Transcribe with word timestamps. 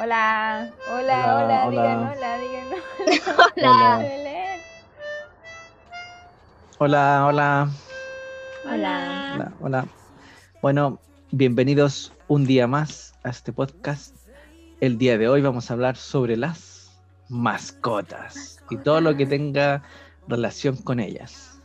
Hola, 0.00 0.72
hola, 0.92 0.96
Hola, 0.96 1.44
hola, 1.44 1.66
hola. 1.66 1.70
digan 1.70 1.98
hola, 2.08 2.38
digan 2.38 2.64
Hola. 3.56 3.98
hola. 3.98 4.38
Hola, 6.78 7.26
hola, 7.26 7.68
Hola. 8.64 9.32
hola, 9.34 9.52
hola. 9.60 9.86
Bueno, 10.62 11.00
bienvenidos 11.32 12.12
un 12.28 12.44
día 12.46 12.66
más 12.68 13.14
a 13.24 13.30
este 13.30 13.52
podcast. 13.52 14.14
El 14.80 14.98
día 14.98 15.18
de 15.18 15.28
hoy 15.28 15.42
vamos 15.42 15.70
a 15.70 15.74
hablar 15.74 15.96
sobre 15.96 16.36
las 16.36 16.96
mascotas 17.28 18.60
y 18.70 18.76
todo 18.76 19.00
lo 19.00 19.16
que 19.16 19.26
tenga 19.26 19.82
relación 20.28 20.76
con 20.76 21.00
ellas. 21.00 21.60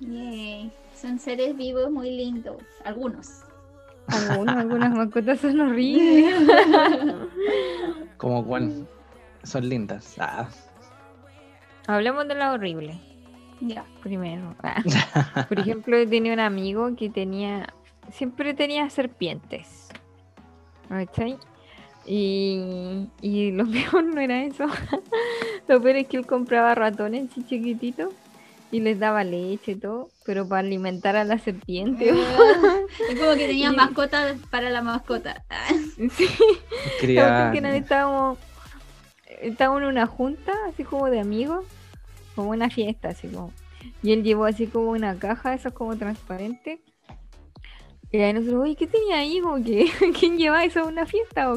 Yay. 0.00 0.70
Son 0.94 1.18
seres 1.18 1.56
vivos 1.56 1.90
muy 1.90 2.10
lindos. 2.10 2.56
Algunos. 2.84 3.42
Algunos, 4.12 4.56
algunas 4.56 4.90
mascotas 4.96 5.40
son 5.40 5.60
horribles. 5.60 6.34
Como 8.16 8.44
cuál 8.44 8.86
son 9.42 9.68
lindas. 9.68 10.16
Ah, 10.18 10.48
Hablemos 11.86 12.28
de 12.28 12.34
la 12.34 12.52
horrible 12.52 12.98
ya. 13.60 13.84
primero. 14.02 14.54
Ah. 14.62 15.46
Por 15.48 15.58
ejemplo, 15.58 15.98
yo 15.98 16.08
tenía 16.08 16.32
un 16.32 16.40
amigo 16.40 16.94
que 16.96 17.10
tenía, 17.10 17.72
siempre 18.10 18.54
tenía 18.54 18.88
serpientes. 18.90 19.88
¿Cachai? 20.88 21.36
Y, 22.06 23.06
y 23.20 23.52
lo 23.52 23.64
peor 23.70 24.04
no 24.04 24.20
era 24.20 24.44
eso. 24.44 24.66
lo 25.68 25.80
peor 25.80 25.96
es 25.96 26.08
que 26.08 26.16
él 26.16 26.26
compraba 26.26 26.74
ratones 26.74 27.30
así 27.30 27.44
chiquititos 27.44 28.12
y 28.72 28.80
les 28.80 28.98
daba 28.98 29.22
leche 29.22 29.72
y 29.72 29.76
todo, 29.76 30.08
pero 30.24 30.48
para 30.48 30.66
alimentar 30.66 31.14
a 31.14 31.22
la 31.24 31.38
serpiente. 31.38 32.10
Es 33.08 33.18
como 33.18 33.32
que 33.32 33.46
tenía 33.46 33.70
Y- 33.72 33.76
mascotas 33.76 34.36
para 34.50 34.68
la 34.70 34.82
mascota. 34.82 35.44
sí. 36.16 36.26
Que 37.00 37.12
una 37.58 37.70
vez 37.70 37.82
estábamos, 37.82 38.38
estábamos 39.40 39.82
en 39.82 39.88
una 39.88 40.06
junta, 40.06 40.52
así 40.68 40.82
como 40.84 41.08
de 41.10 41.20
amigos, 41.20 41.64
como 42.34 42.50
una 42.50 42.68
fiesta, 42.70 43.10
así 43.10 43.28
como. 43.28 43.52
Y 44.02 44.12
él 44.12 44.22
llevó 44.22 44.44
así 44.46 44.66
como 44.66 44.90
una 44.90 45.16
caja, 45.18 45.54
esas 45.54 45.72
como 45.72 45.96
transparente. 45.96 46.80
Y 48.12 48.18
ahí 48.18 48.32
nosotros, 48.34 48.62
oye, 48.62 48.76
¿qué 48.76 48.86
tenía 48.86 49.16
ahí? 49.18 49.40
Como 49.40 49.62
que, 49.64 49.90
¿quién 50.18 50.36
lleva 50.38 50.64
eso 50.64 50.80
a 50.80 50.84
una 50.84 51.06
fiesta? 51.06 51.50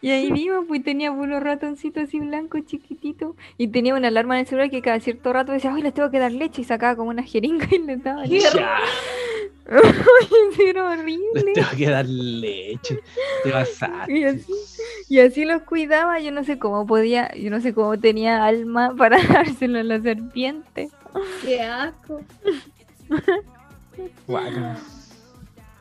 Y 0.00 0.10
ahí 0.10 0.30
vimos, 0.32 0.64
pues 0.66 0.82
tenía 0.82 1.10
unos 1.10 1.42
ratoncitos 1.42 2.04
así 2.04 2.18
blancos, 2.20 2.64
chiquititos. 2.66 3.36
Y 3.58 3.68
tenía 3.68 3.94
una 3.94 4.08
alarma 4.08 4.36
en 4.36 4.40
el 4.40 4.46
celular 4.46 4.70
que 4.70 4.80
cada 4.80 4.98
cierto 5.00 5.32
rato 5.32 5.52
decía, 5.52 5.74
ay, 5.74 5.82
les 5.82 5.92
tengo 5.92 6.10
que 6.10 6.18
dar 6.18 6.32
leche. 6.32 6.62
Y 6.62 6.64
sacaba 6.64 6.96
como 6.96 7.10
una 7.10 7.22
jeringa 7.22 7.66
y 7.70 7.78
les 7.78 8.02
daba 8.02 8.24
leche. 8.24 8.48
Era 10.58 10.96
les 10.96 11.00
horrible. 11.00 11.52
tengo 11.54 11.68
que 11.76 11.86
dar 11.88 12.06
leche. 12.06 13.00
Te 13.44 13.52
vas 13.52 13.82
a... 13.82 14.06
Y 14.08 14.24
así, 14.24 14.52
y 15.08 15.20
así 15.20 15.44
los 15.44 15.62
cuidaba, 15.62 16.18
yo 16.18 16.32
no 16.32 16.44
sé 16.44 16.58
cómo 16.58 16.86
podía, 16.86 17.32
yo 17.36 17.50
no 17.50 17.60
sé 17.60 17.72
cómo 17.74 17.98
tenía 17.98 18.44
alma 18.44 18.94
para 18.98 19.22
dárselo 19.22 19.78
a 19.78 19.82
la 19.84 20.00
serpiente. 20.00 20.88
Qué 21.44 21.60
asco. 21.60 22.20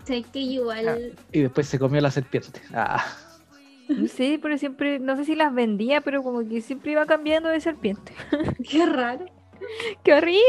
Sé 0.09 0.23
que 0.23 0.39
igual. 0.39 1.13
Y 1.31 1.41
después 1.41 1.67
se 1.67 1.77
comió 1.77 2.01
la 2.01 2.09
serpiente. 2.09 2.59
Ah, 2.73 3.05
No 3.87 4.07
sé, 4.07 4.39
pero 4.41 4.57
siempre, 4.57 4.97
no 4.97 5.15
sé 5.15 5.23
si 5.23 5.35
las 5.35 5.53
vendía, 5.53 6.01
pero 6.01 6.23
como 6.23 6.47
que 6.47 6.61
siempre 6.61 6.93
iba 6.93 7.05
cambiando 7.05 7.49
de 7.49 7.61
serpiente. 7.61 8.11
Qué 8.67 8.87
raro. 8.87 9.27
¡Qué 10.03 10.13
horrible! 10.15 10.41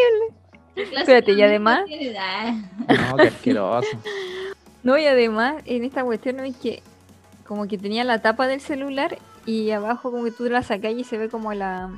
¿Qué 0.74 0.84
clase 0.84 1.00
Espérate, 1.00 1.32
y 1.32 1.42
además-? 1.42 1.84
Ah, 2.18 2.54
no, 2.88 3.16
qué 3.18 3.28
asqueroso. 3.28 3.88
No, 4.82 4.96
y 4.96 5.04
además, 5.04 5.62
en 5.66 5.84
esta 5.84 6.04
cuestión 6.04 6.36
no 6.36 6.42
es 6.44 6.56
que 6.56 6.82
como 7.46 7.68
que 7.68 7.76
tenía 7.76 8.04
la 8.04 8.22
tapa 8.22 8.46
del 8.46 8.62
celular 8.62 9.18
y 9.44 9.72
abajo 9.72 10.10
como 10.10 10.24
que 10.24 10.30
tú 10.30 10.44
la 10.44 10.62
sacas 10.62 10.94
y 10.94 11.04
se 11.04 11.18
ve 11.18 11.28
como 11.28 11.52
la, 11.52 11.90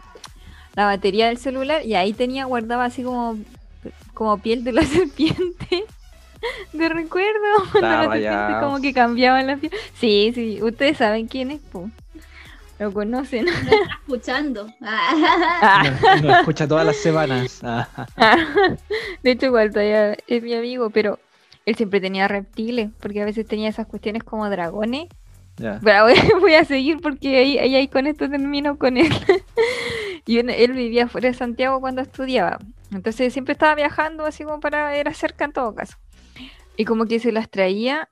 la 0.75 0.87
batería 0.87 1.29
del 1.29 1.39
celular 1.39 1.87
y 1.87 1.95
ahí 1.95 2.13
tenía 2.13 2.47
guardaba 2.47 2.87
así 2.87 3.05
como, 3.05 3.39
como 4.15 4.39
piel 4.39 4.65
de 4.65 4.73
la 4.73 4.83
serpiente. 4.83 5.85
De 6.73 6.89
recuerdo, 6.89 7.41
cuando 7.73 7.89
serpiente 7.89 8.09
rayado. 8.31 8.61
como 8.67 8.81
que 8.81 8.93
cambiaba 8.93 9.43
la 9.43 9.57
piel. 9.57 9.73
Sí, 9.95 10.33
sí, 10.35 10.63
ustedes 10.63 10.99
saben 10.99 11.27
quién 11.29 11.51
es, 11.51 11.61
po. 11.61 11.91
Lo 12.79 12.93
conocen. 12.93 13.45
No 13.45 13.51
está 13.53 13.77
escuchando. 14.01 14.67
Ah, 14.83 15.85
No, 16.23 16.23
no 16.29 16.37
escucha 16.39 16.67
todas 16.67 16.85
las 16.87 16.97
semanas. 16.97 17.61
Ah, 17.63 17.89
De 19.23 19.31
hecho, 19.31 19.47
igual 19.47 19.71
todavía 19.71 20.17
es 20.27 20.43
mi 20.43 20.55
amigo, 20.55 20.91
pero 20.91 21.19
él 21.65 21.77
siempre 21.77 22.01
tenía 22.01 22.27
reptiles, 22.27 22.91
porque 23.01 23.23
a 23.23 23.25
veces 23.25 23.47
tenía 23.47 23.69
esas 23.69 23.87
cuestiones 23.87 24.25
como 24.25 24.49
dragones. 24.51 25.09
Pero 25.55 26.05
voy, 26.05 26.15
voy 26.41 26.55
a 26.55 26.65
seguir 26.65 27.01
porque 27.01 27.39
ahí, 27.39 27.59
ahí, 27.59 27.77
ahí 27.77 27.87
con 27.87 28.07
esto 28.09 28.29
termino 28.29 28.77
con 28.79 28.97
él. 28.97 29.13
y 30.27 30.39
él, 30.39 30.51
él 30.51 30.73
vivía 30.73 31.07
fuera 31.09 31.29
de 31.29 31.35
Santiago 31.35 31.79
cuando 31.81 32.01
estudiaba. 32.01 32.59
Entonces 32.91 33.33
siempre 33.33 33.53
estaba 33.53 33.75
viajando 33.77 34.25
así 34.27 34.43
como 34.45 34.59
para 34.61 34.97
era 34.97 35.15
cerca 35.15 35.45
en 35.45 35.53
todo 35.53 35.75
caso. 35.75 35.99
Y 36.77 36.85
como 36.85 37.07
que 37.07 37.19
se 37.19 37.33
las 37.33 37.51
traía, 37.51 38.09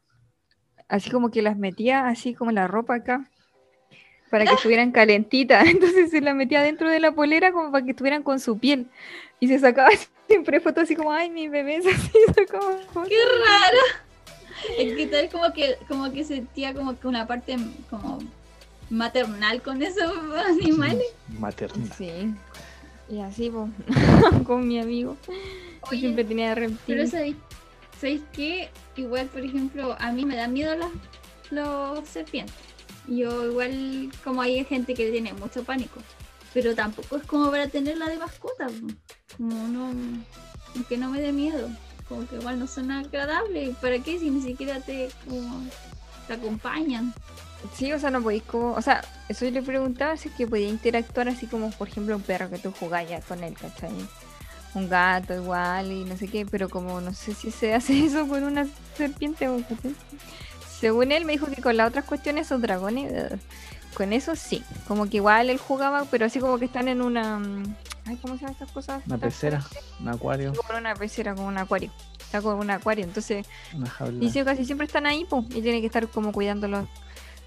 así 0.88 1.10
como 1.10 1.30
que 1.30 1.42
las 1.42 1.56
metía 1.56 2.08
así 2.08 2.34
como 2.34 2.50
la 2.50 2.66
ropa 2.66 2.96
acá, 2.96 3.30
para 4.30 4.44
que 4.44 4.54
estuvieran 4.54 4.92
calentitas. 4.92 5.66
Entonces 5.68 6.10
se 6.10 6.20
las 6.20 6.34
metía 6.34 6.62
dentro 6.62 6.88
de 6.88 7.00
la 7.00 7.12
polera 7.12 7.52
como 7.52 7.72
para 7.72 7.84
que 7.84 7.90
estuvieran 7.92 8.22
con 8.22 8.40
su 8.40 8.58
piel. 8.58 8.86
Y 9.38 9.48
se 9.48 9.58
sacaba 9.58 9.90
siempre 10.26 10.60
fotos 10.60 10.84
así 10.84 10.94
como, 10.96 11.12
ay, 11.12 11.30
mi 11.30 11.48
bebé 11.48 11.76
es 11.76 11.86
así, 11.86 12.12
sacaba 12.34 12.76
fotos. 12.92 13.08
Qué 13.08 13.16
raro. 13.46 13.78
Es 14.78 14.94
que 14.94 15.06
tal 15.06 15.28
como 15.30 15.52
que, 15.54 15.76
como 15.88 16.12
que 16.12 16.22
sentía 16.22 16.74
como 16.74 16.98
que 16.98 17.06
una 17.08 17.26
parte 17.26 17.56
como 17.88 18.18
maternal 18.90 19.62
con 19.62 19.80
esos 19.82 20.12
animales. 20.46 21.06
Maternal. 21.38 21.90
Sí. 21.96 22.34
Y 23.08 23.20
así, 23.20 23.48
po, 23.50 23.68
con 24.44 24.68
mi 24.68 24.78
amigo. 24.78 25.16
que 25.24 25.32
Oye, 25.90 26.00
siempre 26.00 26.24
tenía 26.24 26.54
Pero 26.54 26.68
reptiles. 26.68 27.10
¿sabéis, 27.10 27.36
¿sabéis 28.00 28.22
qué? 28.32 28.70
Igual, 28.96 29.26
por 29.26 29.42
ejemplo, 29.42 29.96
a 29.98 30.10
mí 30.12 30.24
me 30.24 30.36
dan 30.36 30.52
miedo 30.52 30.74
los, 30.76 30.90
los 31.50 32.08
serpientes. 32.08 32.54
Yo 33.06 33.50
igual, 33.50 34.10
como 34.24 34.40
hay 34.42 34.64
gente 34.64 34.94
que 34.94 35.10
tiene 35.10 35.32
mucho 35.34 35.64
pánico. 35.64 36.00
Pero 36.54 36.74
tampoco 36.74 37.16
es 37.16 37.24
como 37.24 37.50
para 37.50 37.68
tenerla 37.68 38.08
de 38.08 38.18
mascota. 38.18 38.68
Como 39.36 39.68
no... 39.68 39.92
Que 40.88 40.96
no 40.96 41.10
me 41.10 41.20
dé 41.20 41.32
miedo. 41.32 41.68
Como 42.08 42.26
que 42.26 42.36
igual 42.36 42.58
no 42.58 42.66
son 42.66 42.90
agradables. 42.90 43.76
¿Para 43.76 43.98
qué 43.98 44.18
si 44.18 44.30
ni 44.30 44.40
siquiera 44.40 44.80
te, 44.80 45.10
como, 45.28 45.64
te 46.26 46.34
acompañan? 46.34 47.12
Sí, 47.74 47.92
o 47.92 47.98
sea, 47.98 48.10
no 48.10 48.22
podéis 48.22 48.42
como. 48.44 48.72
O 48.72 48.82
sea, 48.82 49.04
eso 49.28 49.44
yo 49.44 49.50
le 49.50 49.62
preguntaba 49.62 50.16
si 50.16 50.28
es 50.28 50.34
que 50.34 50.46
podía 50.46 50.68
interactuar 50.68 51.28
así 51.28 51.46
como, 51.46 51.70
por 51.72 51.88
ejemplo, 51.88 52.16
un 52.16 52.22
perro 52.22 52.48
que 52.50 52.58
tú 52.58 52.72
jugayas 52.72 53.24
con 53.24 53.44
él, 53.44 53.54
¿cachai? 53.54 53.90
Un 54.74 54.88
gato 54.88 55.34
igual 55.34 55.90
y 55.90 56.04
no 56.04 56.16
sé 56.16 56.28
qué, 56.28 56.46
pero 56.46 56.68
como 56.68 57.00
no 57.00 57.12
sé 57.12 57.34
si 57.34 57.50
se 57.50 57.74
hace 57.74 58.04
eso 58.06 58.26
con 58.28 58.44
una 58.44 58.66
serpiente 58.96 59.48
o. 59.48 59.60
Según 60.80 61.12
él 61.12 61.24
me 61.24 61.32
dijo 61.32 61.46
que 61.46 61.60
con 61.60 61.76
las 61.76 61.88
otras 61.88 62.04
cuestiones, 62.04 62.46
esos 62.46 62.62
dragones, 62.62 63.12
con 63.94 64.12
eso 64.12 64.34
sí. 64.36 64.62
Como 64.88 65.08
que 65.10 65.18
igual 65.18 65.50
él 65.50 65.58
jugaba, 65.58 66.04
pero 66.10 66.26
así 66.26 66.38
como 66.40 66.58
que 66.58 66.64
están 66.66 66.88
en 66.88 67.02
una. 67.02 67.38
mm, 67.38 67.76
Ay, 68.06 68.16
¿cómo 68.22 68.34
se 68.34 68.40
llaman 68.40 68.52
estas 68.54 68.72
cosas? 68.72 69.02
Una 69.06 69.18
pecera, 69.18 69.62
un 70.00 70.08
acuario, 70.08 70.52
Como 70.54 70.78
una 70.78 70.94
pecera, 70.94 71.34
como 71.34 71.48
un 71.48 71.58
acuario. 71.58 71.90
Está 72.18 72.40
como 72.40 72.60
un 72.60 72.70
acuario, 72.70 73.04
entonces 73.04 73.44
dice 74.20 74.44
casi 74.44 74.64
siempre 74.64 74.86
están 74.86 75.04
ahí, 75.04 75.26
pues, 75.28 75.44
y 75.50 75.60
tiene 75.62 75.80
que 75.80 75.86
estar 75.86 76.06
como 76.08 76.30
cuidándolos 76.32 76.86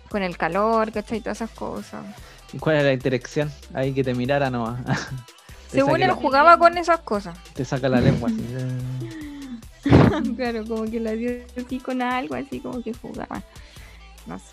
con 0.09 0.22
el 0.23 0.38
calor, 0.38 0.91
¿cachai? 0.91 1.22
Todas 1.22 1.38
esas 1.38 1.51
cosas. 1.51 2.05
¿Y 2.51 2.59
¿Cuál 2.59 2.75
es 2.78 2.84
la 2.84 2.94
interacción? 2.94 3.51
Ahí 3.73 3.94
que 3.94 4.03
te 4.03 4.13
mirara 4.13 4.50
nomás. 4.50 4.81
Según 5.73 6.01
él 6.01 6.07
la- 6.07 6.13
jugaba 6.16 6.57
con 6.57 6.78
esas 6.78 7.00
cosas. 7.01 7.38
Te 7.53 7.66
saca 7.66 7.89
la 7.89 8.00
lengua 8.01 8.29
así. 8.29 8.44
claro, 10.38 10.66
como 10.66 10.84
que 10.85 11.00
la 11.00 11.11
hacía 11.11 11.38
así 11.57 11.79
con 11.79 12.01
algo, 12.01 12.35
así 12.35 12.59
como 12.59 12.81
que 12.81 12.94
jugaba. 12.94 13.41
No 14.25 14.39
sé. 14.39 14.45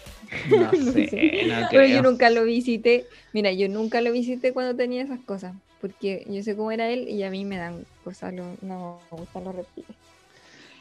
No 0.49 0.73
No 0.73 0.93
sé, 0.93 1.09
sé. 1.09 1.43
no 1.47 1.67
Pero 1.71 1.87
yo 1.87 2.03
nunca 2.03 2.31
lo 2.31 2.45
visité. 2.45 3.07
Mira, 3.33 3.53
yo 3.53 3.69
nunca 3.69 4.01
lo 4.01 4.11
visité 4.13 4.53
cuando 4.53 4.75
tenía 4.75 5.03
esas 5.03 5.21
cosas. 5.21 5.55
Porque 5.81 6.27
yo 6.29 6.43
sé 6.43 6.57
cómo 6.57 6.73
era 6.73 6.89
él 6.89 7.09
y 7.09 7.23
a 7.23 7.31
mí 7.31 7.45
me 7.45 7.57
dan 7.57 7.85
cosas, 8.05 8.35
lo- 8.35 8.57
no 8.63 9.01
me 9.11 9.17
gustan 9.19 9.45
los 9.45 9.55
reptiles. 9.55 9.91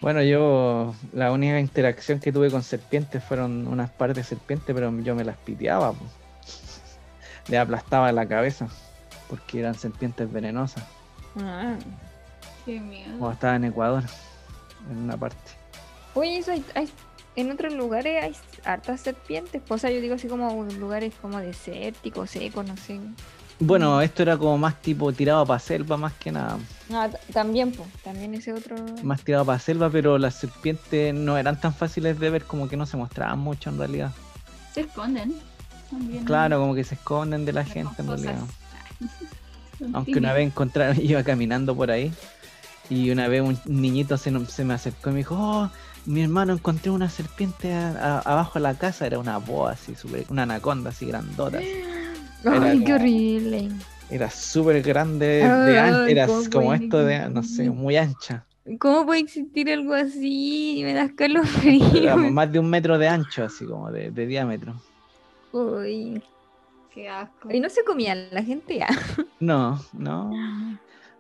Bueno, 0.02 0.22
yo 0.24 0.94
la 1.14 1.32
única 1.32 1.60
interacción 1.60 2.20
que 2.20 2.32
tuve 2.32 2.50
con 2.50 2.64
serpientes 2.64 3.24
fueron 3.24 3.68
unas 3.68 3.90
partes 3.92 4.16
de 4.18 4.24
serpiente, 4.24 4.74
pero 4.74 4.98
yo 5.02 5.14
me 5.16 5.24
las 5.24 5.38
piteaba. 5.38 5.94
Le 7.50 7.58
aplastaba 7.58 8.12
la 8.12 8.26
cabeza 8.28 8.68
porque 9.30 9.60
eran 9.60 9.76
serpientes 9.76 10.32
venenosas. 10.32 10.84
Ah. 11.40 11.76
Qué 12.66 12.80
miedo. 12.80 13.10
Cuando 13.18 13.32
estaba 13.32 13.56
en 13.56 13.64
Ecuador, 13.66 14.04
en 14.92 14.98
una 14.98 15.16
parte. 15.18 15.38
Oye, 16.16 16.38
eso 16.40 16.52
hay, 16.52 16.66
hay- 16.76 16.90
en 17.36 17.52
otros 17.52 17.74
lugares 17.74 18.22
hay 18.24 18.36
hartas 18.66 19.00
serpientes. 19.02 19.62
pues, 19.66 19.80
O 19.80 19.82
sea, 19.82 19.92
yo 19.92 20.02
digo 20.02 20.16
así 20.16 20.28
como 20.28 20.64
lugares 20.78 21.14
como 21.22 21.40
desérticos, 21.40 22.32
secos, 22.32 22.66
no 22.68 22.76
sé. 22.76 23.00
Bueno, 23.62 24.02
esto 24.02 24.24
era 24.24 24.38
como 24.38 24.58
más 24.58 24.82
tipo 24.82 25.12
tirado 25.12 25.46
para 25.46 25.60
selva, 25.60 25.98
más 25.98 26.14
que 26.14 26.32
nada. 26.32 26.58
Ah, 26.92 27.10
también, 27.34 27.72
pues, 27.72 27.88
también 28.04 28.34
ese 28.34 28.54
otro. 28.54 28.76
Más 29.04 29.22
tirado 29.22 29.46
para 29.46 29.60
selva, 29.60 29.90
pero 29.90 30.18
las 30.18 30.36
serpientes 30.36 31.14
no 31.14 31.38
eran 31.38 31.60
tan 31.60 31.74
fáciles 31.74 32.18
de 32.20 32.30
ver, 32.30 32.44
como 32.46 32.68
que 32.70 32.78
no 32.78 32.86
se 32.86 32.96
mostraban 32.98 33.40
mucho 33.40 33.70
en 33.70 33.78
realidad. 33.78 34.12
Se 34.74 34.82
esconden. 34.82 35.36
Bien 35.92 36.24
Claro, 36.24 36.60
como 36.60 36.74
que 36.76 36.84
se 36.84 36.96
esconden 36.96 37.46
de 37.46 37.54
la 37.54 37.66
gente 37.66 38.02
en 38.02 38.08
realidad. 38.08 38.38
Aunque 39.94 40.18
una 40.18 40.34
vez 40.34 40.48
encontraron, 40.48 40.98
iba 41.02 41.24
caminando 41.24 41.76
por 41.76 41.92
ahí 41.92 42.12
y 42.90 43.12
una 43.12 43.28
vez 43.28 43.42
un 43.42 43.58
niñito 43.66 44.18
se, 44.18 44.32
me 44.32 44.74
acercó 44.74 45.10
y 45.10 45.14
me 45.14 45.18
dijo, 45.20 45.36
oh, 45.38 45.70
mi 46.06 46.22
hermano 46.24 46.54
encontré 46.54 46.90
una 46.92 47.10
serpiente 47.10 47.72
a- 47.72 47.92
a- 47.92 48.20
abajo 48.20 48.54
de 48.60 48.64
la 48.64 48.74
casa, 48.74 49.06
era 49.06 49.20
una 49.20 49.38
boa 49.38 49.72
así, 49.74 49.96
súper- 49.96 50.26
una 50.30 50.44
anaconda 50.44 50.90
así 50.90 51.06
grandota. 51.06 51.60
así. 51.60 51.68
Era 52.46 52.72
Ay, 52.72 52.80
qué 52.84 52.94
horrible. 52.94 53.70
Era 54.10 54.32
súper 54.32 54.82
grande, 54.82 55.26
de 55.66 55.78
an- 55.80 56.10
era 56.10 56.26
¿cómo 56.26 56.44
como 56.52 56.74
esto 56.74 57.04
de, 57.04 57.30
no 57.30 57.44
sé, 57.44 57.70
muy 57.70 57.98
ancha. 57.98 58.46
¿Cómo 58.80 59.06
puede 59.06 59.20
existir 59.22 59.70
algo 59.72 59.94
así? 59.94 60.82
Me 60.84 60.94
das 60.94 61.10
Era 61.10 61.16
calofrío. 61.16 62.18
más 62.18 62.52
de 62.52 62.60
un 62.60 62.70
metro 62.70 62.98
de 62.98 63.08
ancho, 63.08 63.44
así 63.44 63.66
como 63.66 63.92
de, 63.92 64.10
de 64.12 64.26
diámetro. 64.26 64.74
Uy. 65.52 66.22
Qué 66.94 67.08
asco. 67.08 67.52
Y 67.52 67.60
no 67.60 67.70
se 67.70 67.84
comían 67.84 68.28
la 68.32 68.44
gente 68.44 68.78
ya. 68.78 68.88
No, 69.40 69.80
no. 69.94 70.32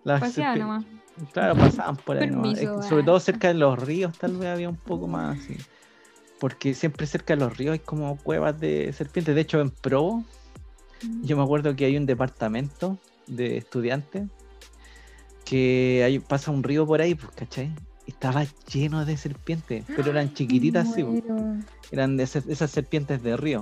Las 0.04 0.19
Paseaba 0.19 0.56
serpi- 0.56 0.60
nomás. 0.60 0.86
Claro, 1.33 1.56
pasaban 1.56 1.98
por 1.98 2.18
ahí 2.18 2.30
nomás. 2.30 2.56
Permiso, 2.56 2.83
sobre 2.83 3.04
ah. 3.04 3.06
todo 3.06 3.19
cerca 3.19 3.50
de 3.50 3.54
los 3.56 3.80
ríos 3.80 4.18
tal 4.18 4.38
vez 4.38 4.50
había 4.50 4.69
un 4.69 4.75
poco 4.75 5.07
más 5.07 5.38
así. 5.38 5.57
Porque 6.39 6.74
siempre 6.74 7.06
cerca 7.06 7.36
de 7.36 7.42
los 7.42 7.57
ríos 7.57 7.74
hay 7.74 7.80
como 7.80 8.18
cuevas 8.18 8.60
de 8.60 8.92
serpientes. 8.94 9.36
De 9.36 9.42
hecho, 9.42 9.60
en 9.60 9.71
Provo, 9.71 10.24
yo 11.21 11.38
me 11.38 11.44
acuerdo 11.44 11.75
que 11.75 11.86
hay 11.86 11.98
un 11.98 12.06
departamento 12.06 12.98
de 13.27 13.57
estudiantes 13.57 14.27
que 15.45 16.04
hay, 16.06 16.19
pasa 16.19 16.51
un 16.51 16.63
río 16.63 16.86
por 16.86 17.01
ahí, 17.01 17.16
pues, 17.16 17.31
¿cachai? 17.36 17.71
Estaba 18.06 18.45
lleno 18.71 19.06
de 19.06 19.18
serpientes, 19.18 19.83
pero 19.95 20.12
eran 20.12 20.33
chiquititas 20.36 20.89
así, 20.89 21.04
pues. 21.04 21.24
Eran 21.92 22.18
de 22.18 22.24
esas 22.24 22.71
serpientes 22.71 23.24
de 23.24 23.36
río. 23.36 23.62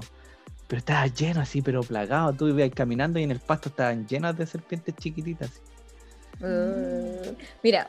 Pero 0.68 0.80
estaba 0.80 1.08
lleno 1.08 1.42
así, 1.42 1.62
pero 1.62 1.82
plagado. 1.82 2.34
Tú 2.34 2.48
ibas 2.48 2.70
caminando 2.76 3.20
y 3.20 3.24
en 3.24 3.32
el 3.32 3.40
pasto 3.40 3.70
estaban 3.70 4.06
llenas 4.08 4.38
de 4.38 4.46
serpientes 4.46 4.96
chiquititas. 4.96 5.62
Uh, 6.42 7.36
Mira, 7.64 7.88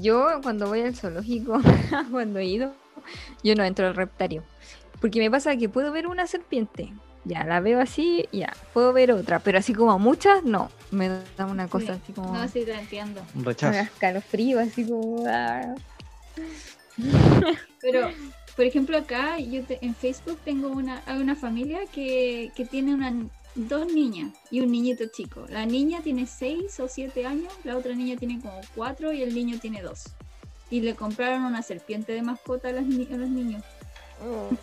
yo 0.00 0.40
cuando 0.42 0.68
voy 0.68 0.82
al 0.82 0.94
zoológico, 0.94 1.60
cuando 2.10 2.38
he 2.38 2.46
ido, 2.46 2.72
yo 3.42 3.54
no 3.54 3.64
entro 3.64 3.86
al 3.88 3.94
reptario. 3.96 4.42
Porque 5.00 5.18
me 5.18 5.30
pasa 5.30 5.56
que 5.56 5.68
puedo 5.68 5.92
ver 5.92 6.06
una 6.06 6.26
serpiente, 6.26 6.92
ya 7.24 7.44
la 7.44 7.60
veo 7.60 7.80
así, 7.80 8.26
ya, 8.32 8.54
puedo 8.72 8.92
ver 8.94 9.12
otra, 9.12 9.40
pero 9.40 9.58
así 9.58 9.74
como 9.74 9.98
muchas, 9.98 10.42
no. 10.44 10.70
Me 10.90 11.08
da 11.36 11.46
una 11.46 11.66
cosa 11.68 11.94
Sí. 11.96 12.00
así 12.02 12.12
como. 12.12 12.32
No, 12.32 12.48
sí, 12.48 12.64
te 12.64 12.72
entiendo. 12.72 13.20
Un 13.34 13.44
rechazo. 13.44 13.74
da 13.74 13.82
escalofrío, 13.82 14.60
así 14.60 14.86
como. 14.88 15.24
ah. 15.28 15.74
Pero, 17.82 18.08
por 18.56 18.64
ejemplo, 18.64 18.96
acá 18.96 19.38
yo 19.38 19.62
te- 19.64 19.78
en 19.84 19.94
Facebook 19.94 20.38
tengo 20.44 20.68
una, 20.68 21.02
hay 21.06 21.18
una 21.20 21.36
familia 21.36 21.80
que, 21.92 22.50
que 22.56 22.64
tiene 22.64 22.94
una, 22.94 23.14
dos 23.54 23.92
niñas 23.92 24.32
y 24.50 24.60
un 24.60 24.70
niñito 24.72 25.04
chico. 25.12 25.44
La 25.48 25.66
niña 25.66 26.00
tiene 26.02 26.26
6 26.26 26.80
o 26.80 26.88
7 26.88 27.26
años, 27.26 27.52
la 27.64 27.76
otra 27.76 27.94
niña 27.94 28.16
tiene 28.16 28.40
como 28.40 28.60
4 28.74 29.12
y 29.12 29.22
el 29.22 29.34
niño 29.34 29.58
tiene 29.60 29.82
2. 29.82 30.04
Y 30.70 30.80
le 30.80 30.94
compraron 30.94 31.42
una 31.44 31.62
serpiente 31.62 32.12
de 32.12 32.22
mascota 32.22 32.68
a, 32.68 32.72
las 32.72 32.84
a 32.84 33.16
los 33.16 33.28
niños. 33.30 33.62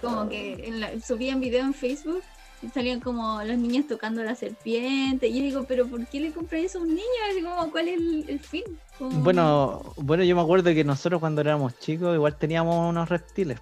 Como 0.01 0.27
que 0.29 0.67
en 0.67 0.79
la- 0.79 0.99
subían 0.99 1.39
video 1.39 1.63
en 1.63 1.73
Facebook 1.75 2.23
salían 2.71 2.99
como 2.99 3.41
las 3.43 3.57
niñas 3.57 3.85
tocando 3.87 4.23
la 4.23 4.35
serpiente. 4.35 5.27
Y 5.27 5.37
yo 5.39 5.43
digo, 5.43 5.65
pero 5.67 5.87
¿por 5.87 6.05
qué 6.07 6.19
le 6.19 6.31
compré 6.31 6.63
eso 6.65 6.79
a 6.79 6.81
un 6.81 6.89
niño? 6.89 7.01
Así 7.31 7.41
como, 7.43 7.71
¿cuál 7.71 7.87
es 7.87 7.95
el, 7.95 8.25
el 8.29 8.39
fin? 8.39 8.63
Como- 8.97 9.21
Bueno, 9.21 9.93
bueno, 9.97 10.23
yo 10.23 10.35
me 10.35 10.41
acuerdo 10.41 10.73
que 10.73 10.83
nosotros 10.83 11.19
cuando 11.19 11.41
éramos 11.41 11.77
chicos 11.79 12.13
igual 12.15 12.37
teníamos 12.37 12.89
unos 12.89 13.09
reptiles, 13.09 13.57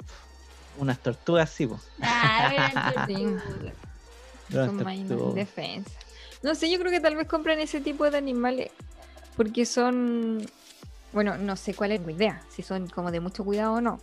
unas 0.77 0.99
tortugas 0.99 1.49
así, 1.49 1.67
pues. 1.67 1.81
Ah, 2.01 2.71
Son 4.49 4.75
más 4.83 4.95
indefensas. 4.95 5.93
No 6.43 6.55
sé, 6.55 6.69
yo 6.71 6.79
creo 6.79 6.91
que 6.91 6.99
tal 6.99 7.15
vez 7.15 7.27
compran 7.27 7.59
ese 7.59 7.81
tipo 7.81 8.09
de 8.09 8.17
animales 8.17 8.71
porque 9.37 9.65
son, 9.65 10.45
bueno, 11.13 11.37
no 11.37 11.55
sé 11.55 11.73
cuál 11.73 11.91
es 11.93 12.01
la 12.05 12.11
idea, 12.11 12.41
si 12.49 12.63
son 12.63 12.87
como 12.89 13.11
de 13.11 13.19
mucho 13.19 13.43
cuidado 13.45 13.73
o 13.75 13.81
no. 13.81 14.01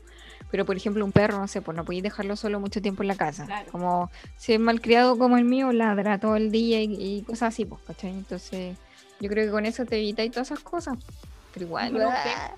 Pero 0.51 0.65
por 0.65 0.77
ejemplo 0.77 1.05
un 1.05 1.13
perro, 1.13 1.39
no 1.39 1.49
sé, 1.49 1.63
pues 1.63 1.77
no 1.77 1.85
podéis 1.85 2.03
dejarlo 2.03 2.37
solo 2.37 2.61
mucho 2.61 2.81
tiempo 2.81 3.03
en 3.03 3.09
la 3.09 3.17
casa. 3.17 3.47
Claro. 3.47 3.71
Como 3.71 4.11
si 4.37 4.55
es 4.55 4.61
malcriado 4.61 5.19
como 5.19 5.37
el 5.37 5.45
mío, 5.45 5.73
ladra 5.73 6.19
todo 6.19 6.37
el 6.37 6.51
día 6.51 6.81
y, 6.83 6.95
y 6.95 7.23
cosas 7.23 7.55
así, 7.55 7.65
pues, 7.65 7.81
¿cachai? 7.87 8.11
Entonces 8.11 8.77
yo 9.21 9.29
creo 9.29 9.47
que 9.47 9.51
con 9.51 9.67
eso 9.67 9.85
te 9.85 9.97
evitáis 9.97 10.31
todas 10.31 10.51
esas 10.51 10.61
cosas. 10.61 10.97
Pero 11.53 11.67
igual, 11.67 11.99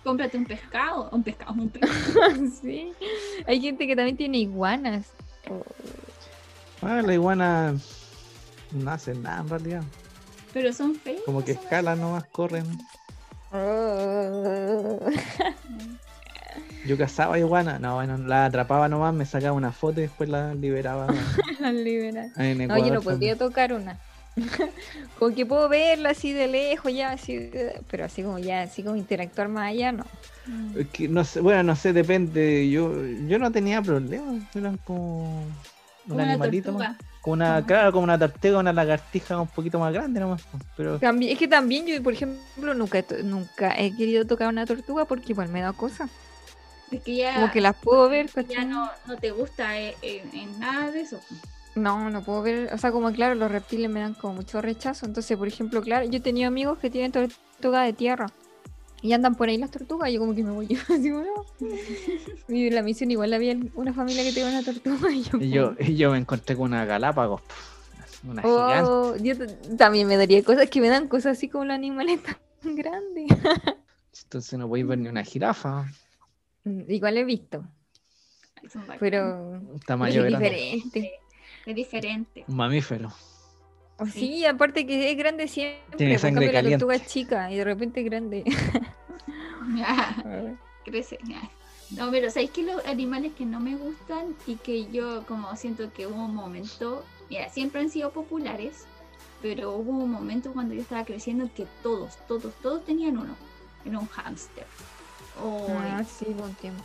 cómprate 0.02 0.36
un 0.36 0.44
pescado, 0.44 1.08
un 1.12 1.22
pescado, 1.22 1.52
un 1.54 1.68
pescado. 1.68 2.34
sí. 2.62 2.92
Hay 3.46 3.60
gente 3.60 3.86
que 3.86 3.96
también 3.96 4.16
tiene 4.16 4.38
iguanas. 4.38 5.06
Oh. 5.48 5.64
Ah, 6.82 7.00
la 7.02 7.14
iguana 7.14 7.74
no 8.72 8.90
hacen 8.90 9.22
nada 9.22 9.42
en 9.42 9.48
realidad. 9.48 9.82
Pero 10.52 10.72
son 10.72 10.96
feos. 10.96 11.22
Como 11.24 11.44
que 11.44 11.52
escalan 11.52 12.00
nomás, 12.00 12.24
corren. 12.26 12.66
Oh. 13.52 14.98
Yo 16.86 16.96
cazaba 16.96 17.38
iguana, 17.38 17.78
no, 17.78 17.94
bueno, 17.96 18.16
la 18.18 18.46
atrapaba 18.46 18.88
nomás, 18.88 19.12
me 19.14 19.26
sacaba 19.26 19.52
una 19.52 19.72
foto 19.72 20.00
y 20.00 20.04
después 20.04 20.28
la 20.28 20.54
liberaba. 20.54 21.06
Las 21.60 21.74
liberan. 21.74 22.32
en 22.36 22.66
No, 22.68 22.78
yo 22.78 22.94
no 22.94 23.00
podría 23.00 23.34
también. 23.34 23.38
tocar 23.38 23.72
una. 23.72 23.98
como 25.18 25.34
que 25.34 25.44
puedo 25.44 25.68
verla 25.68 26.10
así 26.10 26.32
de 26.32 26.48
lejos 26.48 26.92
ya, 26.92 27.12
así, 27.12 27.50
pero 27.90 28.04
así 28.04 28.22
como 28.22 28.38
ya, 28.38 28.62
así 28.62 28.82
como 28.82 28.96
interactuar 28.96 29.48
más 29.48 29.68
allá, 29.70 29.92
no. 29.92 30.04
Mm. 30.46 30.78
Es 30.78 30.86
que 30.88 31.08
no 31.08 31.24
sé, 31.24 31.40
bueno, 31.40 31.62
no 31.62 31.76
sé, 31.76 31.92
depende. 31.92 32.70
Yo, 32.70 32.90
yo 33.28 33.38
no 33.38 33.50
tenía 33.52 33.82
problemas, 33.82 34.42
eran 34.54 34.78
como 34.78 35.42
un 35.42 35.52
Como 36.08 36.22
una 36.22 36.30
animalito. 36.32 36.72
más. 36.72 36.96
Como 37.20 37.34
una, 37.34 37.56
Ajá. 37.58 37.66
claro, 37.66 37.92
como 37.92 38.04
una 38.04 38.18
tortuga, 38.18 38.58
una 38.60 38.72
lagartija 38.72 39.38
un 39.38 39.48
poquito 39.48 39.78
más 39.78 39.92
grande 39.92 40.20
nomás. 40.20 40.42
pues, 40.50 40.62
Pero 40.76 40.98
También, 40.98 41.32
es 41.32 41.38
que 41.38 41.48
también 41.48 41.86
yo, 41.86 42.02
por 42.02 42.14
ejemplo, 42.14 42.72
nunca, 42.72 43.04
nunca 43.24 43.74
he 43.78 43.94
querido 43.94 44.24
tocar 44.26 44.48
una 44.48 44.64
tortuga 44.64 45.04
porque 45.04 45.32
igual 45.32 45.48
me 45.50 45.60
da 45.60 45.72
cosa. 45.72 46.08
Es 46.90 47.02
que 47.02 47.16
ya, 47.16 47.34
Como 47.34 47.50
que 47.52 47.60
las 47.60 47.76
puedo 47.76 48.08
ver, 48.08 48.28
ya 48.48 48.64
no, 48.64 48.90
no 49.06 49.16
te 49.16 49.30
gusta 49.30 49.78
eh, 49.80 49.96
en, 50.02 50.34
en 50.36 50.58
nada 50.58 50.90
de 50.90 51.02
eso. 51.02 51.20
No, 51.76 52.10
no 52.10 52.22
puedo 52.22 52.42
ver, 52.42 52.72
o 52.72 52.78
sea, 52.78 52.90
como 52.90 53.12
claro, 53.12 53.34
los 53.36 53.50
reptiles 53.50 53.88
me 53.88 54.00
dan 54.00 54.14
como 54.14 54.34
mucho 54.34 54.60
rechazo. 54.60 55.06
Entonces, 55.06 55.36
por 55.38 55.46
ejemplo, 55.46 55.82
claro, 55.82 56.06
yo 56.06 56.18
he 56.18 56.20
tenido 56.20 56.48
amigos 56.48 56.78
que 56.78 56.90
tienen 56.90 57.12
tortuga 57.12 57.82
de 57.82 57.92
tierra 57.92 58.26
y 59.02 59.12
andan 59.12 59.34
por 59.34 59.48
ahí 59.48 59.56
las 59.56 59.70
tortugas 59.70 60.10
y 60.10 60.14
yo 60.14 60.20
como 60.20 60.34
que 60.34 60.42
me 60.42 60.50
voy 60.50 60.66
así, 60.88 61.10
bueno. 61.10 61.46
Y 62.48 62.70
la 62.70 62.82
misión 62.82 63.10
igual 63.10 63.32
había 63.32 63.56
una 63.74 63.92
familia 63.92 64.24
que 64.24 64.32
tenía 64.32 64.50
una 64.50 64.62
tortuga 64.62 65.10
y 65.10 65.22
yo... 65.22 65.38
y 65.38 65.50
yo, 65.50 65.74
y 65.78 65.96
yo 65.96 66.10
me 66.10 66.18
encontré 66.18 66.56
con 66.56 66.66
una 66.66 66.84
galápagos, 66.84 67.40
una 68.24 68.42
gigante. 68.42 68.90
Oh, 68.90 69.16
yo 69.16 69.34
también 69.78 70.08
me 70.08 70.16
daría 70.16 70.42
cosas 70.42 70.68
que 70.68 70.80
me 70.80 70.88
dan 70.88 71.08
cosas 71.08 71.38
así 71.38 71.48
como 71.48 71.64
los 71.64 71.74
animales 71.74 72.20
tan 72.22 72.74
grandes. 72.76 73.28
Entonces 74.24 74.58
no 74.58 74.68
podéis 74.68 74.86
ver 74.86 74.98
ni 74.98 75.08
una 75.08 75.24
jirafa. 75.24 75.86
Mm, 76.64 76.90
Igual 76.90 77.18
he 77.18 77.24
visto, 77.24 77.64
pero 78.98 79.56
es 79.56 80.14
grande. 80.14 80.28
diferente. 80.28 81.12
Es 81.66 81.74
diferente. 81.74 82.44
Un 82.48 82.56
mamífero. 82.56 83.12
O 83.98 84.06
Sí, 84.06 84.44
aparte 84.46 84.86
que 84.86 85.10
es 85.10 85.16
grande 85.16 85.46
siempre. 85.46 85.98
Tiene 85.98 86.18
sangre 86.18 86.46
ejemplo, 86.46 86.62
la 86.62 86.70
tortuga 86.78 86.94
caliente. 86.94 87.06
es 87.06 87.12
chica 87.12 87.52
y 87.52 87.56
de 87.56 87.64
repente 87.64 88.00
es 88.00 88.06
grande. 88.06 88.44
Crece. 90.84 91.18
No, 91.90 92.10
pero 92.10 92.30
¿sabéis 92.30 92.50
que 92.50 92.62
los 92.62 92.84
animales 92.86 93.32
que 93.36 93.44
no 93.44 93.60
me 93.60 93.76
gustan 93.76 94.34
y 94.46 94.56
que 94.56 94.90
yo 94.90 95.24
como 95.26 95.54
siento 95.56 95.92
que 95.92 96.06
hubo 96.06 96.24
un 96.24 96.34
momento, 96.34 97.04
mira, 97.28 97.48
siempre 97.50 97.80
han 97.80 97.90
sido 97.90 98.10
populares, 98.12 98.84
pero 99.42 99.72
hubo 99.76 99.90
un 99.90 100.10
momento 100.10 100.52
cuando 100.52 100.74
yo 100.74 100.82
estaba 100.82 101.04
creciendo 101.04 101.50
que 101.54 101.66
todos, 101.82 102.16
todos, 102.26 102.54
todos 102.62 102.84
tenían 102.84 103.18
uno. 103.18 103.34
Era 103.84 103.98
un 103.98 104.06
hámster. 104.06 104.66
O 105.42 105.66
Ah, 105.70 106.02
sí, 106.04 106.26
buen 106.26 106.54
tiempo. 106.54 106.82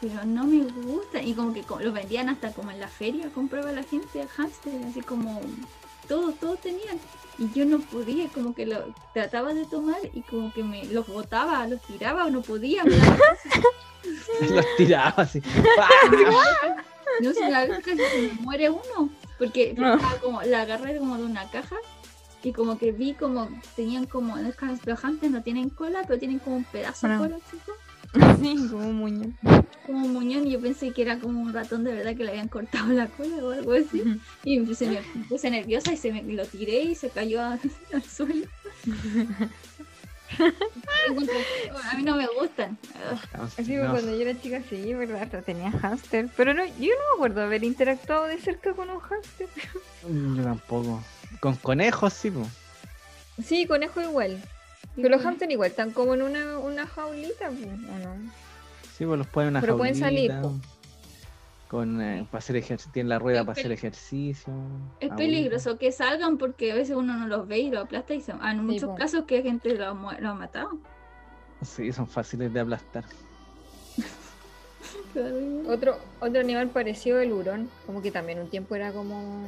pero 0.00 0.24
no 0.24 0.44
me 0.44 0.64
gusta 0.64 1.20
y 1.22 1.34
como 1.34 1.52
que 1.54 1.64
lo 1.80 1.92
vendían 1.92 2.28
hasta 2.28 2.52
como 2.52 2.70
en 2.70 2.80
la 2.80 2.88
feria 2.88 3.28
compraba 3.30 3.70
la 3.72 3.82
gente 3.84 4.22
el 4.22 4.28
hámster 4.28 4.84
así 4.90 5.00
como 5.02 5.40
todos 6.08 6.38
todos 6.38 6.60
tenían 6.60 6.98
y 7.38 7.50
yo 7.52 7.64
no 7.64 7.78
podía 7.80 8.28
como 8.28 8.54
que 8.54 8.66
lo 8.66 8.94
trataba 9.12 9.54
de 9.54 9.64
tomar 9.66 9.98
y 10.12 10.22
como 10.22 10.52
que 10.52 10.62
me 10.62 10.84
los 10.86 11.06
botaba 11.06 11.66
los 11.66 11.80
tiraba 11.82 12.26
o 12.26 12.30
no 12.30 12.42
podía. 12.42 12.82
Los 14.50 14.64
tiraba 14.76 15.14
así. 15.22 15.40
no 17.20 17.32
sé 17.32 17.40
casi 17.84 17.96
se 17.98 18.20
me 18.22 18.32
muere 18.42 18.68
uno 18.70 19.08
porque 19.38 19.74
No. 19.76 19.94
estaba 19.94 20.16
como 20.20 20.42
la 20.42 20.62
agarré 20.62 20.98
como 20.98 21.16
de 21.16 21.24
una 21.24 21.48
caja 21.50 21.76
y 22.44 22.52
como 22.52 22.78
que 22.78 22.92
vi 22.92 23.14
como 23.14 23.48
tenían 23.74 24.04
como 24.06 24.36
los 24.36 24.54
hámsters 24.56 25.30
no 25.30 25.42
tienen 25.42 25.70
cola 25.70 26.02
pero 26.06 26.18
tienen 26.18 26.38
como 26.38 26.56
un 26.56 26.64
pedazo 26.64 27.08
de 27.08 27.16
cola 27.16 27.36
chico 27.50 27.72
Sí, 28.40 28.68
como 28.70 28.88
un 28.90 28.96
muñón. 28.96 29.36
como 29.86 30.04
un 30.06 30.12
muñón 30.12 30.46
y 30.46 30.52
yo 30.52 30.60
pensé 30.60 30.92
que 30.92 31.02
era 31.02 31.18
como 31.18 31.40
un 31.40 31.52
ratón 31.52 31.82
de 31.82 31.92
verdad 31.92 32.14
que 32.16 32.22
le 32.24 32.30
habían 32.30 32.46
cortado 32.48 32.92
la 32.92 33.08
cola 33.08 33.36
o 33.44 33.50
algo 33.50 33.72
así. 33.72 34.02
Y 34.44 34.60
me 34.60 34.66
puse, 34.66 34.86
me 34.88 35.02
puse 35.28 35.50
nerviosa 35.50 35.92
y 35.92 35.96
se 35.96 36.12
me 36.12 36.22
lo 36.22 36.46
tiré 36.46 36.82
y 36.82 36.94
se 36.94 37.10
cayó 37.10 37.40
a- 37.42 37.58
al 37.92 38.02
suelo. 38.04 38.46
A 41.84 41.96
mí 41.96 42.02
no 42.02 42.16
me 42.16 42.26
gustan. 42.40 42.76
Así 43.32 43.66
que 43.72 43.76
No. 43.78 43.90
cuando 43.90 44.14
yo 44.16 44.22
era 44.22 44.40
chica, 44.40 44.62
sí, 44.68 44.94
verdad, 44.94 45.42
tenía 45.44 45.70
hámster. 45.72 46.28
Pero 46.36 46.54
no, 46.54 46.64
yo 46.64 46.72
no 46.76 46.80
me 46.86 47.14
acuerdo 47.16 47.42
haber 47.42 47.62
interactuado 47.64 48.24
de 48.26 48.38
cerca 48.38 48.72
con 48.74 48.90
un 48.90 49.00
hámster. 49.00 49.48
Yo 50.36 50.42
tampoco. 50.42 51.02
Con 51.44 51.56
conejos, 51.56 52.14
sí, 52.14 52.30
po. 52.30 52.46
Sí, 53.42 53.66
conejo 53.66 54.00
igual. 54.00 54.40
Pero 54.96 55.10
los 55.10 55.20
hámster 55.20 55.50
igual 55.50 55.68
están 55.68 55.90
como 55.90 56.14
en 56.14 56.22
una, 56.22 56.58
una 56.58 56.86
jaulita, 56.86 57.48
pues, 57.50 57.66
¿o 57.66 57.98
no? 57.98 58.32
Sí, 58.96 59.04
pues 59.04 59.18
los 59.18 59.26
ponen 59.26 59.48
en 59.48 59.52
una 59.52 59.60
Pero 59.60 59.76
pueden 59.76 59.94
salir, 59.94 60.30
jaulita, 60.32 60.66
Con, 61.68 62.00
eh, 62.00 62.26
para 62.30 62.38
hacer 62.38 62.56
ejercicio, 62.56 62.92
tienen 62.94 63.10
la 63.10 63.18
rueda 63.18 63.40
Es 63.40 63.46
para 63.46 63.60
hacer 63.60 63.72
ejercicio. 63.72 64.54
Es 65.00 65.10
agüita. 65.10 65.16
peligroso 65.16 65.76
que 65.78 65.92
salgan 65.92 66.38
porque 66.38 66.72
a 66.72 66.76
veces 66.76 66.96
uno 66.96 67.14
no 67.14 67.26
los 67.26 67.46
ve 67.46 67.58
y 67.58 67.70
lo 67.70 67.80
aplasta 67.80 68.14
y 68.14 68.22
se... 68.22 68.32
ah, 68.32 68.52
En 68.52 68.64
muchos 68.64 68.88
po. 68.88 68.94
casos 68.94 69.24
que 69.26 69.42
gente 69.42 69.74
lo 69.74 69.94
lo 69.94 70.28
ha 70.30 70.34
matado. 70.34 70.78
Sí, 71.60 71.92
son 71.92 72.08
fáciles 72.08 72.54
de 72.54 72.60
aplastar. 72.60 73.04
Otro, 75.68 75.98
otro 76.20 76.40
animal 76.40 76.68
parecido 76.70 77.20
el 77.20 77.32
hurón, 77.32 77.70
como 77.86 78.00
que 78.02 78.10
también 78.10 78.38
un 78.40 78.48
tiempo 78.48 78.74
era 78.74 78.92
como 78.92 79.46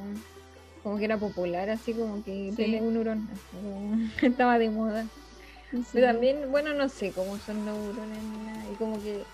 como 0.87 0.99
que 0.99 1.05
era 1.07 1.19
popular, 1.19 1.69
así 1.69 1.93
como 1.95 2.23
que 2.23 2.51
Sí. 2.51 2.57
tener 2.57 2.81
un 2.83 2.97
hurón, 2.97 3.29
estaba 4.23 4.57
de 4.57 4.71
moda. 4.71 5.05
Sí. 5.73 5.83
Pero 5.93 6.07
también, 6.07 6.49
bueno, 6.53 6.75
no 6.75 6.89
sé 6.89 7.11
cómo 7.11 7.37
son 7.39 7.65
los 7.67 7.77
hurones 7.77 8.23
ni 8.23 8.47
nada, 8.47 8.65
y 8.73 8.75
como 8.77 9.03
que, 9.03 9.25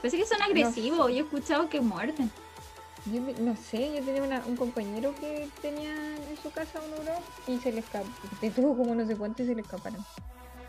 Parece 0.00 0.16
que 0.16 0.24
son 0.26 0.40
agresivos. 0.40 1.10
Yo 1.10 1.16
he 1.18 1.20
escuchado 1.20 1.68
que 1.68 1.80
muerden. 1.82 2.30
yo 3.04 3.20
no 3.40 3.54
sé, 3.56 3.92
yo 3.94 4.02
tenía 4.02 4.22
una- 4.22 4.42
un 4.46 4.56
compañero 4.56 5.14
que 5.20 5.46
tenía 5.60 5.92
en 6.16 6.36
su 6.42 6.50
casa 6.50 6.80
un 6.80 6.92
hurón 7.02 7.22
y 7.46 7.58
se 7.58 7.70
le 7.70 7.80
escapó, 7.80 8.08
y 8.40 8.48
tuvo 8.48 8.74
como 8.78 8.94
no 8.94 9.06
sé 9.06 9.14
cuánto 9.16 9.42
y 9.42 9.46
se 9.46 9.54
le 9.54 9.60
escaparon. 9.60 10.02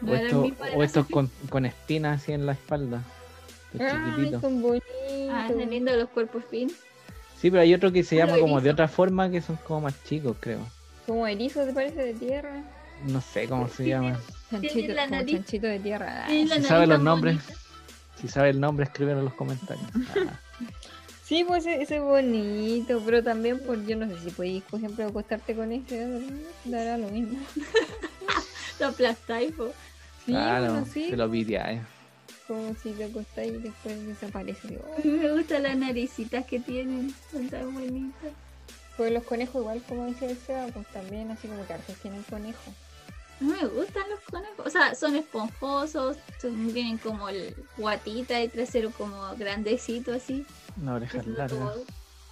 O, 0.05 0.13
esto- 0.13 0.83
estos 0.83 1.07
con, 1.07 1.31
con 1.49 1.65
espinas 1.65 2.21
así 2.21 2.33
en 2.33 2.45
la 2.45 2.51
espalda. 2.53 3.03
Los 3.71 3.81
Ay, 3.83 3.97
chiquititos. 4.11 4.41
son 4.41 4.61
bonitos. 4.61 4.89
Ah, 5.31 5.47
los 5.95 6.09
cuerpos 6.09 6.43
fin. 6.51 6.69
Sí, 7.39 7.49
pero 7.49 7.61
hay 7.61 7.73
otro 7.73 7.91
que 7.91 8.03
se 8.03 8.17
llama 8.17 8.37
como 8.37 8.55
de 8.59 8.69
erizo. 8.69 8.73
otra 8.73 8.87
forma 8.87 9.29
que 9.29 9.41
son 9.41 9.57
como 9.57 9.81
más 9.81 10.03
chicos, 10.03 10.35
creo. 10.39 10.59
Como 11.07 11.25
erizos, 11.25 11.65
te 11.67 11.73
parece, 11.73 12.03
de 12.03 12.13
tierra. 12.13 12.61
No 13.07 13.21
sé 13.21 13.47
cómo 13.47 13.69
se 13.69 13.87
llama. 13.87 14.19
Chanchito, 14.51 14.93
la 14.93 15.05
como 15.05 15.15
nariz. 15.15 15.35
chanchito 15.35 15.67
de 15.67 15.79
tierra. 15.79 16.27
Si 16.27 16.47
sabe 16.63 16.87
los 16.87 17.01
nombres, 17.01 17.35
bonita. 17.37 17.61
si 18.19 18.27
sabe 18.27 18.49
el 18.49 18.59
nombre, 18.59 18.85
escríbelo 18.85 19.19
en 19.19 19.25
los 19.25 19.33
comentarios. 19.35 19.87
Ah, 20.15 20.39
Sí, 21.29 21.43
pues 21.47 21.63
ese, 21.67 21.83
ese 21.83 21.97
es 21.97 22.01
bonito, 22.01 22.99
pero 23.05 23.23
también 23.23 23.59
por 23.59 23.85
yo 23.85 23.95
no 23.95 24.07
sé 24.07 24.19
si 24.19 24.31
podéis, 24.31 24.63
por 24.63 24.79
ejemplo, 24.79 25.05
acostarte 25.05 25.53
con 25.53 25.71
ese, 25.71 26.07
dará 26.65 26.97
lo 26.97 27.07
mismo. 27.09 27.37
Lo 28.79 28.87
aplastáis, 28.87 29.51
po. 29.51 29.71
Sí, 30.25 30.31
claro, 30.31 30.71
bueno, 30.71 30.87
sí. 30.91 31.09
se 31.09 31.17
lo 31.17 31.29
pide 31.29 31.81
Como 32.49 32.73
si 32.81 32.93
te 32.93 33.03
acostáis 33.03 33.53
y 33.53 33.57
después 33.59 34.07
desaparece. 34.07 34.69
Digo, 34.69 34.81
A 34.97 35.01
mí 35.05 35.11
me 35.11 35.31
gustan 35.33 35.61
las 35.61 35.77
naricitas 35.77 36.47
que 36.47 36.59
tienen. 36.59 37.13
Son 37.31 37.47
tan 37.47 37.71
bonitas. 37.71 38.31
Pues 38.97 39.13
los 39.13 39.23
conejos, 39.23 39.61
igual 39.61 39.83
como 39.87 40.05
decía 40.05 40.31
el 40.31 40.37
Seba, 40.37 40.65
pues 40.73 40.87
también 40.87 41.29
así 41.29 41.47
como 41.47 41.63
que 41.67 41.73
hartos 41.73 41.95
tienen 41.97 42.23
conejos. 42.23 42.73
No 43.39 43.55
me 43.55 43.67
gustan 43.67 44.09
los 44.09 44.19
conejos. 44.21 44.65
O 44.65 44.69
sea, 44.71 44.95
son 44.95 45.15
esponjosos. 45.15 46.17
Son, 46.41 46.73
tienen 46.73 46.97
como 46.97 47.29
el 47.29 47.55
guatita 47.77 48.41
y 48.41 48.47
trasero 48.47 48.89
como 48.97 49.35
grandecito 49.37 50.11
así. 50.11 50.43
Una 50.81 50.95
oreja 50.95 51.21
larga. 51.23 51.73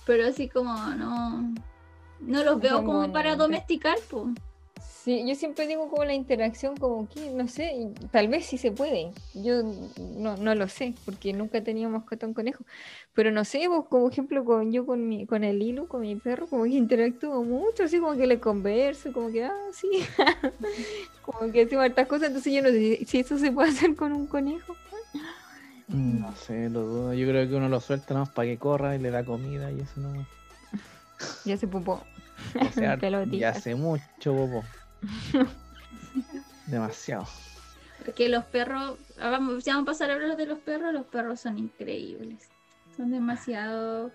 Pero 0.08 0.28
así 0.28 0.50
como 0.50 0.74
no. 0.96 1.54
No 2.22 2.44
los 2.44 2.60
veo 2.60 2.78
Son 2.78 2.86
como 2.88 3.14
para 3.14 3.36
domesticar, 3.36 4.00
pues. 4.10 4.34
Sí, 4.80 5.24
yo 5.28 5.36
siempre 5.36 5.66
digo 5.68 5.90
como 5.90 6.06
la 6.06 6.14
interacción, 6.14 6.76
como 6.78 7.08
que, 7.10 7.32
no 7.32 7.48
sé, 7.48 7.94
tal 8.12 8.28
vez 8.28 8.46
sí 8.46 8.58
se 8.58 8.72
puede. 8.72 9.12
Yo 9.34 9.64
no, 10.16 10.38
no 10.38 10.54
lo 10.56 10.68
sé, 10.68 10.94
porque 11.06 11.34
nunca 11.34 11.58
he 11.58 11.62
tenido 11.62 11.90
mascota 11.90 12.28
un 12.28 12.34
conejo. 12.34 12.64
Pero 13.14 13.32
no 13.32 13.44
sé, 13.46 13.68
vos, 13.68 13.86
como 13.90 14.10
ejemplo, 14.10 14.46
con 14.46 14.72
yo 14.72 14.86
con 14.86 15.08
mi, 15.08 15.26
con 15.26 15.44
el 15.44 15.60
Lilu, 15.60 15.88
con 15.88 16.02
mi 16.02 16.16
perro, 16.16 16.48
como 16.48 16.64
que 16.66 16.70
interactúo 16.72 17.44
mucho, 17.44 17.84
así 17.84 18.00
como 18.00 18.16
que 18.16 18.28
le 18.28 18.40
converso, 18.40 19.12
como 19.14 19.32
que, 19.32 19.46
ah, 19.46 19.54
sí. 19.74 19.88
como 21.22 21.52
que 21.52 21.64
hacemos 21.64 21.86
hartas 21.86 22.08
cosas, 22.08 22.28
entonces 22.30 22.54
yo 22.54 22.62
no 22.62 22.70
sé 22.70 22.98
si, 23.00 23.06
si 23.06 23.20
eso 23.20 23.38
se 23.38 23.52
puede 23.52 23.70
hacer 23.70 23.96
con 23.96 24.14
un 24.14 24.28
conejo. 24.28 24.76
Mm, 25.90 26.20
No 26.22 26.34
sé, 26.36 26.70
lo 26.70 26.82
dudo. 26.84 27.14
Yo 27.14 27.28
creo 27.28 27.48
que 27.48 27.56
uno 27.56 27.70
lo 27.70 27.80
suelta 27.82 28.14
nomás 28.14 28.30
para 28.30 28.48
que 28.48 28.58
corra 28.60 28.96
y 28.96 29.00
le 29.00 29.12
da 29.12 29.26
comida 29.26 29.72
y 29.72 29.82
eso 29.82 30.00
no. 30.00 30.26
Ya 31.44 31.58
se 31.58 31.68
pupó. 31.68 32.04
O 32.62 32.72
sea, 32.72 32.98
ya 33.32 33.50
hace 33.50 33.76
mucho, 33.76 34.34
bobo. 34.34 34.64
Demasiado. 36.68 37.26
Porque 38.06 38.30
los 38.30 38.44
perros. 38.46 38.98
Vamos, 39.20 39.64
ya 39.66 39.74
vamos 39.74 39.88
a 39.90 39.92
pasar 39.92 40.12
a 40.12 40.14
hablar 40.16 40.38
de 40.38 40.46
los 40.46 40.60
perros. 40.60 40.94
Los 40.94 41.06
perros 41.06 41.40
son 41.40 41.58
increíbles. 41.58 42.50
Son 42.96 43.12
demasiado. 43.12 44.12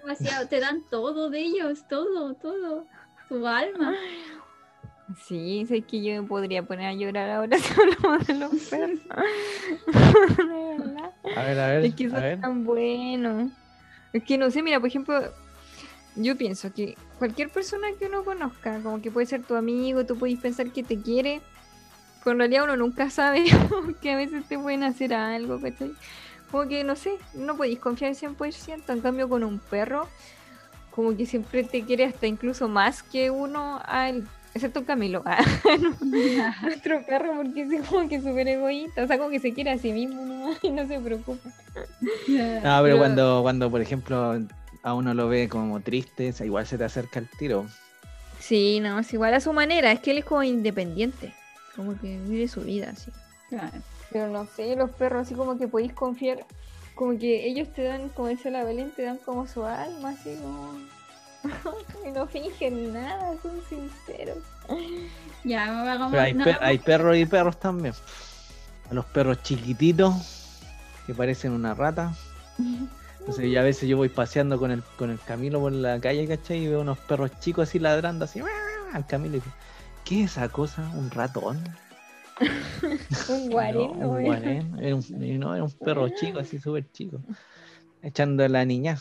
Demasiado. 0.00 0.48
Te 0.48 0.60
dan 0.60 0.82
todo 0.90 1.30
de 1.30 1.40
ellos. 1.40 1.86
Todo, 1.88 2.34
todo. 2.34 2.86
Tu 3.28 3.46
alma. 3.46 3.94
Sí, 5.26 5.66
sé 5.66 5.82
que 5.82 6.02
yo 6.02 6.22
me 6.22 6.28
podría 6.28 6.62
poner 6.62 6.86
a 6.86 6.94
llorar 6.94 7.28
ahora 7.30 7.58
si 7.58 7.72
hablamos 7.80 8.26
de 8.26 8.34
los 8.34 8.50
perros. 8.70 9.00
De 10.36 10.78
verdad. 10.78 11.10
A 11.36 11.42
ver, 11.44 11.60
a 11.60 11.66
ver, 11.68 11.84
Es 11.84 11.94
que 11.94 12.06
a 12.06 12.10
son 12.10 12.20
ver. 12.20 12.40
tan 12.40 12.64
buenos. 12.64 13.50
Es 14.12 14.22
que 14.24 14.38
no 14.38 14.50
sé, 14.50 14.62
mira, 14.62 14.78
por 14.80 14.88
ejemplo, 14.88 15.20
yo 16.16 16.36
pienso 16.36 16.72
que 16.72 16.96
cualquier 17.18 17.48
persona 17.50 17.88
que 17.98 18.06
uno 18.06 18.24
conozca, 18.24 18.78
como 18.82 19.00
que 19.00 19.10
puede 19.10 19.26
ser 19.26 19.42
tu 19.42 19.54
amigo, 19.54 20.04
tú 20.04 20.16
puedes 20.18 20.38
pensar 20.38 20.70
que 20.70 20.82
te 20.82 21.00
quiere, 21.00 21.40
pero 22.22 22.32
en 22.32 22.38
realidad 22.38 22.64
uno 22.64 22.76
nunca 22.76 23.10
sabe 23.10 23.44
que 24.02 24.12
a 24.12 24.16
veces 24.16 24.44
te 24.46 24.58
pueden 24.58 24.82
hacer 24.84 25.14
algo, 25.14 25.60
¿cachai? 25.60 25.92
Como 26.50 26.68
que 26.68 26.84
no 26.84 26.96
sé, 26.96 27.12
no 27.34 27.56
podéis 27.56 27.78
confiar 27.78 28.12
100%, 28.14 28.82
en 28.92 29.00
cambio 29.00 29.28
con 29.28 29.42
un 29.42 29.58
perro, 29.58 30.06
como 30.90 31.16
que 31.16 31.24
siempre 31.24 31.64
te 31.64 31.82
quiere 31.82 32.04
hasta 32.04 32.26
incluso 32.26 32.68
más 32.68 33.02
que 33.02 33.30
uno 33.30 33.80
a 33.86 34.10
él, 34.10 34.26
excepto 34.52 34.84
Camilo, 34.84 35.22
a 35.24 35.38
nuestro 36.62 37.06
perro, 37.06 37.36
porque 37.36 37.62
es 37.62 37.88
como 37.88 38.06
que 38.06 38.20
súper 38.20 38.48
egoísta, 38.48 39.04
o 39.04 39.06
sea, 39.06 39.16
como 39.16 39.30
que 39.30 39.40
se 39.40 39.54
quiere 39.54 39.70
a 39.70 39.78
sí 39.78 39.92
mismo 39.92 40.26
nomás 40.26 40.58
y 40.62 40.68
no 40.70 40.86
se 40.86 41.00
preocupa. 41.00 41.48
No, 41.88 42.12
pero 42.26 42.82
Pero- 42.82 42.98
cuando, 42.98 43.40
cuando, 43.42 43.70
por 43.70 43.80
ejemplo, 43.80 44.38
a 44.82 44.94
uno 44.94 45.14
lo 45.14 45.28
ve 45.28 45.48
como 45.48 45.80
triste, 45.80 46.30
o 46.30 46.32
sea, 46.32 46.46
igual 46.46 46.66
se 46.66 46.78
te 46.78 46.84
acerca 46.84 47.18
el 47.18 47.28
tiro. 47.28 47.66
Sí, 48.40 48.80
no, 48.80 48.98
es 48.98 49.12
igual 49.12 49.34
a 49.34 49.40
su 49.40 49.52
manera, 49.52 49.92
es 49.92 50.00
que 50.00 50.10
él 50.10 50.18
es 50.18 50.24
como 50.24 50.42
independiente, 50.42 51.32
como 51.76 51.98
que 52.00 52.18
vive 52.18 52.48
su 52.48 52.62
vida 52.62 52.90
así. 52.90 53.10
Claro. 53.48 53.78
Pero 54.10 54.28
no 54.28 54.46
sé, 54.46 54.74
los 54.76 54.90
perros 54.90 55.26
así 55.26 55.34
como 55.34 55.56
que 55.58 55.68
podéis 55.68 55.92
confiar, 55.92 56.44
como 56.94 57.18
que 57.18 57.46
ellos 57.46 57.72
te 57.72 57.82
dan, 57.84 58.08
como 58.10 58.28
dice 58.28 58.50
la 58.50 58.64
Belén, 58.64 58.90
te 58.94 59.02
dan 59.02 59.18
como 59.18 59.46
su 59.46 59.64
alma, 59.64 60.10
así 60.10 60.36
como... 60.42 60.72
y 62.06 62.10
no 62.10 62.26
fingen 62.26 62.92
nada, 62.92 63.34
son 63.42 63.60
sinceros. 63.68 64.38
Ya, 65.44 65.64
hagamos. 65.80 66.10
Pero 66.10 66.22
hay, 66.22 66.34
no, 66.34 66.44
per- 66.44 66.58
hay 66.60 66.78
perros 66.78 67.16
y 67.16 67.26
perros 67.26 67.58
también. 67.58 67.94
A 68.90 68.94
los 68.94 69.04
perros 69.06 69.42
chiquititos 69.42 70.14
que 71.06 71.14
parecen 71.14 71.52
una 71.52 71.74
rata. 71.74 72.12
Entonces 73.22 73.52
yo 73.52 73.60
a 73.60 73.62
veces 73.62 73.88
yo 73.88 73.96
voy 73.96 74.08
paseando 74.08 74.58
con 74.58 74.72
el, 74.72 74.82
con 74.98 75.10
el 75.10 75.18
Camilo 75.20 75.60
por 75.60 75.70
la 75.70 76.00
calle, 76.00 76.26
¿cachai? 76.26 76.64
Y 76.64 76.66
veo 76.66 76.80
unos 76.80 76.98
perros 76.98 77.30
chicos 77.38 77.68
así 77.68 77.78
ladrando 77.78 78.24
así 78.24 78.40
al 78.92 79.06
Camilo 79.06 79.36
y 79.36 79.40
digo, 79.40 79.52
¿qué 80.04 80.24
es 80.24 80.32
esa 80.32 80.48
cosa? 80.48 80.90
¿Un 80.96 81.08
ratón? 81.08 81.62
Un 83.28 83.48
guarén, 83.48 83.90
No, 84.00 84.08
un 84.08 84.22
guarén. 84.22 84.78
Era 84.80 84.96
un, 84.96 85.02
y 85.22 85.38
no, 85.38 85.54
era 85.54 85.62
un 85.62 85.70
perro 85.70 86.08
chico, 86.08 86.40
así 86.40 86.58
súper 86.58 86.90
chico. 86.90 87.20
Echando 88.02 88.44
a 88.44 88.48
la 88.48 88.64
niña. 88.64 88.98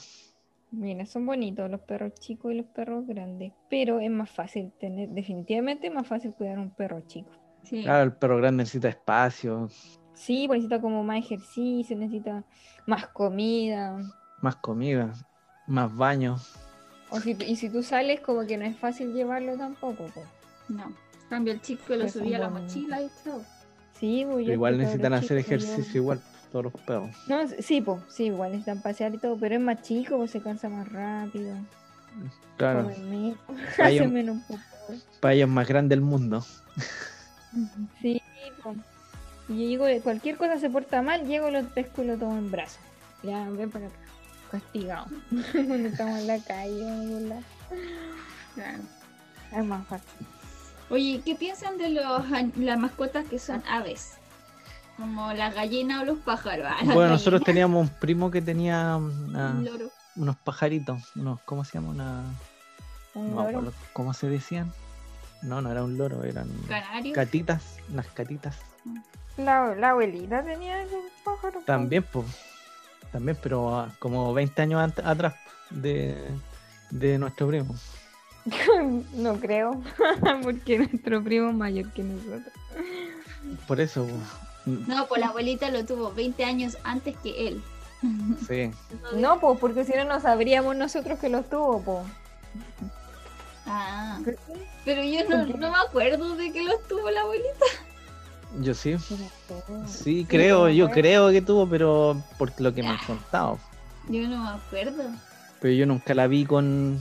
Mira, 0.70 1.08
son 1.08 1.26
bonitos 1.26 1.70
los 1.70 1.82
perros 1.82 2.14
chicos 2.14 2.54
y 2.54 2.58
los 2.58 2.68
perros 2.68 3.08
grandes, 3.08 3.54
pero 3.70 4.00
es 4.00 4.12
más 4.12 4.30
fácil 4.30 4.72
tener, 4.80 5.10
definitivamente 5.10 5.88
es 5.88 5.94
más 5.94 6.08
fácil 6.08 6.34
cuidar 6.34 6.60
un 6.60 6.70
perro 6.70 7.02
chico. 7.08 7.32
Sí. 7.64 7.82
Claro, 7.84 8.04
el 8.04 8.14
perro 8.14 8.38
grande 8.38 8.64
necesita 8.64 8.88
espacio, 8.88 9.68
Sí, 10.14 10.46
pues 10.48 10.60
necesita 10.60 10.82
como 10.82 11.04
más 11.04 11.18
ejercicio, 11.20 11.96
necesita 11.98 12.44
más 12.86 13.08
comida. 13.08 13.98
más 14.42 14.56
comida, 14.58 15.14
más 15.68 15.96
baño. 15.96 16.38
O 17.10 17.20
si, 17.20 17.32
y 17.46 17.56
si 17.56 17.70
tú 17.70 17.84
sales, 17.84 18.22
como 18.22 18.46
que 18.46 18.58
no 18.58 18.66
es 18.66 18.78
fácil 18.78 19.14
llevarlo 19.14 19.58
tampoco. 19.58 20.06
pues. 20.14 20.26
No. 20.70 20.92
Cambio, 21.30 21.54
el 21.54 21.62
chico 21.62 21.96
lo 21.96 22.08
subía 22.10 22.38
a 22.38 22.42
la 22.42 22.50
mochila 22.50 23.02
y 23.02 23.10
todo. 23.24 23.42
Sí, 24.00 24.26
pues 24.30 24.46
yo 24.48 24.54
igual 24.54 24.78
necesitan 24.78 25.14
hacer 25.14 25.44
chicos, 25.44 25.62
yo- 25.64 25.68
ejercicio 25.74 26.02
igual, 26.02 26.22
todos 26.52 26.66
los 26.66 26.74
perros. 26.74 27.10
No, 27.28 27.38
sí, 27.60 27.82
pues, 27.82 28.02
sí, 28.10 28.26
igual 28.26 28.52
necesitan 28.52 28.82
pasear 28.82 29.14
y 29.14 29.18
todo, 29.18 29.38
pero 29.38 29.56
es 29.56 29.62
más 29.62 29.82
chico, 29.82 30.18
pues 30.18 30.32
se 30.32 30.42
cansa 30.42 30.70
más 30.70 30.92
rápido. 30.92 31.56
Claro, 32.58 32.90
menos 34.10 34.42
popó. 34.48 34.60
para 35.20 35.34
ellos 35.34 35.50
más 35.50 35.68
grande 35.68 35.96
el 35.96 36.02
mundo. 36.02 36.44
Sí, 38.02 38.22
pues. 38.64 38.78
Y 39.50 39.54
yo 39.64 39.70
llego, 39.70 39.86
de- 39.86 40.02
cualquier 40.02 40.38
cosa 40.38 40.58
se 40.60 40.70
porta 40.70 41.02
mal, 41.02 41.26
llego, 41.28 41.50
lo 41.50 41.64
pesco 41.70 42.04
y 42.04 42.08
lo 42.08 42.18
tomo 42.18 42.38
en 42.38 42.52
brazos. 42.52 42.80
Ya, 43.24 43.48
ven 43.50 43.70
para 43.70 43.88
acá. 43.88 43.96
Castigado. 44.52 45.06
Cuando 45.52 45.88
estamos 45.90 46.20
en 46.20 46.28
la 46.28 46.40
calle, 46.40 46.82
en 46.82 46.90
algún 46.90 47.30
lado. 47.30 47.42
Claro. 48.56 48.84
es 49.54 49.66
más 49.66 49.88
fácil. 49.88 50.28
Oye, 50.90 51.22
¿qué 51.24 51.36
piensan 51.36 51.78
de 51.78 51.90
los, 51.90 52.24
las 52.58 52.78
mascotas 52.80 53.26
que 53.28 53.40
son 53.40 53.64
aves? 53.68 54.14
Como 54.98 55.32
las 55.34 55.56
gallinas 55.56 56.02
o 56.02 56.06
los 56.06 56.20
pájaros. 56.20 56.66
Ah, 56.70 56.80
Bueno, 56.94 57.12
nosotros 57.12 57.44
teníamos 57.44 57.82
un 57.90 57.90
primo 58.00 58.30
que 58.30 58.42
tenía 58.42 58.98
una- 58.98 59.52
Un 59.52 59.66
loro. 59.66 59.90
unos 60.18 60.36
pajaritos, 60.38 61.02
unos, 61.16 61.40
¿cómo 61.46 61.64
se 61.64 61.74
llama? 61.74 61.90
Una, 61.92 62.24
Un 63.16 63.34
no 63.36 63.50
loro. 63.52 63.74
¿Cómo 63.94 64.14
se 64.14 64.28
decían? 64.28 64.72
No, 65.42 65.62
no 65.62 65.72
era 65.72 65.84
un 65.84 65.98
loro, 65.98 66.24
eran 66.26 66.50
Canario. 66.68 67.14
catitas, 67.16 67.78
unas 67.90 68.08
catitas. 68.08 68.58
La, 69.38 69.76
la 69.76 69.90
abuelita 69.92 70.44
tenía 70.44 70.84
ese 70.84 70.98
pájaro. 71.24 71.60
po. 71.60 71.66
También, 71.66 72.04
pues. 72.04 72.26
También, 73.12 73.38
pero 73.42 73.76
ah, 73.76 73.90
como 74.00 74.34
20 74.34 74.62
años 74.62 74.94
atrás 75.04 75.36
de, 75.70 76.16
de 76.90 77.18
nuestro 77.18 77.48
primo. 77.48 77.76
no 79.14 79.40
creo, 79.40 79.82
porque 80.44 80.80
nuestro 80.80 81.24
primo 81.24 81.50
es 81.50 81.56
mayor 81.56 81.92
que 81.92 82.04
nosotros. 82.04 82.54
Por 83.68 83.82
eso, 83.82 84.06
po. 84.06 84.16
No, 84.66 85.08
pues 85.08 85.22
la 85.22 85.28
abuelita 85.28 85.70
lo 85.70 85.86
tuvo 85.86 86.14
20 86.14 86.44
años 86.46 86.78
antes 86.84 87.16
que 87.18 87.48
él. 87.48 87.64
sí. 88.48 88.72
No, 89.16 89.40
pues 89.40 89.60
porque 89.60 89.86
si 89.86 89.94
no, 89.94 90.06
no 90.06 90.20
sabríamos 90.20 90.76
nosotros 90.76 91.20
que 91.20 91.30
los 91.30 91.50
tuvo, 91.50 91.82
po. 91.82 92.06
Ah, 93.66 94.20
pero 94.86 95.04
yo 95.04 95.28
no, 95.30 95.46
no 95.46 95.72
me 95.72 95.78
acuerdo 95.78 96.36
de 96.36 96.52
que 96.52 96.64
los 96.64 96.82
tuvo 96.88 97.10
la 97.10 97.22
abuelita. 97.22 97.66
Yo 98.60 98.74
sí. 98.74 98.98
Sí, 98.98 99.16
Sí, 99.86 100.26
creo, 100.28 100.70
yo 100.70 100.90
creo 100.90 101.30
que 101.32 101.42
tuvo, 101.42 101.68
pero 101.68 102.22
por 102.38 102.60
lo 102.60 102.74
que 102.74 102.84
me 102.84 102.90
han 102.90 102.98
contado. 103.06 103.58
Yo 104.10 104.28
no 104.28 104.44
me 104.44 104.50
acuerdo. 104.50 105.04
Pero 105.62 105.74
yo 105.74 105.86
nunca 105.86 106.14
la 106.14 106.28
vi 106.28 106.46
con, 106.46 107.00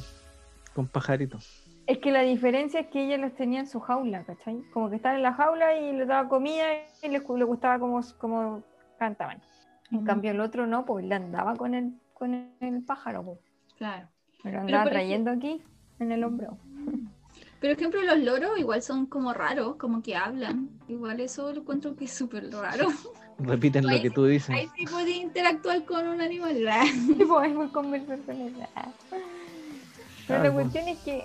con 0.75 0.87
pajaritos. 0.87 1.65
Es 1.87 1.99
que 1.99 2.13
la 2.13 2.21
diferencia 2.23 2.81
es 2.81 2.87
que 2.87 3.05
ella 3.05 3.17
los 3.17 3.35
tenía 3.35 3.61
en 3.61 3.67
su 3.67 3.81
jaula, 3.81 4.23
¿cachai? 4.25 4.63
Como 4.73 4.91
que 4.91 4.97
estaban 4.97 5.17
en 5.17 5.23
la 5.25 5.33
jaula 5.33 5.77
y 5.77 5.93
les 5.93 6.07
daba 6.07 6.29
comida 6.29 6.65
y 7.03 7.09
les, 7.09 7.23
le 7.29 7.45
gustaba 7.45 7.81
como, 7.81 8.01
como 8.19 8.63
cantaban. 8.99 9.43
En 9.91 10.05
cambio 10.05 10.31
el 10.31 10.41
otro 10.41 10.69
no, 10.69 10.85
pues 10.85 11.05
le 11.05 11.17
andaba 11.17 11.57
con 11.57 11.75
el, 11.75 11.95
con 12.15 12.33
el 12.61 12.85
pájaro, 12.85 13.25
pues. 13.25 13.39
Claro. 13.77 14.09
Me 14.45 14.53
lo 14.53 14.61
andaba 14.61 14.85
por 14.85 14.93
trayendo 14.93 15.33
aquí 15.33 15.63
en 15.99 16.13
el 16.13 16.23
hombro. 16.23 16.57
Pero, 17.61 17.75
por 17.75 17.83
ejemplo, 17.83 18.03
los 18.03 18.19
loros 18.25 18.59
igual 18.59 18.83
son 18.83 19.07
como 19.07 19.33
raros, 19.35 19.77
como 19.77 20.03
que 20.03 20.17
hablan. 20.17 20.71
Igual 20.89 21.21
eso 21.21 21.53
lo 21.53 21.61
encuentro 21.61 21.95
que 21.95 22.07
es 22.07 22.13
súper 22.13 22.51
raro. 22.51 22.89
Repiten 23.39 23.85
lo 23.87 24.01
que 24.01 24.09
sí- 24.09 24.15
tú 24.15 24.25
dices. 24.25 24.51
Ahí 24.51 24.69
sí 24.77 24.87
podía 24.87 25.17
interactuar 25.17 25.85
con 25.85 26.09
un 26.09 26.21
animal. 26.21 26.57
Y 27.09 27.25
podemos 27.25 27.71
conversar 27.71 28.19
con 28.21 28.41
ella. 28.41 28.69
Pero 30.27 30.43
la 30.45 30.53
cuestión 30.53 30.89
es 30.89 30.99
que 31.01 31.25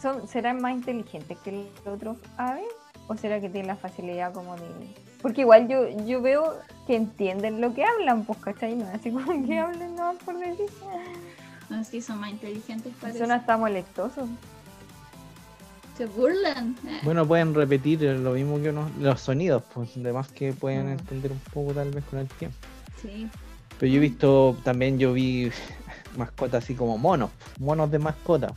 son, 0.00 0.26
serán 0.28 0.60
más 0.62 0.72
inteligentes 0.72 1.36
que 1.38 1.52
los 1.84 1.94
otros 1.94 2.16
aves 2.36 2.64
o 3.08 3.16
será 3.16 3.40
que 3.40 3.48
tienen 3.48 3.68
la 3.68 3.76
facilidad 3.76 4.32
como 4.32 4.54
de 4.56 4.62
porque 5.20 5.42
igual 5.42 5.68
yo 5.68 5.88
yo 6.06 6.20
veo 6.22 6.54
que 6.86 6.96
entienden 6.96 7.60
lo 7.60 7.74
que 7.74 7.84
hablan 7.84 8.24
pues 8.24 8.38
¿cachai? 8.40 8.76
no 8.76 8.86
así 8.88 9.10
como 9.10 9.46
que 9.46 9.58
hablen 9.58 9.94
no 9.94 10.14
por 10.24 10.38
decir 10.38 10.66
Así 11.70 12.00
son 12.00 12.20
más 12.20 12.30
inteligentes 12.30 12.92
parece. 13.00 13.18
son 13.20 13.30
hasta 13.32 13.56
molestosos 13.56 14.28
Se 15.96 16.06
burlan. 16.06 16.76
Ah, 16.86 17.00
Bueno, 17.04 17.26
pueden 17.26 17.54
repetir 17.54 18.02
lo 18.02 18.32
mismo 18.32 18.60
que 18.60 18.70
uno, 18.70 18.90
los 19.00 19.20
sonidos, 19.20 19.62
pues, 19.72 19.90
además 19.96 20.28
que 20.28 20.52
pueden 20.52 20.86
Mm. 20.86 20.98
entender 20.98 21.32
un 21.32 21.38
poco 21.52 21.72
tal 21.72 21.90
vez 21.90 22.04
con 22.04 22.18
el 22.18 22.26
tiempo. 22.28 22.56
Sí. 23.00 23.28
Pero 23.78 23.92
yo 23.92 23.98
he 23.98 24.00
visto, 24.00 24.56
también 24.64 24.98
yo 24.98 25.12
vi 25.12 25.50
mascotas 26.16 26.64
así 26.64 26.74
como 26.74 26.98
monos, 26.98 27.30
monos 27.60 27.90
de 27.90 27.98
mascota. 27.98 28.52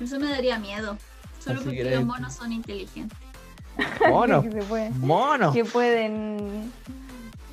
Eso 0.00 0.18
me 0.18 0.28
daría 0.28 0.58
miedo. 0.58 0.96
Solo 1.38 1.56
Así 1.60 1.64
porque 1.66 1.80
eres- 1.82 1.96
los 1.96 2.04
monos 2.06 2.32
son 2.34 2.52
inteligentes. 2.52 3.16
Monos, 4.10 4.44
que, 4.44 4.50
se 4.52 4.62
pueden- 4.62 5.00
monos. 5.00 5.54
que 5.54 5.64
pueden 5.64 6.72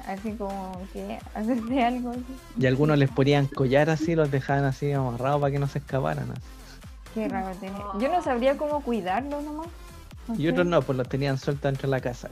así 0.08 0.32
como 0.34 0.82
que 0.94 1.20
hacerte 1.36 1.84
algo 1.84 2.10
así. 2.12 2.24
Y 2.60 2.66
algunos 2.66 2.98
les 2.98 3.10
ponían 3.12 3.46
collar 3.48 3.90
así, 3.92 4.16
los 4.16 4.32
dejaban 4.32 4.64
así 4.66 4.92
amarrados 4.92 5.40
para 5.42 5.52
que 5.52 5.60
no 5.60 5.68
se 5.68 5.78
escaparan. 5.80 6.32
así. 6.32 6.42
Qué 7.14 7.28
raro 7.28 7.56
tener. 7.58 7.82
Yo 8.00 8.10
no 8.10 8.22
sabría 8.22 8.58
cómo 8.58 8.82
cuidarlo 8.82 9.42
nomás. 9.42 9.68
Y 10.38 10.48
otros 10.48 10.66
no, 10.68 10.82
pues 10.82 10.98
los 10.98 11.10
tenían 11.10 11.38
sueltos 11.38 11.64
dentro 11.64 11.88
de 11.90 11.92
la 11.92 12.02
casa. 12.02 12.30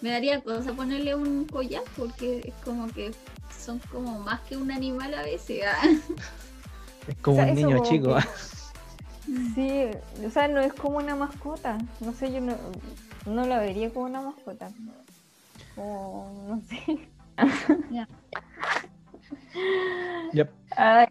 Me 0.00 0.10
daría 0.10 0.40
cosa 0.42 0.72
ponerle 0.72 1.14
un 1.14 1.44
collar 1.46 1.82
porque 1.96 2.40
es 2.44 2.54
como 2.64 2.88
que 2.88 3.12
son 3.58 3.78
como 3.92 4.18
más 4.20 4.40
que 4.40 4.56
un 4.56 4.70
animal 4.70 5.14
a 5.14 5.22
veces. 5.22 5.62
ah. 5.66 5.86
Es 7.08 7.16
como 7.22 7.38
O 7.38 7.40
sea, 7.42 7.50
un 7.50 7.54
niño 7.54 7.76
como 7.78 7.90
chico. 7.90 8.16
que- 8.16 8.50
Sí, 9.54 9.84
o 10.26 10.30
sea, 10.30 10.48
no 10.48 10.60
es 10.60 10.72
como 10.72 10.96
una 10.98 11.14
mascota. 11.14 11.78
No 12.00 12.12
sé, 12.12 12.32
yo 12.32 12.40
no, 12.40 12.54
no 13.26 13.46
la 13.46 13.58
vería 13.60 13.90
como 13.92 14.06
una 14.06 14.20
mascota. 14.20 14.70
O 15.76 16.28
no 16.48 16.60
sé. 16.68 17.08
Yep. 20.32 20.50
Ay, 20.76 21.06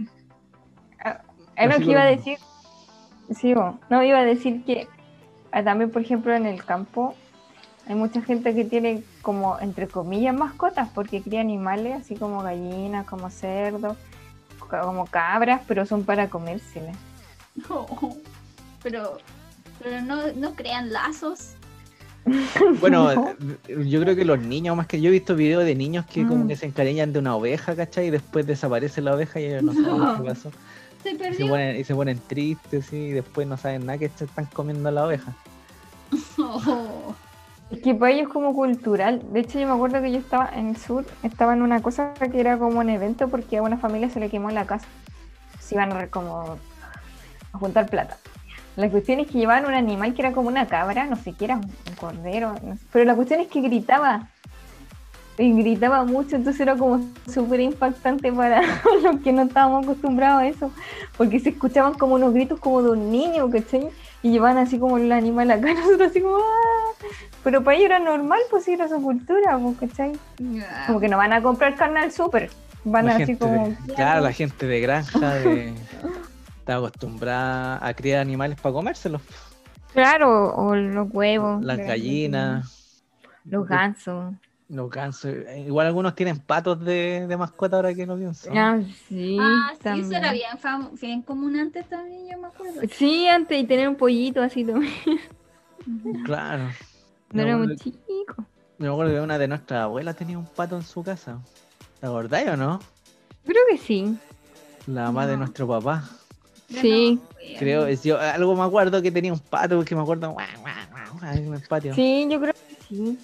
ah, 1.03 1.21
es 1.55 1.69
lo 1.69 1.77
que 1.77 1.91
iba 1.91 2.01
a 2.01 2.05
decir. 2.05 2.38
Sí, 3.35 3.53
no 3.53 4.03
iba 4.03 4.19
a 4.19 4.25
decir 4.25 4.63
que 4.65 4.87
ah, 5.51 5.63
también, 5.63 5.91
por 5.91 6.01
ejemplo, 6.01 6.33
en 6.33 6.45
el 6.45 6.63
campo 6.63 7.13
hay 7.87 7.95
mucha 7.95 8.21
gente 8.21 8.53
que 8.53 8.65
tiene 8.65 9.03
como, 9.21 9.59
entre 9.59 9.87
comillas, 9.87 10.35
mascotas, 10.35 10.89
porque 10.93 11.21
cría 11.21 11.41
animales, 11.41 12.01
así 12.01 12.15
como 12.15 12.41
gallinas, 12.43 13.05
como 13.07 13.29
cerdos, 13.29 13.97
como 14.69 15.05
cabras, 15.07 15.61
pero 15.67 15.85
son 15.85 16.03
para 16.03 16.29
comérselas. 16.29 16.95
Pero, 18.83 19.17
pero 19.81 20.01
no, 20.01 20.31
no 20.35 20.55
crean 20.55 20.91
lazos. 20.91 21.55
Bueno, 22.79 23.09
No. 23.15 23.33
yo 23.67 24.01
creo 24.01 24.15
que 24.15 24.25
los 24.25 24.39
niños, 24.39 24.75
más 24.77 24.85
que 24.87 25.01
yo 25.01 25.09
he 25.09 25.11
visto 25.11 25.35
videos 25.35 25.65
de 25.65 25.73
niños 25.75 26.05
que 26.05 26.25
como 26.27 26.43
Mm. 26.45 26.47
que 26.47 26.55
se 26.57 26.65
encariñan 26.67 27.11
de 27.13 27.19
una 27.19 27.35
oveja, 27.35 27.75
¿cachai? 27.75 28.07
Y 28.07 28.09
después 28.11 28.45
desaparece 28.45 29.01
la 29.01 29.15
oveja 29.15 29.39
y 29.39 29.45
ellos 29.45 29.63
no 29.63 29.73
saben 29.73 29.97
No. 29.97 30.15
qué 30.23 30.29
pasó. 30.29 30.51
Se 31.03 31.09
Y 31.09 31.12
se 31.13 31.17
perdió. 31.17 31.47
ponen, 31.47 31.79
y 31.79 31.83
se 31.83 31.95
ponen 31.95 32.19
tristes 32.27 32.85
¿sí? 32.88 32.95
y 32.97 33.12
después 33.12 33.47
no 33.47 33.57
saben 33.57 33.85
nada 33.85 33.97
que 33.97 34.09
se 34.09 34.25
están 34.25 34.45
comiendo 34.47 34.89
la 34.91 35.05
oveja. 35.05 35.33
Oh. 36.38 37.15
Es 37.71 37.81
que 37.83 37.93
para 37.93 38.12
ellos 38.12 38.23
es 38.23 38.33
como 38.33 38.51
cultural. 38.55 39.21
De 39.31 39.41
hecho, 39.41 39.59
yo 39.59 39.67
me 39.67 39.73
acuerdo 39.73 40.01
que 40.01 40.12
yo 40.12 40.17
estaba 40.17 40.49
en 40.55 40.69
el 40.69 40.77
sur, 40.77 41.05
estaba 41.21 41.53
en 41.53 41.62
una 41.62 41.83
cosa 41.83 42.15
que 42.15 42.39
era 42.39 42.57
como 42.57 42.79
un 42.79 42.89
evento 42.89 43.27
porque 43.27 43.57
a 43.59 43.62
una 43.62 43.77
familia 43.77 44.09
se 44.09 44.19
le 44.19 44.27
quemó 44.31 44.49
la 44.49 44.65
casa. 44.65 44.88
Se 45.59 45.75
iban 45.75 45.91
a, 45.91 45.99
re- 45.99 46.09
como 46.09 46.57
a 47.53 47.57
juntar 47.59 47.88
plata. 47.88 48.17
La 48.75 48.89
cuestión 48.89 49.19
es 49.19 49.27
que 49.27 49.38
llevaban 49.38 49.67
un 49.67 49.75
animal 49.75 50.15
que 50.15 50.21
era 50.23 50.31
como 50.31 50.47
una 50.47 50.65
cabra, 50.67 51.05
no 51.05 51.15
sé 51.15 51.33
qué 51.33 51.45
era, 51.45 51.57
un 51.57 51.65
un 51.65 51.95
cordero. 51.99 52.55
no 52.63 52.75
sé. 52.75 52.81
Pero 52.91 53.05
la 53.05 53.13
cuestión 53.13 53.39
es 53.39 53.47
que 53.49 53.62
gritaba. 53.62 54.29
Y 55.39 55.54
gritaba 55.54 56.04
mucho, 56.04 56.36
entonces 56.36 56.60
era 56.60 56.75
como 56.75 56.99
súper 57.32 57.62
impactante 57.62 58.32
para 58.34 58.62
los 59.04 59.21
que 59.21 59.32
no 59.32 59.43
estábamos 59.43 59.86
acostumbrados 59.86 60.41
a 60.41 60.47
eso. 60.47 60.71
Porque 61.17 61.39
se 61.39 61.49
escuchaban 61.49 61.93
como 61.93 62.15
unos 62.15 62.34
gritos 62.34 62.60
como 62.60 62.84
de 62.84 62.89
un 62.91 63.10
niño, 63.10 63.49
¿cachai? 63.49 63.88
Y 64.21 64.32
llevaban 64.32 64.58
así 64.58 64.78
como 64.78 64.97
el 64.97 65.10
animal 65.13 65.49
acá, 65.49 65.73
nosotros 65.75 66.10
así 66.10 66.19
como 66.21 66.36
¡ah! 66.36 67.06
Pero 67.41 67.63
para 67.63 67.78
ellos 67.78 67.86
era 67.86 67.99
normal, 67.99 68.41
pues 68.52 68.65
sí, 68.65 68.73
era 68.73 68.89
su 68.89 69.02
cultura, 69.02 69.58
pues, 69.58 69.78
¿cachai? 69.78 70.12
Como 70.86 70.99
que 70.99 71.08
no 71.08 71.15
van 71.15 71.32
a 71.32 71.41
comprar 71.41 71.75
carne 71.75 72.02
al 72.02 72.12
súper. 72.12 72.49
Van 72.84 73.06
La 73.06 73.15
así 73.15 73.36
como. 73.38 73.69
de- 73.69 73.93
claro, 73.93 74.19
la 74.21 74.34
gente 74.34 74.67
de 74.67 74.82
granja 74.82 75.36
de, 75.36 75.73
está 76.60 76.75
acostumbrada 76.75 77.80
a 77.86 77.93
criar 77.93 78.19
animales 78.19 78.60
para 78.60 78.73
comérselos. 78.73 79.21
Claro, 79.93 80.54
o 80.54 80.75
los 80.75 81.08
huevos. 81.12 81.63
Las 81.63 81.78
gallinas, 81.78 83.04
Los 83.45 83.67
gansos. 83.67 84.34
Los 84.69 84.89
gansos. 84.89 85.32
eh, 85.32 85.63
Igual 85.67 85.88
algunos 85.88 86.15
tienen 86.15 86.39
patos 86.39 86.84
de, 86.86 87.25
de 87.27 87.38
mascota 87.38 87.75
ahora 87.77 87.93
que 87.93 88.05
lo 88.05 88.15
pienso. 88.17 88.49
Ah, 88.55 88.79
sí. 89.08 89.38
Ah, 89.39 89.73
sí, 89.82 90.01
eso 90.01 90.15
era 90.15 90.32
bien, 90.32 90.58
fam- 90.62 90.99
bien 90.99 91.21
común 91.23 91.55
antes 91.58 91.88
también, 91.89 92.27
yo 92.32 92.38
me 92.39 92.47
acuerdo. 92.47 92.82
Sí, 92.91 93.27
antes 93.27 93.60
y 93.62 93.65
tener 93.65 93.89
un 93.89 93.95
pollito 93.95 94.41
así 94.41 94.63
también. 94.63 94.93
Claro. 96.25 96.69
No 97.32 97.41
era 97.41 97.58
muy 97.58 97.75
chico. 97.77 98.45
me 98.77 98.88
acuerdo 98.88 99.13
que 99.13 99.21
una 99.21 99.38
de 99.38 99.47
nuestras 99.47 99.84
abuelas 99.84 100.15
tenía 100.15 100.38
un 100.38 100.45
pato 100.45 100.75
en 100.75 100.84
su 100.84 101.03
casa. 101.03 101.39
¿Te 101.99 102.05
acordáis 102.08 102.49
o 102.49 102.58
no? 102.58 102.79
Creo 103.45 103.62
que 103.69 103.77
sí. 103.77 104.17
La 104.88 105.03
mamá 105.05 105.25
de 105.27 105.34
No. 105.34 105.39
nuestro 105.39 105.67
papá. 105.67 106.08
Sí. 106.69 107.15
no. 107.21 107.58
Creo, 107.58 107.86
es- 107.88 108.03
yo 108.03 108.19
algo 108.19 108.55
me 108.55 108.63
acuerdo 108.63 109.01
que 109.01 109.12
tenía 109.12 109.34
un 109.34 109.39
pato 109.39 109.84
que 109.84 109.95
me 109.95 110.01
acuerdo 110.01 110.29
guau, 110.32 110.45
guau, 110.62 110.75
guau, 110.91 111.19
ahí 111.29 111.39
en 111.39 111.53
el 111.53 111.62
patio. 111.62 111.93
Sí, 111.95 112.27
yo 112.29 112.39
creo 112.39 112.53
que 112.53 112.84
sí. 112.88 113.17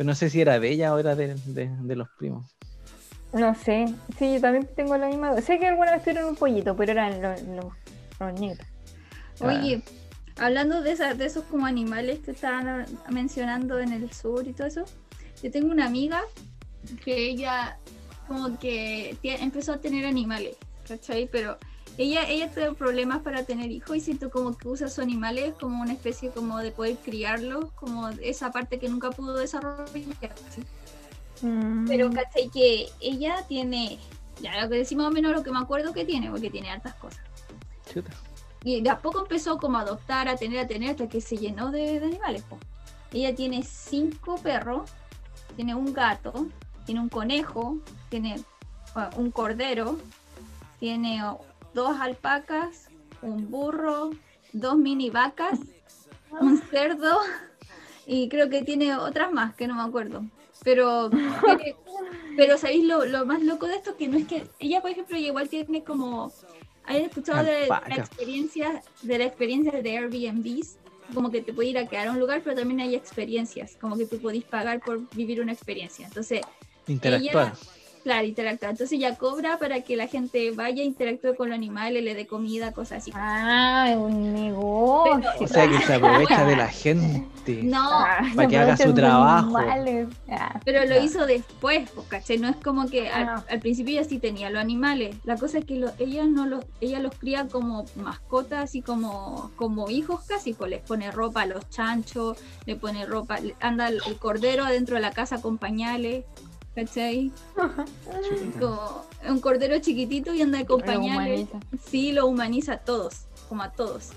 Pero 0.00 0.08
no 0.08 0.14
sé 0.14 0.30
si 0.30 0.40
era 0.40 0.58
de 0.58 0.70
ella 0.70 0.94
o 0.94 0.98
era 0.98 1.14
de, 1.14 1.34
de- 1.34 1.68
de 1.68 1.94
los 1.94 2.08
primos. 2.16 2.46
No 3.34 3.54
sé. 3.54 3.84
Sí, 4.18 4.32
yo 4.32 4.40
también 4.40 4.66
tengo 4.74 4.96
la 4.96 5.08
misma. 5.08 5.38
Sé 5.42 5.58
que 5.58 5.66
alguna 5.66 5.92
vez 5.92 6.00
tuvieron 6.02 6.30
un 6.30 6.36
pollito, 6.36 6.74
pero 6.74 6.92
eran 6.92 7.20
los, 7.20 7.42
los, 7.42 7.66
los 8.18 8.40
nietos. 8.40 8.66
Oye, 9.40 9.82
hablando 10.38 10.80
de, 10.80 10.92
esa- 10.92 11.12
de 11.12 11.26
esos 11.26 11.44
como 11.44 11.66
animales 11.66 12.20
que 12.20 12.30
estaban 12.30 12.66
ah, 12.66 12.86
mencionando 13.10 13.78
en 13.78 13.92
el 13.92 14.10
sur 14.10 14.48
y 14.48 14.54
todo 14.54 14.68
eso, 14.68 14.86
yo 15.42 15.50
tengo 15.50 15.70
una 15.70 15.84
amiga 15.84 16.22
que 17.04 17.28
ella 17.28 17.76
como 18.26 18.58
que 18.58 19.18
empezó 19.22 19.74
a 19.74 19.80
tener 19.82 20.06
animales, 20.06 20.56
¿cachai? 20.88 21.28
Pero 21.30 21.58
ella, 22.00 22.26
ella 22.26 22.50
tuvo 22.50 22.72
problemas 22.72 23.20
para 23.20 23.44
tener 23.44 23.70
hijos 23.70 23.94
y 23.94 24.00
siento 24.00 24.30
como 24.30 24.56
que 24.56 24.68
usa 24.68 24.88
sus 24.88 25.00
animales 25.00 25.52
como 25.60 25.82
una 25.82 25.92
especie 25.92 26.30
como 26.30 26.56
de 26.56 26.72
poder 26.72 26.96
criarlos, 26.96 27.70
como 27.72 28.08
esa 28.08 28.50
parte 28.50 28.78
que 28.78 28.88
nunca 28.88 29.10
pudo 29.10 29.36
desarrollar. 29.36 29.86
¿sí? 29.92 31.46
Mm. 31.46 31.86
Pero 31.86 32.10
caché 32.10 32.48
que 32.50 32.88
ella 33.00 33.44
tiene, 33.46 33.98
ya 34.40 34.62
lo 34.62 34.70
que 34.70 34.76
decimos 34.76 35.04
más 35.04 35.10
o 35.10 35.14
menos 35.14 35.32
lo 35.32 35.42
que 35.42 35.50
me 35.50 35.58
acuerdo 35.58 35.92
que 35.92 36.06
tiene, 36.06 36.30
porque 36.30 36.48
tiene 36.48 36.70
hartas 36.70 36.94
cosas. 36.94 37.20
Chuta. 37.92 38.12
Y 38.64 38.80
de 38.80 38.88
a 38.88 38.98
poco 38.98 39.20
empezó 39.20 39.58
como 39.58 39.76
a 39.76 39.82
adoptar, 39.82 40.26
a 40.26 40.36
tener, 40.36 40.60
a 40.60 40.66
tener, 40.66 40.92
hasta 40.92 41.06
que 41.06 41.20
se 41.20 41.36
llenó 41.36 41.70
de, 41.70 42.00
de 42.00 42.06
animales. 42.06 42.42
po. 42.44 42.58
Ella 43.12 43.34
tiene 43.34 43.62
cinco 43.62 44.36
perros, 44.36 44.90
tiene 45.54 45.74
un 45.74 45.92
gato, 45.92 46.46
tiene 46.86 47.02
un 47.02 47.10
conejo, 47.10 47.76
tiene 48.08 48.42
uh, 48.96 49.20
un 49.20 49.30
cordero, 49.30 49.98
tiene 50.78 51.22
dos 51.74 51.98
alpacas, 52.00 52.88
un 53.22 53.50
burro, 53.50 54.10
dos 54.52 54.76
mini 54.76 55.10
vacas, 55.10 55.58
un 56.40 56.58
cerdo 56.70 57.18
y 58.06 58.28
creo 58.28 58.48
que 58.48 58.62
tiene 58.62 58.96
otras 58.96 59.32
más 59.32 59.54
que 59.54 59.66
no 59.66 59.76
me 59.76 59.82
acuerdo. 59.82 60.24
Pero, 60.62 61.10
pero 62.36 62.58
¿sabéis 62.58 62.84
lo, 62.84 63.04
lo 63.06 63.24
más 63.24 63.42
loco 63.42 63.66
de 63.66 63.76
esto? 63.76 63.96
Que 63.96 64.08
no 64.08 64.18
es 64.18 64.26
que 64.26 64.46
ella, 64.58 64.80
por 64.80 64.90
ejemplo, 64.90 65.16
igual 65.16 65.48
tiene 65.48 65.84
como... 65.84 66.32
¿Hay 66.84 67.02
escuchado 67.02 67.44
de 67.44 67.68
la 67.68 67.96
experiencia 67.96 68.82
de 69.02 69.18
la 69.18 69.24
experiencia 69.24 69.80
de 69.80 69.96
Airbnbs? 69.96 70.78
Como 71.14 71.30
que 71.30 71.40
te 71.40 71.52
puede 71.52 71.68
ir 71.68 71.78
a 71.78 71.86
quedar 71.86 72.08
a 72.08 72.10
un 72.12 72.18
lugar, 72.18 72.40
pero 72.42 72.56
también 72.56 72.80
hay 72.80 72.94
experiencias, 72.94 73.76
como 73.80 73.96
que 73.96 74.06
tú 74.06 74.20
podís 74.20 74.44
pagar 74.44 74.80
por 74.80 75.08
vivir 75.14 75.40
una 75.40 75.52
experiencia. 75.52 76.06
Entonces, 76.06 76.40
Interactuar. 76.86 77.54
Claro, 78.02 78.26
interactuar. 78.26 78.72
Entonces 78.72 78.96
ella 78.98 79.16
cobra 79.16 79.58
para 79.58 79.80
que 79.82 79.96
la 79.96 80.06
gente 80.06 80.50
vaya, 80.52 80.82
interactúe 80.82 81.34
con 81.36 81.48
los 81.50 81.56
animales, 81.56 82.02
le 82.02 82.14
dé 82.14 82.26
comida, 82.26 82.72
cosas 82.72 82.98
así. 82.98 83.10
Ah, 83.14 83.86
es 83.90 83.96
un 83.96 84.32
negocio. 84.32 85.30
O 85.40 85.46
sea 85.46 85.68
que 85.68 85.78
se 85.80 85.94
aprovecha 85.94 86.44
de 86.44 86.56
la 86.56 86.68
gente. 86.68 87.62
No, 87.62 87.80
Ah, 87.90 88.20
para 88.36 88.48
que 88.48 88.58
haga 88.58 88.76
su 88.76 88.92
trabajo. 88.94 89.56
Ah, 90.28 90.60
Pero 90.64 90.80
lo 90.84 90.94
Ya. 90.96 90.98
hizo 90.98 91.26
después, 91.26 91.88
pues, 91.90 92.06
¿cachai? 92.08 92.38
No 92.38 92.48
es 92.48 92.56
como 92.56 92.86
que 92.88 93.08
al, 93.10 93.28
Ah. 93.28 93.44
al 93.50 93.60
principio 93.60 93.98
ella 93.98 94.08
sí 94.08 94.18
tenía 94.18 94.50
los 94.50 94.60
animales. 94.60 95.16
La 95.24 95.36
cosa 95.36 95.58
es 95.58 95.64
que 95.64 95.76
lo- 95.76 95.92
ella 95.98 96.24
no 96.26 96.46
los, 96.46 96.64
ella 96.80 97.00
los 97.00 97.14
cría 97.16 97.48
como 97.48 97.86
mascotas, 97.96 98.64
así 98.64 98.82
como, 98.82 99.50
como 99.56 99.90
hijos 99.90 100.20
casi, 100.26 100.52
pues 100.54 100.70
les 100.70 100.80
pone 100.80 101.10
ropa 101.10 101.42
a 101.42 101.46
los 101.46 101.68
chanchos, 101.70 102.38
le 102.66 102.76
pone 102.76 103.04
ropa, 103.06 103.40
le- 103.40 103.56
anda 103.60 103.88
el, 103.88 104.00
el 104.06 104.16
cordero 104.16 104.64
adentro 104.64 104.96
de 104.96 105.02
la 105.02 105.10
casa 105.12 105.40
con 105.40 105.58
pañales, 105.58 106.24
¿cachai? 106.74 107.30
Como 108.60 109.04
un 109.28 109.40
cordero 109.40 109.78
chiquitito 109.78 110.32
y 110.34 110.42
anda 110.42 110.64
pañales. 110.64 111.48
humaniza. 111.48 111.60
Sí, 111.86 112.12
lo 112.12 112.26
humaniza 112.26 112.74
a 112.74 112.78
todos, 112.78 113.26
como 113.48 113.62
a 113.62 113.70
todos. 113.70 114.10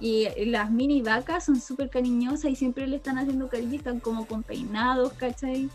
Y 0.00 0.28
las 0.46 0.70
mini 0.70 1.02
vacas 1.02 1.44
son 1.44 1.60
súper 1.60 1.90
cariñosas 1.90 2.50
y 2.50 2.56
siempre 2.56 2.86
le 2.86 2.96
están 2.96 3.18
haciendo 3.18 3.48
cariño, 3.48 3.74
y 3.74 3.76
están 3.76 4.00
como 4.00 4.26
con 4.26 4.42
peinados, 4.42 5.12
¿cachai? 5.14 5.68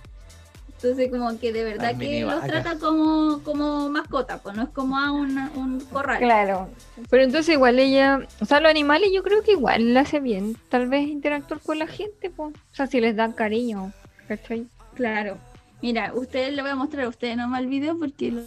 Entonces 0.68 1.12
como 1.12 1.40
que 1.40 1.54
de 1.54 1.64
verdad 1.64 1.92
Las 1.92 2.00
que 2.00 2.22
los 2.22 2.34
vacas. 2.34 2.50
trata 2.50 2.80
como, 2.80 3.40
como 3.44 3.88
mascota, 3.90 4.40
pues 4.40 4.56
no 4.56 4.64
es 4.64 4.70
como 4.70 4.98
a 4.98 5.12
un, 5.12 5.38
un 5.56 5.80
corral. 5.80 6.20
Claro. 6.20 6.70
Pero 7.10 7.24
entonces 7.24 7.54
igual 7.54 7.80
ella, 7.80 8.28
o 8.42 8.46
sea, 8.46 8.60
los 8.60 8.70
animales 8.70 9.10
yo 9.14 9.24
creo 9.24 9.44
que 9.44 9.52
igual 9.52 9.94
le 9.94 10.00
hace 10.00 10.20
bien, 10.20 10.58
tal 10.70 10.88
vez 10.90 11.08
interactuar 11.08 11.62
con 11.62 11.80
la 11.80 11.88
gente, 11.88 12.30
pues. 12.30 12.54
O 12.54 12.76
sea, 12.76 12.88
si 12.88 13.00
les 13.00 13.16
dan 13.16 13.32
cariño, 13.32 13.94
¿cachai? 14.28 14.68
Claro. 14.96 15.38
Mira, 15.84 16.14
ustedes 16.16 16.54
le 16.56 16.62
voy 16.62 16.72
a 16.72 16.76
mostrar 16.76 17.06
a 17.06 17.10
ustedes 17.10 17.36
nomás 17.38 17.60
el 17.62 17.68
video 17.68 18.00
porque 18.00 18.32
lo- 18.32 18.42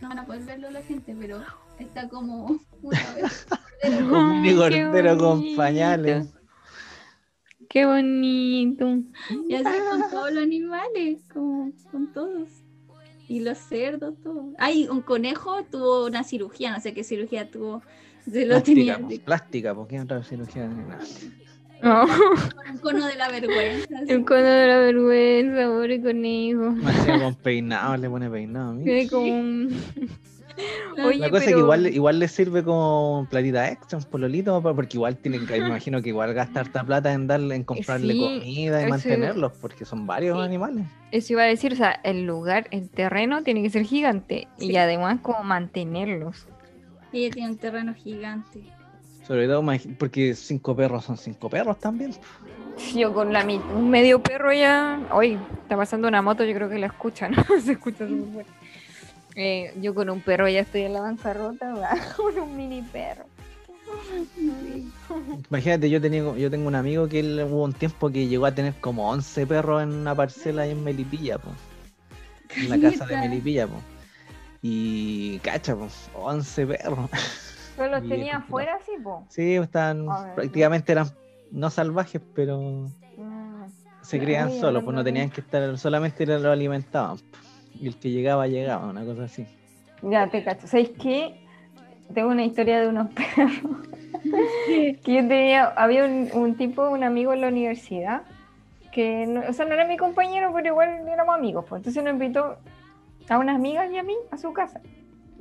no 0.00 0.08
van 0.08 0.18
a 0.18 0.26
poder 0.26 0.42
verlo 0.44 0.70
la 0.70 0.82
gente, 0.82 1.16
pero 1.18 1.40
está 1.78 2.06
como 2.08 2.60
una 2.82 3.14
vez. 3.14 3.46
Un 4.12 4.42
mini 4.42 4.54
con 5.18 5.56
pañales. 5.56 6.28
Qué 7.68 7.84
bonito. 7.86 8.98
Y 9.48 9.54
así 9.54 9.78
con 9.90 10.10
todos 10.10 10.32
los 10.32 10.42
animales, 10.44 11.22
como 11.32 11.72
con 11.90 12.12
todos. 12.12 12.48
Y 13.28 13.40
los 13.40 13.58
cerdos, 13.58 14.14
todo. 14.22 14.52
Ay, 14.58 14.86
un 14.88 15.00
conejo 15.00 15.64
tuvo 15.64 16.06
una 16.06 16.24
cirugía, 16.24 16.70
no 16.72 16.80
sé 16.80 16.92
qué 16.94 17.02
cirugía 17.04 17.50
tuvo. 17.50 17.82
Se 18.30 18.44
lo 18.46 18.62
tenía 18.62 18.98
Plástica, 18.98 19.00
po, 19.02 19.08
de- 19.08 19.18
plástica, 19.20 19.74
porque 19.74 20.00
otra 20.00 20.22
cirugía. 20.22 20.68
No. 20.68 20.98
No, 21.86 22.04
un 22.04 22.78
cono 22.78 23.06
de 23.08 23.14
la 23.16 23.28
vergüenza. 23.30 24.00
el 24.08 24.24
cono 24.24 24.40
de 24.42 24.66
la 24.66 24.78
vergüenza, 24.78 25.66
pobre 25.68 26.02
conejo. 26.02 26.70
Más 26.82 27.06
con 27.06 27.34
peinado, 27.36 27.96
le 27.96 28.10
pone 28.10 28.28
peinado. 28.30 28.76
Tiene 28.78 29.08
como 29.08 29.26
un... 29.26 29.68
La- 30.96 31.04
Oye, 31.06 31.18
La 31.18 31.28
cosa 31.30 31.44
es 31.44 31.52
que 31.52 31.58
igual, 31.60 31.86
igual 31.86 32.18
le 32.18 32.28
sirve 32.28 32.64
como 32.64 33.26
platita 33.30 33.68
extra, 33.70 33.98
un 33.98 34.04
pololito, 34.04 34.62
porque 34.62 34.96
igual 34.96 35.18
tienen 35.18 35.46
que, 35.46 35.60
me 35.60 35.66
imagino 35.66 36.00
que 36.00 36.08
igual 36.08 36.32
gasta 36.32 36.60
harta 36.60 36.82
plata 36.82 37.12
en 37.12 37.26
darle, 37.26 37.54
en 37.56 37.62
comprarle 37.64 38.14
Sí, 38.14 38.18
comida 38.18 38.82
y 38.82 38.88
mantenerlos, 38.88 39.52
porque 39.60 39.84
son 39.84 40.06
varios 40.06 40.38
Sí. 40.38 40.44
animales. 40.44 40.86
Eso 41.12 41.34
iba 41.34 41.42
a 41.42 41.46
decir, 41.46 41.74
o 41.74 41.76
sea, 41.76 42.00
el 42.04 42.24
lugar, 42.24 42.68
el 42.70 42.88
terreno 42.88 43.42
tiene 43.42 43.62
que 43.62 43.68
ser 43.68 43.84
gigante 43.84 44.48
Sí. 44.58 44.72
y 44.72 44.76
además 44.76 45.20
como 45.20 45.44
mantenerlos. 45.44 46.46
Ella 47.12 47.30
tiene 47.30 47.50
un 47.50 47.58
terreno 47.58 47.92
gigante. 47.94 48.62
Sobre 49.26 49.46
todo, 49.48 49.62
porque 49.98 50.34
cinco 50.34 50.76
perros 50.76 51.04
son 51.04 51.16
cinco 51.16 51.50
perros 51.50 51.78
también. 51.78 52.12
Yo 52.94 53.12
con 53.12 53.32
la 53.32 53.44
mit- 53.44 53.64
un 53.74 53.90
medio 53.90 54.20
perro 54.22 54.52
ya, 54.52 55.00
hoy 55.10 55.38
está 55.62 55.76
pasando 55.76 56.06
una 56.08 56.22
moto, 56.22 56.44
yo 56.44 56.54
creo 56.54 56.68
que 56.68 56.78
la 56.78 56.86
escuchan, 56.86 57.34
se 57.64 57.72
escucha 57.72 58.06
súper 58.06 58.32
fuerte. 58.32 58.52
Eh, 59.34 59.74
yo 59.80 59.94
con 59.94 60.08
un 60.10 60.20
perro 60.20 60.48
ya 60.48 60.60
estoy 60.60 60.82
en 60.82 60.92
la 60.92 61.00
bancarrota, 61.00 61.74
con 62.16 62.38
un 62.38 62.56
mini 62.56 62.82
perro. 62.82 63.24
Imagínate, 65.50 65.88
yo 65.90 66.00
tenía, 66.00 66.22
yo 66.36 66.50
tengo 66.50 66.68
un 66.68 66.74
amigo 66.74 67.08
que 67.08 67.20
él 67.20 67.44
hubo 67.48 67.64
un 67.64 67.72
tiempo 67.72 68.10
que 68.10 68.26
llegó 68.26 68.46
a 68.46 68.54
tener 68.54 68.74
como 68.74 69.10
11 69.10 69.46
perros 69.46 69.82
en 69.82 69.92
una 69.92 70.14
parcela 70.14 70.62
ahí 70.62 70.70
en 70.72 70.84
Melipilla, 70.84 71.38
po. 71.38 71.50
En 72.56 72.68
la 72.70 72.78
casa 72.90 73.06
de. 73.06 73.16
Melipilla, 73.16 73.66
po. 73.66 73.80
Y 74.62 75.38
cacha, 75.38 75.74
po, 75.76 75.88
11 76.14 76.66
perros. 76.66 77.10
Pero 77.76 77.90
los 77.90 78.08
tenía 78.08 78.36
afuera, 78.38 78.78
sí, 78.84 78.92
po. 79.02 79.24
Sí, 79.28 79.54
están, 79.54 80.06
ver. 80.06 80.34
prácticamente 80.34 80.92
eran 80.92 81.06
no 81.50 81.70
salvajes, 81.70 82.20
pero 82.34 82.60
Mm. 83.16 83.64
se 84.02 84.20
crían 84.20 84.50
solos, 84.50 84.82
pues 84.84 84.94
no 84.94 85.02
tenían 85.04 85.30
que 85.30 85.40
estar, 85.40 85.78
solamente 85.78 86.26
lo 86.26 86.50
alimentaban. 86.50 87.16
Y 87.80 87.88
el 87.88 87.96
que 87.98 88.10
llegaba, 88.10 88.46
llegaba, 88.46 88.86
una 88.88 89.04
cosa 89.04 89.24
así. 89.24 89.46
Ya 90.02 90.28
te 90.28 90.42
cacho. 90.44 90.66
¿Sabéis 90.66 90.90
qué? 91.00 91.40
Tengo 92.14 92.28
una 92.30 92.44
historia 92.44 92.80
de 92.80 92.88
unos 92.88 93.08
perros. 93.14 93.52
que 95.02 95.12
yo 95.14 95.26
tenía, 95.28 95.66
había 95.66 96.04
un, 96.04 96.30
un 96.32 96.56
tipo, 96.56 96.88
un 96.88 97.04
amigo 97.04 97.32
en 97.32 97.40
la 97.40 97.48
universidad, 97.48 98.22
que, 98.92 99.26
no, 99.26 99.42
o 99.48 99.52
sea, 99.52 99.66
no 99.66 99.74
era 99.74 99.86
mi 99.86 99.96
compañero, 99.96 100.50
pero 100.54 100.68
igual 100.68 101.06
éramos 101.08 101.34
amigos. 101.34 101.64
Pues. 101.68 101.80
Entonces 101.80 102.02
nos 102.02 102.12
invitó 102.12 102.56
a 103.28 103.38
unas 103.38 103.56
amigas 103.56 103.90
y 103.90 103.98
a 103.98 104.02
mí 104.02 104.14
a 104.30 104.36
su 104.38 104.52
casa. 104.52 104.80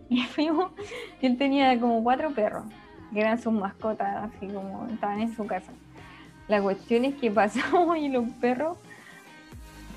Y 0.10 0.22
fuimos, 0.24 0.72
y 1.22 1.26
él 1.26 1.38
tenía 1.38 1.80
como 1.80 2.04
cuatro 2.04 2.30
perros, 2.32 2.64
que 3.14 3.20
eran 3.22 3.42
sus 3.42 3.52
mascotas, 3.54 4.26
así 4.36 4.48
como 4.48 4.88
estaban 4.92 5.20
en 5.20 5.36
su 5.36 5.46
casa. 5.48 5.72
La 6.48 6.62
cuestión 6.62 7.06
es 7.06 7.16
que 7.16 7.32
pasamos 7.42 7.98
y 7.98 8.10
los 8.10 8.26
perros 8.40 8.78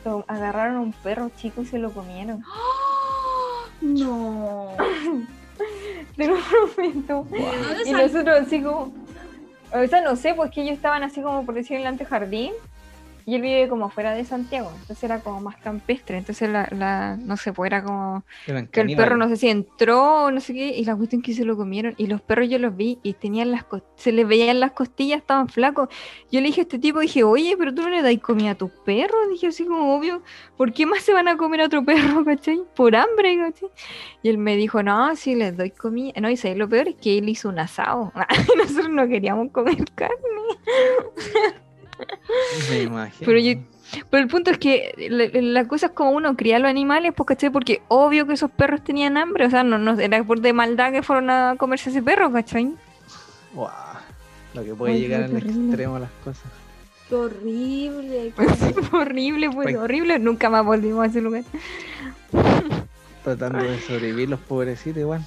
to- 0.05 0.25
agarraron 0.29 0.77
a 0.77 0.81
un 0.81 0.93
perro 0.93 1.31
chico 1.37 1.63
y 1.63 1.67
se 1.67 1.79
lo 1.79 1.91
comieron. 1.93 2.43
No. 3.81 4.71
Te 6.17 6.27
lo 6.27 6.37
prometo. 6.75 7.27
¿De 7.31 7.39
dónde 7.39 7.83
Y 7.87 7.93
nosotros 7.93 8.41
así 8.41 8.61
como, 8.61 8.93
o 9.73 9.87
sea, 9.87 10.01
no 10.03 10.17
sé, 10.17 10.35
pues 10.35 10.51
que 10.51 10.63
ellos 10.63 10.75
estaban 10.75 11.05
así 11.05 11.23
como 11.23 11.45
por 11.47 11.55
decir 11.55 11.77
en 11.77 11.83
el 11.83 11.87
antejardín 11.87 12.53
y 13.29 13.35
él 13.35 13.43
vive 13.43 13.69
como 13.69 13.91
fuera 13.91 14.15
de 14.15 14.25
Santiago, 14.25 14.71
entonces 14.73 15.05
era 15.05 15.21
como 15.21 15.43
más 15.43 15.57
campestre, 15.57 16.17
entonces 16.17 16.49
la, 16.49 16.67
la 16.71 17.19
no 17.19 17.37
sé, 17.37 17.53
pues 17.53 17.71
era 17.71 17.85
como 17.85 18.25
Eran 18.47 18.69
que 18.69 18.81
el 18.81 18.97
perro 18.97 19.19
no 19.19 19.29
sé 19.29 19.37
si 19.37 19.51
entró 19.51 20.25
o 20.25 20.31
no 20.31 20.41
sé 20.41 20.55
qué 20.55 20.69
y 20.69 20.83
la 20.87 20.97
cuestión 20.97 21.21
que 21.21 21.35
se 21.35 21.45
lo 21.45 21.55
comieron 21.55 21.93
y 21.99 22.07
los 22.07 22.23
perros 22.23 22.49
yo 22.49 22.59
los 22.59 22.75
vi 22.75 22.99
y 23.03 23.13
tenían 23.13 23.51
las 23.51 23.67
se 23.97 24.13
les 24.13 24.27
veían 24.27 24.61
las 24.61 24.73
costillas, 24.73 25.19
estaban 25.19 25.51
flacos. 25.51 25.91
Yo 26.33 26.41
le 26.41 26.47
dije 26.47 26.63
a 26.63 26.63
este 26.63 26.79
tipo, 26.79 27.01
dije, 27.01 27.23
oye, 27.23 27.55
pero 27.59 27.75
tú 27.75 27.83
no 27.83 27.91
le 27.91 28.01
das 28.01 28.17
comida 28.23 28.53
a 28.53 28.55
tus 28.55 28.71
perros, 28.71 29.29
dije 29.31 29.49
así 29.49 29.67
como 29.67 29.95
obvio, 29.95 30.23
¿por 30.57 30.73
qué 30.73 30.87
más 30.87 31.03
se 31.03 31.13
van 31.13 31.29
a 31.29 31.37
comer 31.37 31.61
a 31.61 31.67
otro 31.67 31.85
perro, 31.85 32.25
cachai? 32.25 32.63
Por 32.75 32.97
hambre, 32.97 33.37
cachai. 33.37 33.69
Y 34.23 34.31
él 34.31 34.39
me 34.39 34.57
dijo, 34.57 34.83
no, 34.83 35.15
sí 35.17 35.35
les 35.35 35.55
doy 35.55 35.71
comida. 35.71 36.19
No, 36.19 36.31
y 36.31 36.39
¿sabes 36.39 36.57
lo 36.57 36.67
peor 36.67 36.89
es 36.89 36.95
que 36.95 37.19
él 37.19 37.29
hizo 37.29 37.51
un 37.51 37.59
asado. 37.59 38.11
Nosotros 38.57 38.89
no 38.89 39.07
queríamos 39.07 39.51
comer 39.53 39.85
carne. 39.95 40.17
Me 42.71 42.83
imagino. 42.83 43.27
Pero 43.27 43.39
yo- 43.39 43.61
Pero 44.11 44.23
el 44.23 44.29
punto 44.29 44.51
es 44.51 44.59
que 44.59 44.93
la, 45.11 45.29
la 45.63 45.67
cosa 45.69 45.87
es 45.87 45.93
como 45.93 46.11
uno 46.11 46.37
cría 46.37 46.57
a 46.57 46.59
los 46.59 46.69
animales, 46.69 47.13
pues, 47.17 47.27
¿cachai? 47.27 47.49
Porque 47.51 47.81
obvio 47.89 48.27
que 48.27 48.35
esos 48.35 48.51
perros 48.51 48.85
tenían 48.85 49.17
hambre, 49.17 49.47
o 49.47 49.51
sea, 49.51 49.63
no, 49.65 49.79
no 49.79 49.99
era 49.99 50.23
por 50.25 50.41
de 50.41 50.53
maldad 50.53 50.93
que 50.93 51.03
fueron 51.03 51.31
a 51.31 51.55
comerse 51.57 51.89
ese 51.91 52.03
perro, 52.03 52.31
¿cachai? 52.31 52.71
Guau, 53.55 53.71
Lo 54.55 54.63
que 54.65 54.75
puede 54.75 54.93
Ay, 54.95 55.01
llegar 55.01 55.23
al 55.23 55.37
extremo 55.37 55.95
de 55.95 56.01
las 56.01 56.11
cosas. 56.23 56.45
Qué 57.09 57.15
horrible. 57.15 58.33
Horrible, 58.93 59.49
pues 59.49 59.75
horrible, 59.77 60.19
nunca 60.19 60.51
más 60.51 60.63
volvimos 60.67 61.05
a 61.05 61.07
ese 61.07 61.23
lugar. 61.23 61.43
Tratando 63.25 63.63
de 63.65 63.81
sobrevivir 63.81 64.29
los 64.29 64.41
pobrecitos 64.41 65.01
igual. 65.01 65.25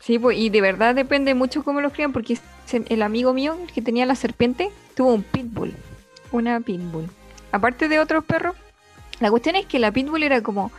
Sí, 0.00 0.18
pues, 0.18 0.38
y 0.38 0.48
de 0.50 0.60
verdad 0.60 0.94
depende 0.94 1.34
mucho 1.34 1.62
cómo 1.64 1.80
los 1.82 1.92
crían, 1.92 2.12
porque 2.12 2.38
el 2.72 3.02
amigo 3.02 3.32
mío, 3.32 3.56
que 3.74 3.82
tenía 3.82 4.06
la 4.06 4.14
serpiente, 4.14 4.70
tuvo 4.94 5.14
un 5.14 5.22
pitbull. 5.22 5.74
Una 6.32 6.60
pitbull. 6.60 7.08
Aparte 7.52 7.88
de 7.88 7.98
otros 7.98 8.24
perros, 8.24 8.56
la 9.20 9.30
cuestión 9.30 9.56
es 9.56 9.66
que 9.66 9.78
la 9.78 9.92
pitbull 9.92 10.22
era 10.22 10.42
como 10.42 10.70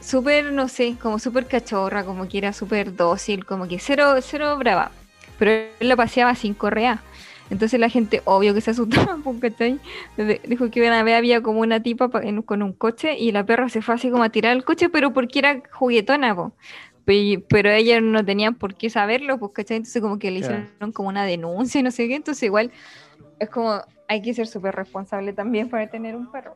súper, 0.00 0.52
no 0.52 0.68
sé, 0.68 0.96
como 1.00 1.18
súper 1.18 1.46
cachorra, 1.46 2.04
como 2.04 2.28
que 2.28 2.38
era 2.38 2.52
súper 2.52 2.96
dócil, 2.96 3.44
como 3.44 3.68
que 3.68 3.78
cero, 3.78 4.14
cero 4.22 4.56
brava. 4.56 4.90
Pero 5.38 5.50
él 5.50 5.88
la 5.88 5.96
paseaba 5.96 6.34
sin 6.34 6.54
correa. 6.54 7.02
Entonces 7.50 7.80
la 7.80 7.88
gente, 7.88 8.22
obvio 8.24 8.54
que 8.54 8.60
se 8.60 8.70
asustaba, 8.70 9.18
pues, 9.24 9.40
¿cachai? 9.40 9.80
Dijo 10.46 10.70
que 10.70 10.86
una 10.86 11.02
vez 11.02 11.16
había 11.16 11.42
como 11.42 11.60
una 11.60 11.82
tipa 11.82 12.10
con 12.10 12.62
un 12.62 12.72
coche 12.72 13.18
y 13.18 13.32
la 13.32 13.44
perra 13.44 13.68
se 13.68 13.82
fue 13.82 13.94
así 13.94 14.10
como 14.10 14.22
a 14.22 14.28
tirar 14.30 14.56
el 14.56 14.64
coche, 14.64 14.88
pero 14.88 15.12
porque 15.12 15.38
era 15.38 15.62
juguetona, 15.72 16.34
po. 16.34 16.52
Pe- 17.08 17.42
Pero 17.48 17.70
ellas 17.70 18.02
no 18.02 18.22
tenían 18.22 18.54
por 18.54 18.74
qué 18.74 18.90
saberlo, 18.90 19.38
pues, 19.38 19.52
¿cachai? 19.54 19.78
Entonces 19.78 20.02
como 20.02 20.18
que 20.18 20.30
le 20.30 20.40
Claro. 20.40 20.64
hicieron 20.64 20.92
como 20.92 21.08
una 21.08 21.24
denuncia 21.24 21.80
y 21.80 21.82
no 21.82 21.90
sé 21.90 22.06
qué. 22.06 22.16
Entonces 22.16 22.42
igual 22.42 22.70
es 23.38 23.48
como, 23.48 23.80
hay 24.08 24.20
que 24.20 24.34
ser 24.34 24.46
súper 24.46 24.74
responsable 24.74 25.32
también 25.32 25.70
para 25.70 25.86
tener 25.88 26.14
un 26.14 26.30
perro. 26.30 26.54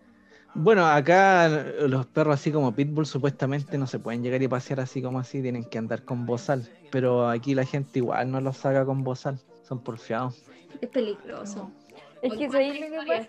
Bueno, 0.53 0.85
acá 0.87 1.49
los 1.89 2.05
perros 2.05 2.35
así 2.35 2.53
como 2.53 2.75
Pitbull 2.77 3.07
supuestamente 3.07 3.79
no 3.79 3.87
se 3.87 3.99
pueden 3.99 4.23
llegar 4.23 4.43
y 4.43 4.49
pasear 4.49 4.81
así 4.81 5.01
como 5.01 5.19
así, 5.19 5.41
tienen 5.41 5.65
que 5.65 5.79
andar 5.79 6.05
con 6.05 6.27
bozal. 6.27 6.69
Pero 6.91 7.27
aquí 7.31 7.55
la 7.55 7.65
gente 7.65 8.01
igual 8.01 8.31
no 8.31 8.39
los 8.43 8.59
saca 8.59 8.85
con 8.85 9.03
bozal, 9.03 9.39
son 9.63 9.83
porfiados. 9.83 10.45
Es 10.83 10.91
peligroso. 10.91 11.73
Es 12.21 12.31
que 12.35 12.49
cuenta 12.49 12.53
¿sabéis 12.53 12.81
lo 12.81 12.87
que 12.91 13.07
pasa? 13.09 13.29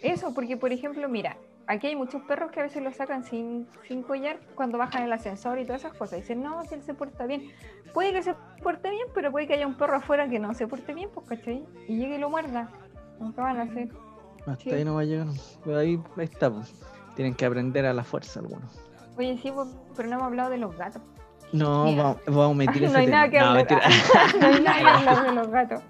Eso, 0.00 0.32
porque 0.32 0.56
por 0.56 0.72
ejemplo, 0.72 1.06
mira, 1.10 1.36
aquí 1.66 1.88
hay 1.88 1.96
muchos 1.96 2.22
perros 2.22 2.50
que 2.50 2.60
a 2.60 2.62
veces 2.64 2.82
los 2.82 2.96
sacan 2.96 3.24
sin, 3.24 3.66
sin 3.88 4.02
collar 4.02 4.38
cuando 4.54 4.78
bajan 4.78 5.02
el 5.02 5.12
ascensor 5.12 5.58
y 5.58 5.64
todas 5.64 5.82
esas 5.84 5.96
cosas. 5.96 6.20
Dicen, 6.20 6.42
no, 6.42 6.62
si 6.64 6.74
él 6.74 6.82
se 6.82 6.94
porta 6.94 7.26
bien. 7.26 7.50
Puede 7.92 8.12
que 8.12 8.22
se 8.22 8.34
porte 8.62 8.90
bien, 8.90 9.06
pero 9.14 9.30
puede 9.30 9.46
que 9.46 9.54
haya 9.54 9.66
un 9.66 9.76
perro 9.76 9.96
afuera 9.96 10.28
que 10.28 10.38
no 10.38 10.52
se 10.54 10.66
porte 10.66 10.92
bien, 10.94 11.08
pues, 11.12 11.26
¿cachai? 11.28 11.64
Y 11.88 11.96
llegue 11.98 12.16
y 12.16 12.18
lo 12.18 12.30
muerda. 12.30 12.70
Nunca 13.18 13.42
van 13.42 13.58
a 13.58 13.62
hacer. 13.62 13.88
Hasta 14.46 14.56
Sí. 14.64 14.70
ahí 14.70 14.84
no 14.84 14.94
va 14.94 15.00
a 15.00 15.04
llegar. 15.04 15.26
Ahí, 15.66 16.00
ahí 16.16 16.24
está, 16.24 16.50
pues. 16.50 16.72
Tienen 17.14 17.34
que 17.34 17.46
aprender 17.46 17.86
a 17.86 17.92
la 17.94 18.04
fuerza 18.04 18.40
algunos. 18.40 18.78
Oye, 19.16 19.38
sí, 19.38 19.50
pues, 19.50 19.68
pero 19.96 20.08
no 20.08 20.16
hemos 20.16 20.26
hablado 20.26 20.50
de 20.50 20.58
los 20.58 20.76
gatos. 20.76 21.00
No, 21.52 21.84
vamos, 21.96 22.16
vamos 22.26 22.44
a 22.44 22.48
omitir 22.48 22.84
ese 22.84 22.92
no 22.92 22.98
hay 22.98 23.06
tema. 23.06 23.16
nada 23.18 23.30
que 23.30 23.38
No, 23.40 23.54
mentira. 23.54 23.82
no 24.40 24.46
hay 24.46 24.60
nada 24.62 24.78
que 24.78 24.88
hablar 24.90 25.22
de 25.22 25.32
los 25.32 25.50
gatos. 25.50 25.82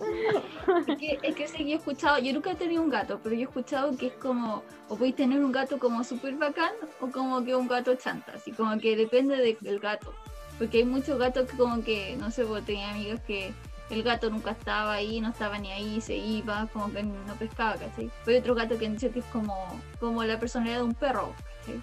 Es 0.86 0.96
que, 0.98 1.18
es 1.22 1.34
que 1.34 1.48
sí, 1.48 1.64
yo 1.64 1.74
he 1.74 1.78
escuchado, 1.78 2.18
yo 2.18 2.32
nunca 2.32 2.52
he 2.52 2.54
tenido 2.54 2.82
un 2.82 2.90
gato, 2.90 3.20
pero 3.22 3.34
yo 3.34 3.42
he 3.42 3.44
escuchado 3.44 3.96
que 3.96 4.08
es 4.08 4.12
como, 4.14 4.62
o 4.88 4.96
podéis 4.96 5.16
tener 5.16 5.42
un 5.44 5.52
gato 5.52 5.78
como 5.78 6.04
súper 6.04 6.34
bacán 6.34 6.72
o 7.00 7.08
como 7.10 7.44
que 7.44 7.54
un 7.56 7.66
gato 7.68 7.94
chanta, 7.96 8.32
así 8.34 8.52
como 8.52 8.78
que 8.78 8.96
depende 8.96 9.36
de- 9.36 9.56
del 9.60 9.78
gato. 9.80 10.12
Porque 10.58 10.78
hay 10.78 10.84
muchos 10.84 11.18
gatos 11.18 11.48
que 11.50 11.56
como 11.56 11.82
que, 11.82 12.16
no 12.18 12.30
sé, 12.30 12.44
pues 12.44 12.64
tenía 12.64 12.90
amigas 12.90 13.20
que 13.26 13.52
el 13.90 14.02
gato 14.02 14.30
nunca 14.30 14.50
estaba 14.52 14.94
ahí, 14.94 15.20
no 15.20 15.28
estaba 15.30 15.58
ni 15.58 15.70
ahí, 15.70 16.00
se 16.00 16.16
iba, 16.16 16.66
como 16.72 16.90
que 16.92 17.02
no 17.02 17.34
pescaba, 17.38 17.72
¿cachai? 17.74 18.10
Pero 18.24 18.34
hay 18.34 18.40
otro 18.40 18.54
gato 18.54 18.78
que 18.78 18.88
dicho 18.88 19.10
que 19.12 19.20
es 19.20 19.24
como, 19.26 19.80
como 20.00 20.24
la 20.24 20.38
personalidad 20.40 20.78
de 20.78 20.84
un 20.84 20.94
perro, 20.94 21.32
¿cachai? 21.60 21.80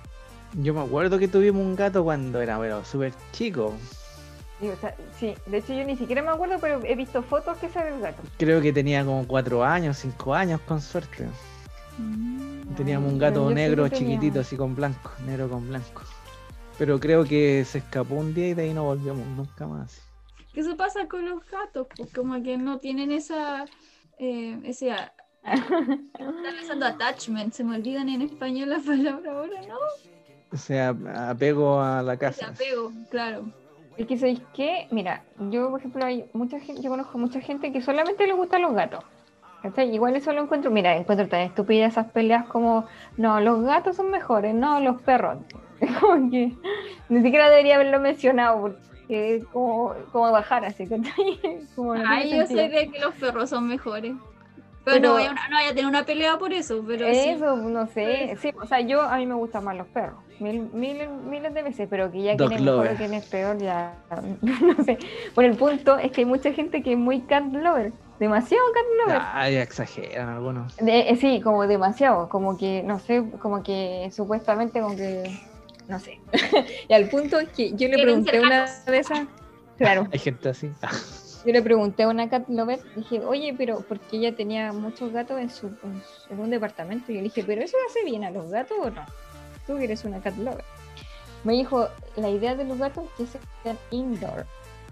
Yo 0.56 0.74
me 0.74 0.82
acuerdo 0.82 1.18
que 1.18 1.28
tuvimos 1.28 1.62
un 1.62 1.76
gato 1.76 2.04
cuando 2.04 2.42
era 2.42 2.60
pero 2.60 2.86
súper 2.86 3.14
chico. 3.32 3.74
Sí, 4.60 4.70
o 4.70 4.76
sea, 4.78 4.96
sí, 5.20 5.34
de 5.48 5.58
hecho 5.58 5.74
yo 5.74 5.84
ni 5.84 5.96
siquiera 5.96 6.22
me 6.22 6.30
acuerdo, 6.30 6.58
pero 6.62 6.80
he 6.86 6.96
visto 6.96 7.24
fotos 7.24 7.58
que 7.58 7.70
sale 7.70 7.96
el 7.96 8.02
gato. 8.02 8.22
Creo 8.38 8.62
que 8.62 8.72
tenía 8.72 9.04
como 9.04 9.26
cuatro 9.28 9.64
años, 9.64 9.98
cinco 9.98 10.34
años 10.34 10.62
con 10.62 10.80
suerte. 10.80 11.28
Teníamos 12.78 13.12
un 13.12 13.20
gato 13.20 13.50
negro 13.50 13.88
chiquitito, 13.90 14.40
así 14.42 14.56
con 14.56 14.76
blanco, 14.76 15.12
negro 15.26 15.50
con 15.50 15.68
blanco. 15.68 16.04
Pero 16.78 17.00
creo 17.00 17.24
que 17.24 17.66
se 17.66 17.80
escapó 17.80 18.16
un 18.16 18.34
día 18.34 18.50
y 18.50 18.54
de 18.54 18.64
ahí 18.64 18.74
no 18.74 18.84
volvimos 18.84 19.26
nunca 19.36 19.68
más. 19.68 20.02
¿Qué 20.54 20.60
eso 20.60 20.78
pasa 20.78 21.08
con 21.08 21.28
los 21.28 21.46
gatos? 21.50 21.88
Pues 21.96 22.12
como 22.14 22.42
que 22.44 22.58
no 22.58 22.80
tienen 22.80 23.12
esa, 23.12 23.66
eh, 24.20 24.60
ese, 24.64 24.92
están 25.44 26.12
pensando 26.42 26.86
attachment, 26.86 27.54
se 27.54 27.64
me 27.64 27.76
olvidan 27.76 28.08
en 28.10 28.22
español 28.22 28.70
las 28.70 28.84
palabras 28.84 29.34
ahora, 29.34 29.62
¿no? 29.68 30.13
O 30.54 30.58
sea, 30.58 30.96
apego 31.30 31.82
a 31.82 32.04
la 32.04 32.16
casa. 32.18 32.48
apego, 32.48 32.92
claro. 33.10 33.46
Es 33.98 34.08
que 34.08 34.18
sabéis 34.18 34.42
qué, 34.54 34.88
mira, 34.92 35.24
yo 35.52 35.70
por 35.70 35.80
ejemplo 35.80 36.06
hay 36.06 36.26
mucha 36.34 36.60
gente, 36.60 36.82
yo 36.82 36.90
conozco 36.90 37.18
mucha 37.18 37.42
gente 37.42 37.72
que 37.72 37.82
solamente 37.82 38.26
le 38.26 38.34
gustan 38.34 38.62
los 38.62 38.74
gatos. 38.74 39.04
¿cachai? 39.64 39.94
Igual 39.96 40.16
eso 40.16 40.34
lo 40.34 40.44
encuentro, 40.44 40.70
mira, 40.70 40.96
encuentro 40.96 41.28
tan 41.28 41.42
estúpidas 41.42 41.94
esas 41.94 42.12
peleas 42.12 42.46
como, 42.48 42.86
no, 43.18 43.40
los 43.40 43.64
gatos 43.64 43.96
son 43.96 44.12
mejores, 44.12 44.54
no, 44.54 44.80
los 44.80 45.02
perros. 45.02 45.40
Es 45.80 45.92
como 45.98 46.30
que 46.32 46.54
ni 47.10 47.22
siquiera 47.24 47.50
debería 47.50 47.76
haberlo 47.76 48.00
mencionado 48.00 48.62
porque 48.62 49.36
es 49.36 49.46
como, 49.48 49.94
como 50.14 50.32
bajar 50.32 50.64
así, 50.64 50.88
¿cachai? 50.88 51.68
Como 51.76 51.96
no 51.96 52.04
Ay, 52.08 52.38
yo 52.38 52.46
sé 52.46 52.70
de 52.70 52.90
que 52.90 53.00
los 53.00 53.14
perros 53.16 53.50
son 53.50 53.68
mejores. 53.68 54.14
Pero, 54.86 54.98
Pero- 54.98 55.08
no, 55.10 55.14
voy 55.14 55.24
a, 55.24 55.34
no 55.34 55.56
vaya 55.56 55.68
a 55.70 55.74
tener 55.74 55.86
una 55.86 56.04
pelea 56.06 56.38
por 56.38 56.52
eso, 56.52 56.84
pero 56.86 57.06
sí. 57.08 57.30
Eso, 57.30 57.56
no 57.56 57.88
sé, 57.88 58.36
sí, 58.42 58.52
o 58.62 58.66
sea, 58.68 58.82
yo 58.82 59.02
a 59.02 59.16
mí 59.18 59.26
me 59.26 59.36
gustan 59.36 59.64
más 59.64 59.78
los 59.78 59.88
perros, 59.88 60.20
mil, 60.40 60.62
mil- 60.74 61.08
miles 61.08 61.54
de 61.54 61.64
veces, 61.64 61.88
pero 61.90 62.12
que 62.12 62.22
ya 62.22 62.36
Dog 62.36 62.50
quién 62.50 62.60
es 62.60 62.66
mejor 62.66 62.88
o 62.88 62.96
quién 62.96 63.14
es 63.14 63.26
peor, 63.26 63.58
ya 63.60 63.94
no 64.42 64.84
sé. 64.84 64.98
Bueno, 65.36 65.52
el 65.54 65.58
punto 65.58 65.98
es 65.98 66.12
que 66.12 66.22
hay 66.22 66.26
mucha 66.26 66.52
gente 66.52 66.84
que 66.84 66.92
es 66.94 66.98
muy 66.98 67.22
cat 67.22 67.46
lover, 67.46 67.94
demasiado 68.20 68.64
cat 68.74 68.84
lover. 69.08 69.22
Ay, 69.34 69.56
exageran 69.56 70.28
algunos. 70.30 70.76
De- 70.78 71.10
eh, 71.10 71.16
sí, 71.16 71.40
como 71.42 71.66
demasiado, 71.66 72.28
como 72.28 72.58
que, 72.58 72.84
no 72.84 73.00
sé, 73.00 73.24
como 73.42 73.64
que 73.64 74.10
supuestamente 74.14 74.82
como 74.82 74.98
que, 74.98 75.24
no 75.88 75.98
sé. 76.00 76.20
y 76.90 76.94
al 76.94 77.08
punto 77.08 77.40
es 77.40 77.48
que 77.50 77.72
yo 77.74 77.88
le 77.88 78.04
pregunté 78.04 78.42
una 78.42 78.66
de 78.86 78.98
esas, 78.98 79.28
claro, 79.78 80.08
Hay 80.12 80.20
gente 80.20 80.50
así. 80.50 80.70
yo 81.46 81.52
le 81.52 81.62
pregunté 81.62 82.04
a 82.04 82.08
una 82.08 82.30
cat 82.30 82.48
lover, 82.48 82.80
dije, 82.96 83.20
oye, 83.20 83.54
pero 83.58 83.82
porque 83.82 84.18
ella 84.18 84.36
tenía 84.36 84.72
muchos 84.74 85.12
gatos 85.12 85.40
en, 85.40 85.50
su, 85.50 85.68
en, 85.68 86.40
un 86.40 86.50
departamento, 86.50 87.12
y 87.12 87.16
yo 87.16 87.22
le 87.22 87.26
dije, 87.26 87.44
pero 87.44 87.62
eso 87.62 87.78
hace 87.90 88.04
bien 88.04 88.24
a 88.24 88.32
los 88.32 88.50
gatos 88.50 88.78
o 88.82 88.90
no? 88.90 89.06
Tú 89.68 89.78
que 89.78 89.86
eres 89.86 90.04
una 90.06 90.22
cat 90.22 90.36
lover. 90.38 90.66
Me 91.44 91.54
dijo, 91.54 91.88
la 92.16 92.30
idea 92.30 92.56
de 92.56 92.64
los 92.64 92.78
gatos 92.78 93.06
es 93.20 93.32
que 93.32 93.40
sean 93.64 93.78
indoor, 93.92 94.46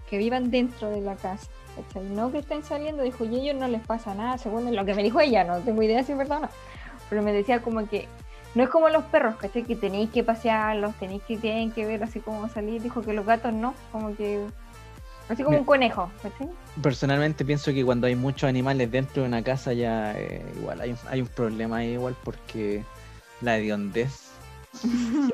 que 0.08 0.18
vivan 0.18 0.50
dentro 0.50 0.90
de 0.90 1.00
la 1.00 1.16
casa. 1.16 1.50
¿cachai? 1.76 2.04
No 2.10 2.30
que 2.30 2.38
estén 2.38 2.62
saliendo, 2.62 3.02
dijo, 3.02 3.24
y 3.24 3.40
ellos 3.40 3.56
no 3.56 3.68
les 3.68 3.84
pasa 3.86 4.14
nada, 4.14 4.36
según 4.36 4.74
lo 4.74 4.84
que 4.84 4.94
me 4.94 5.02
dijo 5.02 5.20
ella, 5.20 5.44
no 5.44 5.58
tengo 5.60 5.82
idea 5.82 6.02
si 6.04 6.12
es. 6.12 6.28
Pero 7.08 7.22
me 7.22 7.32
decía 7.32 7.62
como 7.62 7.86
que 7.88 8.08
no 8.54 8.62
es 8.62 8.68
como 8.68 8.88
los 8.88 9.04
perros. 9.04 9.36
Que 9.36 9.48
tenéis 9.76 10.10
que 10.10 10.22
pasearlos, 10.22 10.94
tenéis 10.96 11.22
que, 11.22 11.36
tienen 11.36 11.72
que 11.72 11.86
ver 11.86 12.02
así 12.02 12.20
como 12.20 12.48
salir. 12.48 12.82
Dijo 12.82 13.02
que 13.02 13.12
los 13.12 13.24
gatos 13.24 13.52
no, 13.52 13.74
como 13.90 14.14
que. 14.16 14.46
Así 15.28 15.42
como 15.44 15.56
un 15.58 15.64
conejo, 15.64 16.10
¿cachai? 16.22 16.48
Personalmente 16.82 17.44
pienso 17.44 17.72
que 17.72 17.84
cuando 17.84 18.06
hay 18.06 18.16
muchos 18.16 18.48
animales 18.48 18.90
dentro 18.90 19.22
de 19.22 19.28
una 19.28 19.42
casa 19.42 19.72
ya 19.72 20.12
eh, 20.18 20.44
igual 20.58 20.80
hay, 20.80 20.90
un- 20.92 20.98
hay 21.08 21.20
un 21.22 21.28
problema 21.28 21.76
ahí 21.78 21.92
igual 21.92 22.14
porque 22.24 22.84
la 23.40 23.56
hediondez. 23.58 24.30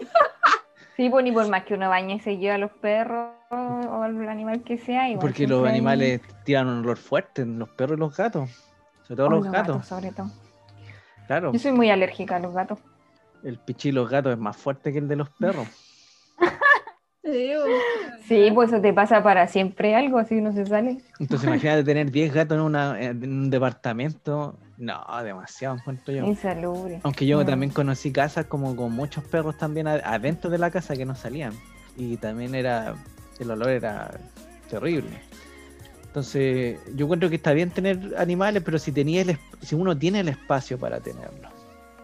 Sí, 0.96 1.08
pues 1.10 1.22
ni 1.24 1.30
por 1.30 1.48
más 1.48 1.62
que 1.62 1.74
uno 1.74 1.88
bañe 1.88 2.20
seguido 2.20 2.54
a 2.54 2.58
los 2.58 2.72
perros 2.72 3.30
o 3.52 4.02
al 4.02 4.28
animal 4.28 4.62
que 4.64 4.78
sea. 4.78 5.08
Igual 5.08 5.20
Porque 5.28 5.46
los 5.46 5.62
hay- 5.64 5.70
animales 5.70 6.20
tiran 6.44 6.66
un 6.66 6.78
olor 6.80 6.96
fuerte, 6.96 7.46
los 7.46 7.68
perros 7.68 7.96
y 7.96 8.00
los 8.00 8.16
gatos. 8.16 8.50
Sobre 9.04 9.16
todo 9.16 9.26
Oh, 9.28 9.30
los 9.30 9.44
gatos. 9.48 9.86
sobre 9.86 10.10
todo. 10.10 10.26
Claro, 11.28 11.52
Yo 11.52 11.58
soy 11.60 11.70
muy 11.70 11.88
alérgica 11.90 12.34
a 12.34 12.38
los 12.40 12.52
gatos. 12.52 12.80
el 13.44 13.58
pichí 13.60 13.90
de 13.90 13.92
los 13.92 14.10
gatos 14.10 14.32
es 14.32 14.38
más 14.40 14.56
fuerte 14.56 14.92
que 14.92 14.98
el 14.98 15.06
de 15.06 15.14
los 15.14 15.30
perros. 15.30 15.68
Digo, 17.30 17.60
Sí, 18.26 18.50
pues 18.54 18.70
eso 18.70 18.80
te 18.82 18.92
pasa 18.92 19.22
para 19.22 19.46
siempre 19.48 19.94
algo, 19.94 20.18
así 20.18 20.34
no 20.40 20.52
se 20.52 20.66
sale. 20.66 20.98
Entonces 21.18 21.46
imagínate 21.46 21.82
tener 21.84 22.10
10 22.10 22.34
gatos 22.34 22.56
en, 22.58 22.62
una, 22.62 23.00
en 23.00 23.22
un 23.22 23.50
departamento. 23.50 24.56
No, 24.76 25.02
demasiado 25.24 25.76
encuentro 25.76 26.12
yo. 26.14 26.24
Insalubre. 26.26 27.00
Aunque 27.02 27.26
yo 27.26 27.38
No. 27.40 27.46
también 27.46 27.72
conocí 27.72 28.12
casas 28.12 28.46
como 28.46 28.76
con 28.76 28.92
muchos 28.92 29.24
perros 29.24 29.56
también 29.56 29.88
adentro 29.88 30.50
de 30.50 30.58
la 30.58 30.70
casa 30.70 30.94
que 30.94 31.04
no 31.06 31.14
salían. 31.14 31.52
Y 31.96 32.16
también 32.18 32.54
era, 32.54 32.94
el 33.38 33.50
olor 33.50 33.70
era 33.70 34.10
terrible. 34.70 35.20
Entonces, 36.06 36.78
yo 36.94 37.06
encuentro 37.06 37.28
que 37.28 37.36
está 37.36 37.52
bien 37.52 37.70
tener 37.70 38.14
animales, 38.18 38.62
pero 38.64 38.78
si 38.78 38.92
tenía 38.92 39.22
el, 39.22 39.38
si 39.62 39.74
uno 39.74 39.96
tiene 39.96 40.20
el 40.20 40.28
espacio 40.28 40.78
para 40.78 41.00
tenerlo. 41.00 41.48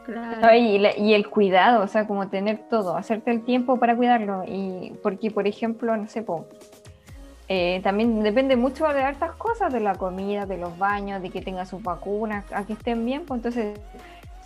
Claro. 0.05 0.55
Y, 0.57 0.79
la- 0.79 0.97
y 0.97 1.15
el 1.15 1.29
cuidado, 1.29 1.83
o 1.85 1.89
sea, 1.89 2.07
como 2.07 2.29
tener 2.29 2.59
todo, 2.71 2.97
hacerte 2.97 3.31
el 3.31 3.45
tiempo 3.45 3.79
para 3.79 3.97
cuidarlo. 3.97 4.45
Y 4.47 4.93
porque, 5.03 5.31
por 5.31 5.47
ejemplo, 5.47 5.97
no 5.97 6.07
sé, 6.09 6.23
po, 6.23 6.47
eh, 7.49 7.81
también 7.83 8.23
depende 8.23 8.57
mucho 8.57 8.87
de 8.87 9.03
hartas 9.03 9.33
cosas, 9.37 9.73
de 9.73 9.81
la 9.81 9.95
comida, 9.97 10.47
de 10.47 10.57
los 10.59 10.79
baños, 10.79 11.21
de 11.23 11.31
que 11.31 11.43
tenga 11.43 11.67
sus 11.67 11.83
vacunas, 11.83 12.45
a 12.53 12.65
que 12.65 12.73
estén 12.75 13.05
bien, 13.05 13.25
pues 13.27 13.39
entonces 13.39 13.79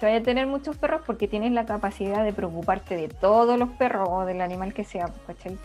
se 0.01 0.07
vaya 0.07 0.19
a 0.19 0.23
tener 0.23 0.47
muchos 0.47 0.77
perros 0.77 1.03
porque 1.07 1.27
tienes 1.29 1.53
la 1.53 1.65
capacidad 1.67 2.23
de 2.25 2.33
preocuparte 2.33 2.97
de 2.97 3.09
todos 3.09 3.59
los 3.59 3.69
perros 3.71 4.09
o 4.11 4.25
del 4.25 4.41
animal 4.41 4.73
que 4.73 4.85
sea, 4.85 5.07
pues, 5.09 5.37
¿cachai? 5.39 5.59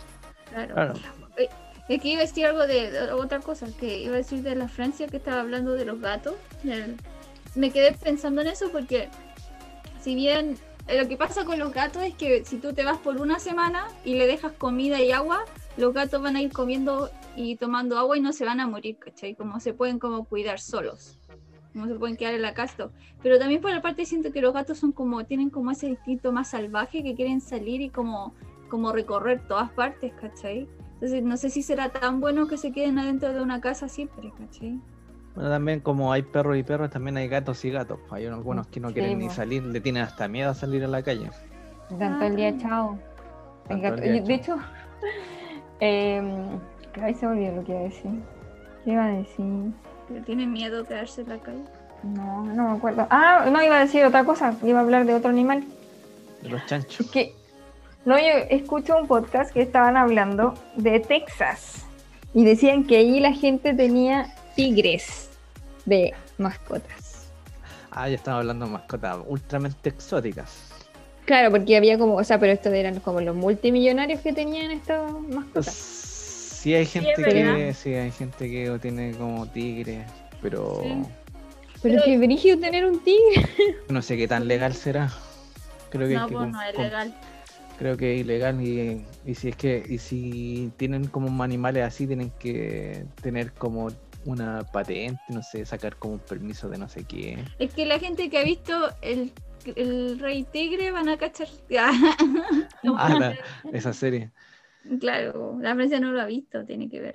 Claro. 0.50 0.74
Claro. 0.74 0.94
Es 1.88 2.00
que 2.00 2.08
iba 2.08 2.20
a 2.20 2.24
decir 2.24 2.46
algo 2.46 2.66
de, 2.66 2.90
de 2.90 3.12
otra 3.12 3.40
cosa, 3.40 3.66
que 3.78 3.98
iba 3.98 4.14
a 4.14 4.16
decir 4.18 4.42
de 4.42 4.54
la 4.56 4.68
Francia 4.68 5.06
que 5.06 5.18
estaba 5.18 5.40
hablando 5.40 5.72
de 5.74 5.84
los 5.84 6.00
gatos. 6.00 6.34
Me 7.54 7.70
quedé 7.70 7.92
pensando 7.92 8.40
en 8.40 8.48
eso 8.48 8.70
porque 8.72 9.08
si 10.04 10.14
bien 10.14 10.56
lo 10.86 11.08
que 11.08 11.16
pasa 11.16 11.46
con 11.46 11.58
los 11.58 11.72
gatos 11.72 12.02
es 12.02 12.14
que 12.14 12.44
si 12.44 12.58
tú 12.58 12.74
te 12.74 12.84
vas 12.84 12.98
por 12.98 13.18
una 13.22 13.38
semana 13.38 13.86
y 14.04 14.16
le 14.16 14.26
dejas 14.26 14.52
comida 14.52 15.00
y 15.00 15.12
agua, 15.12 15.46
los 15.78 15.94
gatos 15.94 16.20
van 16.20 16.36
a 16.36 16.42
ir 16.42 16.52
comiendo 16.52 17.08
y 17.36 17.56
tomando 17.56 17.96
agua 17.98 18.18
y 18.18 18.20
no 18.20 18.34
se 18.34 18.44
van 18.44 18.60
a 18.60 18.66
morir, 18.66 18.98
¿cachai? 18.98 19.34
Como 19.34 19.60
se 19.60 19.72
pueden 19.72 19.98
como 19.98 20.26
cuidar 20.26 20.60
solos. 20.60 21.18
Como 21.72 21.86
se 21.86 21.94
pueden 21.94 22.18
quedar 22.18 22.34
en 22.34 22.42
la 22.42 22.52
casa. 22.52 22.90
Pero 23.22 23.38
también 23.38 23.62
por 23.62 23.70
la 23.70 23.80
parte 23.80 24.04
siento 24.04 24.30
que 24.30 24.42
los 24.42 24.52
gatos 24.52 24.76
son 24.76 24.92
como, 24.92 25.24
tienen 25.24 25.48
como 25.48 25.70
ese 25.70 25.88
instinto 25.88 26.32
más 26.32 26.50
salvaje 26.50 27.02
que 27.02 27.14
quieren 27.14 27.40
salir 27.40 27.80
y 27.80 27.88
como, 27.88 28.34
como 28.68 28.92
recorrer 28.92 29.48
todas 29.48 29.72
partes, 29.72 30.12
¿cachai? 30.20 30.68
Entonces 30.92 31.22
no 31.22 31.38
sé 31.38 31.48
si 31.48 31.62
será 31.62 31.88
tan 31.88 32.20
bueno 32.20 32.46
que 32.46 32.58
se 32.58 32.72
queden 32.72 32.98
adentro 32.98 33.32
de 33.32 33.40
una 33.40 33.62
casa 33.62 33.88
siempre, 33.88 34.34
¿cachai? 34.38 34.78
Bueno, 35.34 35.50
también 35.50 35.80
como 35.80 36.12
hay 36.12 36.22
perros 36.22 36.56
y 36.56 36.62
perros, 36.62 36.90
también 36.90 37.16
hay 37.16 37.28
gatos 37.28 37.64
y 37.64 37.70
gatos. 37.70 37.98
Hay 38.10 38.26
algunos 38.26 38.66
que 38.68 38.78
no 38.80 38.88
Sí, 38.88 38.94
quieren 38.94 39.18
ni 39.18 39.30
salir, 39.30 39.64
le 39.64 39.80
tienen 39.80 40.02
hasta 40.04 40.28
miedo 40.28 40.50
a 40.50 40.54
salir 40.54 40.84
a 40.84 40.88
la 40.88 41.02
calle. 41.02 41.30
Tanto 41.98 42.24
el 42.24 42.36
día 42.36 42.56
chao. 42.58 42.98
El 43.68 43.80
gato- 43.80 44.02
el 44.02 44.12
día 44.12 44.22
de 44.22 44.34
hecho, 44.34 44.56
eh, 45.80 46.22
ay, 47.02 47.14
se 47.14 47.26
me 47.26 47.32
olvidó 47.32 47.56
lo 47.56 47.64
que 47.64 47.72
iba 47.72 47.80
a 47.80 47.84
decir. 47.84 48.10
¿Qué 48.84 48.90
iba 48.92 49.04
a 49.04 49.08
decir? 49.08 49.72
Pero 50.08 50.24
tienen 50.24 50.52
miedo 50.52 50.82
de 50.82 50.88
quedarse 50.88 51.22
en 51.22 51.28
la 51.30 51.38
calle. 51.38 51.64
No, 52.02 52.44
no 52.44 52.68
me 52.70 52.76
acuerdo. 52.76 53.06
Ah, 53.10 53.46
no, 53.50 53.62
iba 53.62 53.76
a 53.78 53.80
decir 53.80 54.04
otra 54.04 54.24
cosa. 54.24 54.54
Iba 54.62 54.80
a 54.80 54.82
hablar 54.82 55.06
de 55.06 55.14
otro 55.14 55.30
animal. 55.30 55.64
De 56.42 56.50
los 56.50 56.64
chanchos. 56.66 57.00
Es 57.00 57.10
que, 57.10 57.34
no, 58.04 58.18
yo 58.18 58.24
escucho 58.50 58.96
un 58.98 59.06
podcast 59.08 59.52
que 59.52 59.62
estaban 59.62 59.96
hablando 59.96 60.54
de 60.76 61.00
Texas. 61.00 61.86
Y 62.34 62.44
decían 62.44 62.84
que 62.84 62.98
allí 62.98 63.20
la 63.20 63.32
gente 63.32 63.72
tenía 63.72 64.26
tigres 64.54 65.28
de 65.84 66.12
mascotas. 66.38 67.28
Ah, 67.90 68.08
ya 68.08 68.16
estamos 68.16 68.40
hablando 68.40 68.66
de 68.66 68.72
mascotas 68.72 69.18
ultramente 69.26 69.88
exóticas. 69.90 70.70
Claro, 71.26 71.50
porque 71.50 71.76
había 71.76 71.96
como, 71.98 72.16
o 72.16 72.24
sea, 72.24 72.38
pero 72.38 72.52
estos 72.52 72.72
eran 72.72 73.00
como 73.00 73.20
los 73.20 73.34
multimillonarios 73.34 74.20
que 74.20 74.32
tenían 74.32 74.70
estas 74.70 75.10
mascotas. 75.12 75.74
Sí 75.74 76.74
hay 76.74 76.86
gente 76.86 77.10
es 77.12 77.16
que 77.18 77.74
sí 77.74 77.94
hay 77.94 78.10
gente 78.10 78.50
que 78.50 78.78
tiene 78.80 79.12
como 79.12 79.46
tigre, 79.46 80.04
pero 80.42 80.80
Sí. 80.82 80.88
Pero 81.82 81.96
Pero- 81.96 82.02
qué 82.06 82.16
brígido 82.18 82.58
tener 82.58 82.86
un 82.86 82.98
tigre. 83.04 83.46
no 83.90 84.00
sé 84.00 84.16
qué 84.16 84.26
tan 84.26 84.48
legal 84.48 84.72
será. 84.74 85.12
Creo 85.90 86.08
que, 86.08 86.14
No, 86.14 86.26
que 86.28 86.34
pues 86.34 86.48
no 86.50 86.62
es 86.62 86.78
legal. 86.78 87.14
creo 87.78 87.96
que 87.98 88.14
es 88.14 88.20
ilegal 88.22 88.60
y, 88.62 89.04
y 89.26 89.34
si 89.34 89.48
es 89.50 89.56
que 89.56 89.84
y 89.86 89.98
si 89.98 90.72
tienen 90.78 91.06
como 91.06 91.42
animales 91.42 91.84
así 91.84 92.06
tienen 92.06 92.30
que 92.38 93.04
tener 93.22 93.52
como 93.52 93.90
una 94.24 94.62
patente, 94.64 95.22
no 95.32 95.42
sé, 95.42 95.64
sacar 95.66 95.96
como 95.96 96.14
un 96.14 96.20
permiso 96.20 96.68
de 96.68 96.78
no 96.78 96.88
sé 96.88 97.04
qué. 97.04 97.38
Es 97.58 97.72
que 97.74 97.84
la 97.86 97.98
gente 97.98 98.30
que 98.30 98.38
ha 98.38 98.44
visto 98.44 98.72
el, 99.02 99.32
el 99.76 100.18
Rey 100.18 100.44
Tigre 100.44 100.90
van 100.90 101.08
a 101.08 101.16
cachar. 101.16 101.48
Ah, 102.96 103.14
la- 103.18 103.34
esa 103.72 103.92
serie. 103.92 104.30
claro, 105.00 105.58
la 105.60 105.74
Francia 105.74 105.98
no 106.00 106.12
lo 106.12 106.20
ha 106.20 106.26
visto, 106.26 106.64
tiene 106.64 106.88
que 106.88 107.00
ver. 107.00 107.14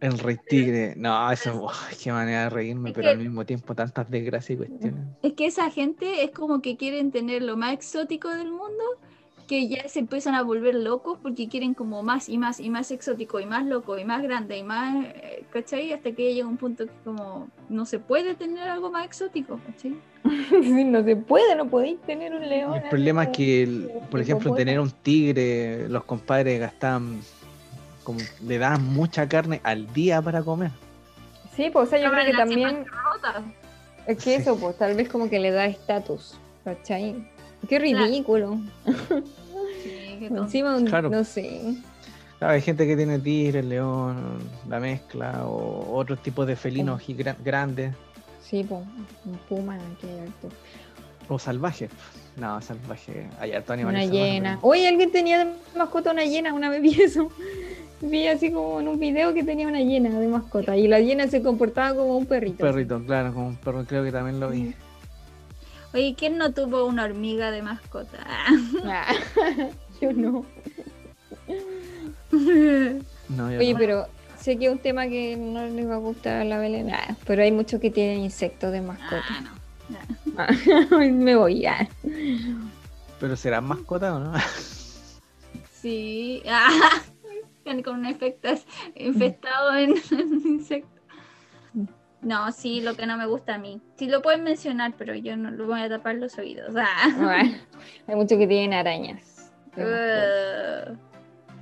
El 0.00 0.18
Rey 0.18 0.36
Tigre. 0.48 0.94
No, 0.96 1.30
eso, 1.30 1.68
qué 2.02 2.12
manera 2.12 2.44
de 2.44 2.50
reírme, 2.50 2.90
Es 2.90 2.94
pero 2.94 3.06
que- 3.08 3.12
al 3.12 3.18
mismo 3.18 3.44
tiempo 3.46 3.74
tantas 3.74 4.10
desgracias 4.10 4.50
y 4.50 4.56
cuestiones. 4.56 5.04
Es 5.22 5.32
que 5.34 5.46
esa 5.46 5.70
gente 5.70 6.24
es 6.24 6.30
como 6.32 6.60
que 6.62 6.76
quieren 6.76 7.10
tener 7.12 7.42
lo 7.42 7.56
más 7.56 7.72
exótico 7.72 8.28
del 8.28 8.50
mundo, 8.50 8.84
que 9.46 9.68
ya 9.68 9.88
se 9.88 10.00
empiezan 10.00 10.34
a 10.34 10.42
volver 10.42 10.74
locos 10.74 11.18
porque 11.22 11.48
quieren 11.48 11.72
como 11.74 12.02
más 12.02 12.28
y 12.28 12.36
más 12.36 12.58
y 12.58 12.68
más 12.68 12.90
exótico 12.90 13.38
y 13.38 13.46
más 13.46 13.64
loco 13.64 13.96
y 13.98 14.04
más 14.04 14.22
grande 14.22 14.58
y 14.58 14.62
más, 14.64 15.04
eh, 15.06 15.44
¿cachai? 15.50 15.92
Hasta 15.92 16.10
que 16.12 16.34
llega 16.34 16.48
un 16.48 16.56
punto 16.56 16.86
que 16.86 16.92
como 17.04 17.48
no 17.68 17.86
se 17.86 17.98
puede 18.00 18.34
tener 18.34 18.68
algo 18.68 18.90
más 18.90 19.04
exótico, 19.06 19.60
¿cachai? 19.66 19.94
Sí, 20.62 20.84
no 20.84 21.04
se 21.04 21.14
puede, 21.16 21.54
no 21.54 21.68
podéis 21.68 22.00
tener 22.02 22.34
un 22.34 22.48
león. 22.48 22.74
El 22.74 22.82
problema 22.88 23.24
es 23.24 23.28
que, 23.30 23.62
el- 23.62 23.90
por 24.10 24.20
ejemplo, 24.20 24.52
tener 24.52 24.80
un 24.80 24.90
tigre, 24.90 25.88
los 25.88 26.02
compadres 26.04 26.58
gastan, 26.60 27.20
como 28.02 28.18
le 28.44 28.58
dan 28.58 28.82
mucha 28.92 29.28
carne 29.28 29.60
al 29.62 29.92
día 29.92 30.20
para 30.20 30.42
comer. 30.42 30.70
Sí, 31.54 31.70
pues, 31.70 31.86
o 31.86 31.90
sea, 31.90 31.98
yo 32.00 32.10
creo 32.10 32.24
que 32.26 32.32
también 32.32 32.84
es 34.06 34.16
que 34.18 34.22
Sí. 34.36 34.42
eso, 34.42 34.56
pues, 34.58 34.76
tal 34.76 34.94
vez 34.94 35.08
como 35.08 35.30
que 35.30 35.38
le 35.38 35.50
da 35.52 35.66
estatus, 35.66 36.36
¿cachai? 36.64 37.14
Qué 37.68 37.78
ridículo. 37.78 38.58
Sí, 39.82 40.16
qué 40.20 40.26
tonto. 40.28 40.42
Encima, 40.44 40.76
un- 40.76 40.86
Claro. 40.86 41.10
no 41.10 41.24
sé. 41.24 41.74
Claro, 42.38 42.54
hay 42.54 42.60
gente 42.60 42.86
que 42.86 42.96
tiene 42.96 43.18
tigre, 43.18 43.62
león, 43.62 44.38
la 44.68 44.78
mezcla, 44.78 45.46
o 45.46 45.96
otros 45.96 46.22
tipos 46.22 46.46
de 46.46 46.54
felinos 46.56 47.02
grandes, 47.42 47.94
Sí, 48.42 48.62
pues, 48.62 48.82
un 49.24 49.36
puma, 49.48 49.76
que 50.00 50.06
hay 50.06 50.18
harto. 50.20 50.48
o 51.28 51.38
salvajes. 51.38 51.90
No, 52.36 52.60
salvaje, 52.60 53.26
hay 53.40 53.52
harto 53.52 53.72
Una 53.72 53.82
animales 53.82 54.08
salvajes, 54.10 54.32
hiena. 54.34 54.56
pero- 54.60 54.68
Oye, 54.68 54.86
alguien 54.88 55.10
tenía 55.10 55.44
de 55.44 55.52
mascota 55.76 56.12
una 56.12 56.24
hiena, 56.24 56.52
una 56.52 56.68
vez 56.70 56.82
vi 56.82 57.00
eso. 57.02 57.28
Vi 58.02 58.26
así 58.28 58.50
como 58.52 58.78
en 58.80 58.88
un 58.88 58.98
video 58.98 59.32
que 59.32 59.42
tenía 59.42 59.66
una 59.66 59.80
hiena 59.80 60.10
de 60.20 60.28
mascota 60.28 60.76
y 60.76 60.86
la 60.86 61.00
hiena 61.00 61.28
se 61.28 61.40
comportaba 61.42 61.96
como 61.96 62.10
un 62.12 62.16
Un 62.18 62.26
perrito. 62.26 62.58
perrito, 62.58 63.02
claro, 63.06 63.32
como 63.32 63.46
un 63.48 63.56
perro, 63.56 63.84
creo 63.86 64.04
que 64.04 64.12
también 64.12 64.38
lo 64.38 64.50
vi. 64.50 64.74
Oye, 65.96 66.14
¿quién 66.14 66.36
no 66.36 66.52
tuvo 66.52 66.84
una 66.84 67.04
hormiga 67.04 67.50
de 67.50 67.62
mascota? 67.62 68.18
Ah, 68.84 69.14
yo 70.00 70.12
no. 70.12 70.44
No, 73.30 73.50
yo 73.50 73.58
Oye, 73.58 73.72
no. 73.72 73.78
pero 73.78 74.06
sé 74.38 74.58
que 74.58 74.66
es 74.66 74.72
un 74.72 74.78
tema 74.78 75.08
que 75.08 75.38
no 75.38 75.66
les 75.66 75.88
va 75.88 75.94
a 75.94 75.98
gustar 75.98 76.42
a 76.42 76.44
la 76.44 76.58
Belén, 76.58 76.90
ah, 76.90 77.16
pero 77.26 77.42
hay 77.42 77.50
muchos 77.50 77.80
que 77.80 77.90
tienen 77.90 78.18
insectos 78.20 78.72
de 78.72 78.82
mascota. 78.82 79.24
Ah, 79.26 79.40
no. 79.40 79.50
Ah, 80.36 80.98
Me 81.10 81.34
voy 81.34 81.60
ya. 81.60 81.88
Pero 83.18 83.34
serán 83.34 83.64
mascotas 83.64 84.12
o 84.12 84.20
no? 84.20 84.34
Sí. 85.72 86.42
Ah, 86.46 87.00
con 87.84 88.00
un 88.00 88.06
efecto 88.06 88.48
infestado 88.96 89.74
en, 89.76 89.94
en 90.10 90.32
insectos. 90.44 90.95
No, 92.22 92.50
sí, 92.50 92.80
lo 92.80 92.94
que 92.96 93.06
no 93.06 93.16
me 93.16 93.26
gusta 93.26 93.54
a 93.54 93.58
mí. 93.58 93.80
Sí 93.98 94.08
lo 94.08 94.22
pueden 94.22 94.42
mencionar, 94.42 94.94
pero 94.98 95.14
yo 95.14 95.36
no 95.36 95.50
lo 95.50 95.66
voy 95.66 95.80
a 95.82 95.88
tapar 95.88 96.16
los 96.16 96.36
oídos. 96.38 96.74
Ah. 96.76 96.86
Ah, 97.20 97.42
Hay 98.08 98.14
muchos 98.16 98.38
que 98.38 98.46
tienen 98.46 98.72
arañas. 98.74 99.22
Uh, 99.78 100.96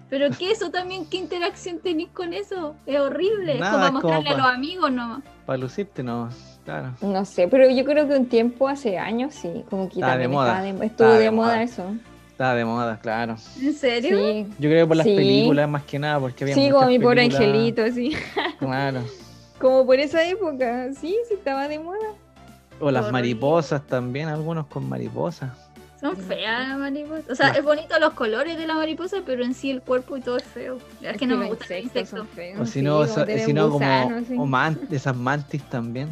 pero 0.08 0.30
que 0.38 0.52
eso 0.52 0.70
también, 0.70 1.04
¿qué 1.06 1.16
interacción 1.16 1.80
tenéis 1.80 2.10
con 2.10 2.32
eso? 2.32 2.76
Es 2.86 3.00
horrible. 3.00 3.58
Nada, 3.58 3.86
es 3.86 3.90
como 3.90 3.92
mostrarle 4.00 4.28
a 4.30 4.36
los 4.36 4.46
amigos 4.46 4.92
nomás. 4.92 5.24
Para 5.44 5.56
lucirte, 5.58 6.04
no, 6.04 6.28
claro. 6.64 6.94
No 7.00 7.24
sé, 7.24 7.48
pero 7.48 7.68
yo 7.68 7.84
creo 7.84 8.06
que 8.06 8.14
un 8.14 8.26
tiempo, 8.26 8.68
hace 8.68 8.98
años, 8.98 9.34
sí, 9.34 9.64
como 9.68 9.88
que 9.88 9.94
Estaba 9.96 10.16
de 10.16 10.28
moda. 10.28 10.62
de- 10.62 10.86
estuvo 10.86 11.08
de, 11.08 11.18
de 11.18 11.30
moda 11.32 11.54
moda. 11.54 11.62
eso. 11.64 11.92
Estaba 12.30 12.54
de 12.54 12.64
moda, 12.64 13.00
claro. 13.00 13.34
¿En 13.60 13.72
serio? 13.74 14.16
Sí, 14.16 14.46
Yo 14.60 14.70
creo 14.70 14.84
que 14.84 14.88
por 14.88 14.96
las 14.98 15.06
Sí. 15.06 15.16
películas 15.16 15.68
más 15.68 15.82
que 15.82 15.98
nada, 15.98 16.20
porque 16.20 16.44
había 16.44 16.54
sí 16.54 16.70
como 16.70 16.86
mi 16.86 17.00
pobre 17.00 17.22
angelito, 17.22 17.82
así. 17.82 18.16
Claro. 18.60 19.02
Como 19.58 19.86
por 19.86 19.98
esa 20.00 20.24
época, 20.24 20.92
sí, 20.94 21.16
sí 21.28 21.34
estaba 21.34 21.68
de 21.68 21.78
moda. 21.78 22.08
O 22.80 22.90
las 22.90 23.10
mariposas 23.12 23.86
también, 23.86 24.28
algunos 24.28 24.66
con 24.66 24.88
mariposas. 24.88 25.52
Son 26.00 26.16
feas 26.16 26.68
las 26.68 26.78
mariposas. 26.78 27.30
O 27.30 27.34
sea, 27.34 27.48
es 27.50 27.64
bonito 27.64 27.98
los 27.98 28.12
colores 28.14 28.58
de 28.58 28.66
la 28.66 28.74
mariposa, 28.74 29.18
pero 29.24 29.44
en 29.44 29.54
sí 29.54 29.70
el 29.70 29.80
cuerpo 29.80 30.16
y 30.16 30.20
todo 30.20 30.36
es 30.36 30.44
feo. 30.44 30.78
Es, 31.00 31.16
que 31.16 31.26
no 31.26 31.36
me 31.36 31.46
gustan 31.46 31.68
los 31.76 31.84
insectos 31.84 32.26
feos, 32.34 32.60
O 32.60 32.66
si 32.66 32.72
sí, 32.72 32.82
no, 32.82 32.92
como 32.94 33.04
esa- 33.04 33.24
tener 33.24 33.46
si 33.46 33.52
no 33.54 33.70
como 33.70 34.10
sí. 34.28 34.34
o 34.36 34.44
man- 34.44 34.78
esas 34.90 35.16
mantis 35.16 35.62
también. 35.70 36.10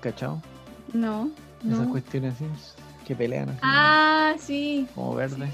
¿Cachao? 0.00 0.42
No, 0.92 1.30
Esas 1.64 1.86
no. 1.86 1.90
cuestiones 1.90 2.34
así, 2.34 2.44
que 3.06 3.14
pelean 3.16 3.48
así, 3.50 3.60
Ah, 3.62 4.34
sí. 4.38 4.88
como 4.94 5.14
verde. 5.14 5.48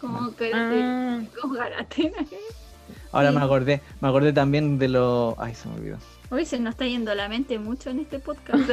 Como 0.00 0.30
Ah, 0.54 1.20
como 1.40 1.54
garatina. 1.54 2.18
Ahora 3.12 3.30
sí. 3.30 3.36
me 3.36 3.44
acordé, 3.44 3.80
me 4.00 4.08
acordé 4.08 4.32
también 4.32 4.78
de 4.78 4.88
los. 4.88 5.34
Ay, 5.38 5.54
se 5.54 5.68
me 5.68 5.74
olvidó. 5.76 5.98
Hoy 6.30 6.46
se 6.46 6.58
nos 6.58 6.70
está 6.72 6.86
yendo 6.86 7.14
la 7.14 7.28
mente 7.28 7.58
mucho 7.58 7.90
en 7.90 8.00
este 8.00 8.18
podcast. 8.18 8.62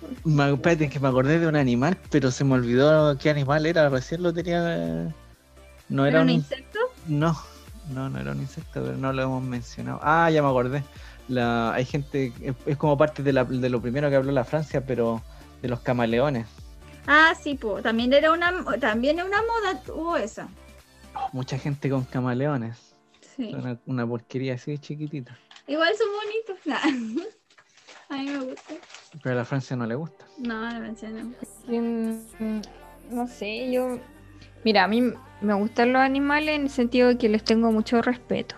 Me, 0.24 0.52
espérate, 0.52 0.88
que 0.88 0.98
me 0.98 1.08
acordé 1.08 1.38
de 1.38 1.46
un 1.46 1.56
animal, 1.56 1.96
pero 2.10 2.30
se 2.30 2.42
me 2.44 2.54
olvidó 2.54 3.16
qué 3.18 3.30
animal 3.30 3.66
era. 3.66 3.88
Recién 3.88 4.22
lo 4.22 4.32
tenía. 4.32 5.14
No 5.88 6.06
era 6.06 6.16
¿Era 6.18 6.22
un 6.22 6.30
insecto? 6.30 6.78
No, 7.06 7.36
no, 7.92 8.08
no 8.08 8.18
era 8.18 8.32
un 8.32 8.40
insecto, 8.40 8.82
pero 8.82 8.96
no 8.96 9.12
lo 9.12 9.22
hemos 9.22 9.42
mencionado. 9.42 10.00
Ah, 10.02 10.30
ya 10.30 10.42
me 10.42 10.48
acordé. 10.48 10.82
La, 11.28 11.72
hay 11.74 11.84
gente, 11.84 12.32
es, 12.66 12.76
como 12.76 12.96
parte 12.98 13.22
de, 13.22 13.32
la- 13.32 13.44
de 13.44 13.68
lo 13.70 13.80
primero 13.80 14.08
que 14.10 14.16
habló 14.16 14.32
la 14.32 14.44
Francia, 14.44 14.84
pero 14.84 15.22
de 15.62 15.68
los 15.68 15.80
camaleones. 15.80 16.46
Ah, 17.06 17.34
sí, 17.40 17.54
po. 17.54 17.80
También 17.82 18.12
era 18.12 18.32
una, 18.32 18.52
también 18.80 19.18
era 19.18 19.26
una 19.28 19.38
moda 19.42 19.80
tuvo 19.84 20.16
esa. 20.16 20.48
Mucha 21.32 21.58
gente 21.58 21.88
con 21.90 22.04
camaleones. 22.04 22.89
Sí. 23.40 23.54
Una, 23.54 23.78
una 23.86 24.06
porquería 24.06 24.52
así 24.52 24.76
chiquitita. 24.76 25.34
Igual 25.66 25.94
son 25.96 26.08
bonitos. 26.12 26.66
Nah. 26.66 27.24
A 28.10 28.16
mí 28.18 28.28
me 28.28 28.38
gusta. 28.38 28.74
Pero 29.22 29.34
a 29.34 29.38
la 29.38 29.44
Francia 29.44 29.76
no 29.76 29.86
le 29.86 29.94
gusta. 29.94 30.26
No, 30.36 30.70
no 30.70 30.80
mencioné. 30.80 31.22
mm, 31.68 32.60
no 33.12 33.26
sé, 33.28 33.70
yo. 33.72 33.98
Mira, 34.64 34.84
a 34.84 34.88
mí 34.88 35.12
me 35.40 35.54
gustan 35.54 35.92
los 35.92 36.02
animales 36.02 36.56
en 36.56 36.62
el 36.62 36.70
sentido 36.70 37.08
de 37.08 37.18
que 37.18 37.28
les 37.28 37.44
tengo 37.44 37.72
mucho 37.72 38.02
respeto. 38.02 38.56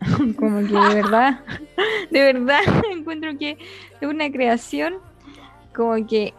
Como 0.38 0.60
que 0.60 0.72
de 0.72 1.02
verdad, 1.02 1.40
de 2.10 2.32
verdad 2.32 2.60
encuentro 2.90 3.36
que 3.36 3.58
es 4.00 4.08
una 4.08 4.30
creación 4.30 4.94
como 5.74 6.06
que 6.06 6.32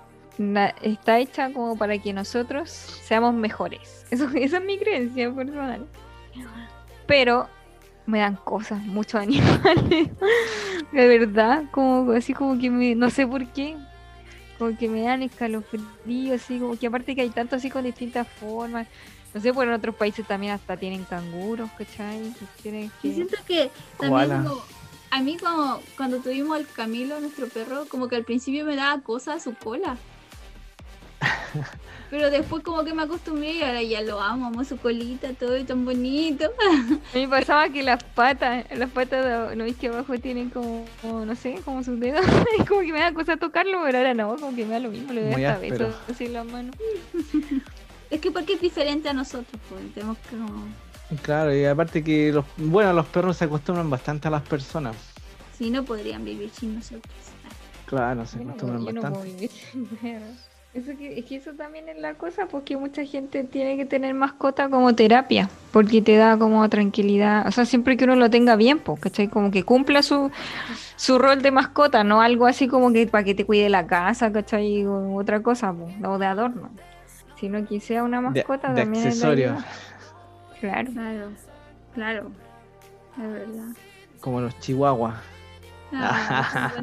está 0.81 1.19
hecha 1.19 1.51
como 1.53 1.77
para 1.77 1.97
que 1.97 2.13
nosotros 2.13 2.69
seamos 2.69 3.33
mejores. 3.36 4.05
Eso, 4.09 4.29
esa 4.33 4.57
es 4.57 4.63
mi 4.63 4.79
creencia 4.79 5.31
personal. 5.31 5.86
Pero 7.05 7.47
me 8.06 8.20
dan 8.20 8.36
cosas, 8.36 8.82
muchos 8.84 9.16
animales. 9.22 10.10
de 10.91 11.08
verdad, 11.08 11.66
como 11.72 12.12
así 12.12 12.34
como 12.34 12.60
que 12.60 12.70
me, 12.70 12.95
no 12.95 13.10
sé 13.10 13.26
por 13.28 13.45
qué, 13.47 13.76
como 14.58 14.78
que 14.78 14.88
me 14.88 15.01
dan 15.01 15.24
escalofríos, 15.24 16.41
así 16.41 16.60
como 16.60 16.78
que 16.78 16.88
aparte 16.88 17.16
que 17.16 17.22
hay 17.22 17.30
tanto 17.30 17.56
así 17.56 17.70
con 17.70 17.84
distintas 17.84 18.28
formas. 18.28 18.88
No 19.34 19.41
sé, 19.41 19.53
por 19.53 19.68
en 19.68 19.74
otros 19.74 19.95
países 19.95 20.26
también 20.26 20.53
hasta 20.53 20.78
tienen 20.78 21.03
canguros, 21.03 21.70
¿cachai? 21.78 22.22
Que 22.39 22.45
tienen 22.62 22.84
Yo 22.86 22.93
que... 23.01 23.14
siento 23.14 23.38
que 23.45 23.70
también 23.99 24.43
como, 24.43 24.62
a 25.12 25.22
mí 25.22 25.38
como 25.38 25.82
cuando 25.97 26.20
tuvimos 26.20 26.56
al 26.56 26.66
Camilo, 26.68 27.20
nuestro 27.20 27.49
perro, 27.49 27.86
como 27.89 28.08
que 28.08 28.16
al 28.16 28.24
principio 28.24 28.66
me 28.66 28.78
daba 28.78 29.01
cosa 29.01 29.38
su 29.41 29.53
cola. 29.53 29.97
Pero 32.09 32.30
después 32.30 32.63
como 32.63 32.84
que 32.84 32.93
me 32.93 33.03
acostumbré 33.03 33.53
y 33.53 33.63
ahora 33.63 33.82
ya 33.82 34.01
lo 34.01 34.20
amo, 34.22 34.47
amo 34.47 34.63
su 34.63 34.78
colita, 34.78 35.34
todo 35.34 35.55
es 35.55 35.66
tan 35.66 35.84
bonito. 35.86 36.45
A 37.13 37.18
mí 37.18 37.26
me 37.26 37.28
pasaba 37.28 37.70
que 37.70 37.82
las 37.82 38.03
patas, 38.03 38.66
las 38.76 38.89
patas, 38.91 39.49
de- 39.49 39.55
¿no 39.55 39.63
ves 39.63 39.76
que 39.76 39.88
abajo 39.88 40.18
tienen 40.20 40.49
como, 40.49 40.86
como, 41.01 41.26
no 41.26 41.36
sé, 41.36 41.55
como 41.66 41.84
sus 41.84 41.99
dedos? 41.99 42.26
Es 42.59 42.66
como 42.68 42.82
que 42.82 42.91
me 42.93 42.99
da 42.99 43.13
cosa 43.13 43.38
tocarlo, 43.38 43.80
pero 43.84 43.97
ahora 43.97 44.13
no, 44.13 44.36
como 44.38 44.55
que 44.55 44.66
me 44.66 44.74
da 44.74 44.80
lo 44.80 44.89
mismo, 44.91 45.13
le 45.13 45.32
doy 45.32 45.43
hasta 45.43 45.59
besos 45.59 45.95
así 46.09 46.26
en 46.26 46.34
la 46.34 46.43
mano. 46.43 46.72
Es 48.11 48.22
que 48.22 48.30
porque 48.30 48.53
es 48.53 48.61
diferente 48.61 49.09
a 49.09 49.13
nosotros, 49.13 49.59
pues 49.68 49.82
tenemos 49.95 50.18
que 50.20 50.38
como... 50.38 50.63
Claro, 51.24 51.55
y 51.55 51.66
aparte 51.66 52.03
que 52.03 52.32
los, 52.32 52.45
bueno, 52.55 52.93
los 52.93 53.07
perros 53.07 53.36
se 53.38 53.45
acostumbran 53.45 53.89
bastante 53.89 54.28
a 54.28 54.32
las 54.32 54.43
personas. 54.43 54.95
Si 55.57 55.72
no 55.72 55.84
podrían 55.84 56.24
vivir 56.24 56.51
sin 56.51 56.76
nosotros. 56.76 57.01
Claro, 57.88 58.26
se 58.28 58.38
Yo 58.38 58.45
no 58.45 58.51
acostumbran 58.51 58.86
yo 58.86 58.91
no 58.93 59.01
bastante. 59.01 59.20
puedo 59.20 59.34
vivir 59.34 59.49
sin 59.49 59.86
perros. 59.88 60.38
Eso 60.76 60.91
que, 60.97 61.17
es 61.17 61.23
que 61.23 61.38
eso 61.38 61.53
también 61.53 61.88
es 61.88 61.97
la 61.99 62.15
cosa, 62.15 62.47
porque 62.47 62.76
mucha 62.76 63.05
gente 63.05 63.45
tiene 63.45 63.78
que 63.78 63.86
tener 63.86 64.13
mascota 64.13 64.67
como 64.67 64.93
terapia, 64.93 65.49
porque 65.71 66.01
te 66.01 66.17
da 66.17 66.38
como 66.38 66.67
tranquilidad, 66.67 67.47
o 67.47 67.51
sea, 67.51 67.63
siempre 67.65 67.95
que 67.95 68.03
uno 68.03 68.17
lo 68.17 68.30
tenga 68.30 68.57
bien, 68.57 68.80
pues, 68.80 68.99
¿cachai? 68.99 69.30
Como 69.30 69.51
que 69.51 69.63
cumpla 69.63 70.03
su, 70.03 70.32
su 70.97 71.17
rol 71.17 71.41
de 71.41 71.51
mascota, 71.51 72.03
no 72.03 72.19
algo 72.19 72.45
así 72.45 72.67
como 72.67 72.91
que 72.91 73.07
para 73.07 73.23
que 73.23 73.34
te 73.34 73.45
cuide 73.45 73.69
la 73.69 73.88
casa, 73.88 74.34
¿cachai? 74.34 74.86
O 74.86 75.15
otra 75.15 75.41
cosa, 75.41 75.71
pues, 75.71 75.93
o 76.03 76.17
de 76.17 76.26
adorno, 76.26 76.69
sino 77.39 77.65
que 77.65 77.80
sea 77.80 78.03
una 78.03 78.19
mascota 78.19 78.73
de 78.73 78.82
también. 78.82 79.03
de 79.03 79.09
accesorio. 79.09 79.55
Claro. 80.59 80.91
Claro, 80.91 81.32
claro, 81.93 82.32
es 83.17 83.32
verdad. 83.32 83.67
como 84.19 84.41
los 84.41 84.59
chihuahuas. 84.59 85.15
Ah, 85.93 86.73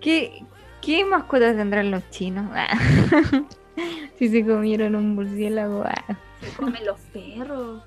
qué. 0.00 0.44
¿Qué, 0.84 0.96
¿Qué 0.96 1.04
mascotas 1.04 1.56
tendrán 1.56 1.90
los 1.90 2.08
chinos? 2.10 2.46
si 4.18 4.28
se 4.28 4.44
comieron 4.44 4.94
un 4.94 5.14
murciélago. 5.14 5.84
ah. 5.84 6.16
Se 6.40 6.50
comen 6.56 6.84
los 6.84 6.98
perros. 7.12 7.82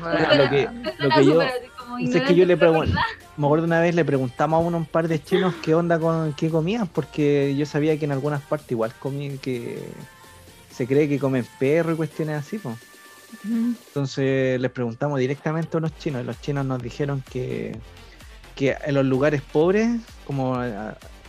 Bueno, 0.00 0.34
lo 0.36 0.50
que, 0.50 0.68
lo 0.98 1.10
que 1.10 1.24
yo, 1.24 1.42
es 1.42 2.22
que 2.22 2.34
yo 2.34 2.44
le 2.44 2.56
pregunto, 2.56 2.98
me 3.36 3.46
acuerdo 3.46 3.64
una 3.64 3.80
vez 3.80 3.94
le 3.94 4.04
preguntamos 4.04 4.56
a 4.56 4.60
uno 4.60 4.76
un 4.78 4.86
par 4.86 5.06
de 5.06 5.22
chinos 5.22 5.54
qué 5.62 5.74
onda 5.74 6.00
con 6.00 6.32
qué 6.32 6.50
comían, 6.50 6.88
porque 6.88 7.54
yo 7.56 7.64
sabía 7.64 7.96
que 7.96 8.06
en 8.06 8.12
algunas 8.12 8.42
partes 8.42 8.72
igual 8.72 8.92
comían 8.98 9.38
que 9.38 9.78
se 10.72 10.86
cree 10.86 11.08
que 11.08 11.20
comen 11.20 11.46
perro 11.60 11.92
y 11.92 11.96
cuestiones 11.96 12.36
así, 12.36 12.58
pues. 12.58 12.76
Entonces 13.44 14.60
les 14.60 14.70
preguntamos 14.70 15.18
directamente 15.20 15.76
a 15.76 15.80
los 15.80 15.96
chinos 15.98 16.22
y 16.22 16.26
los 16.26 16.40
chinos 16.40 16.66
nos 16.66 16.82
dijeron 16.82 17.22
que, 17.30 17.76
que 18.56 18.76
en 18.84 18.94
los 18.94 19.04
lugares 19.04 19.42
pobres, 19.42 20.00
como 20.26 20.60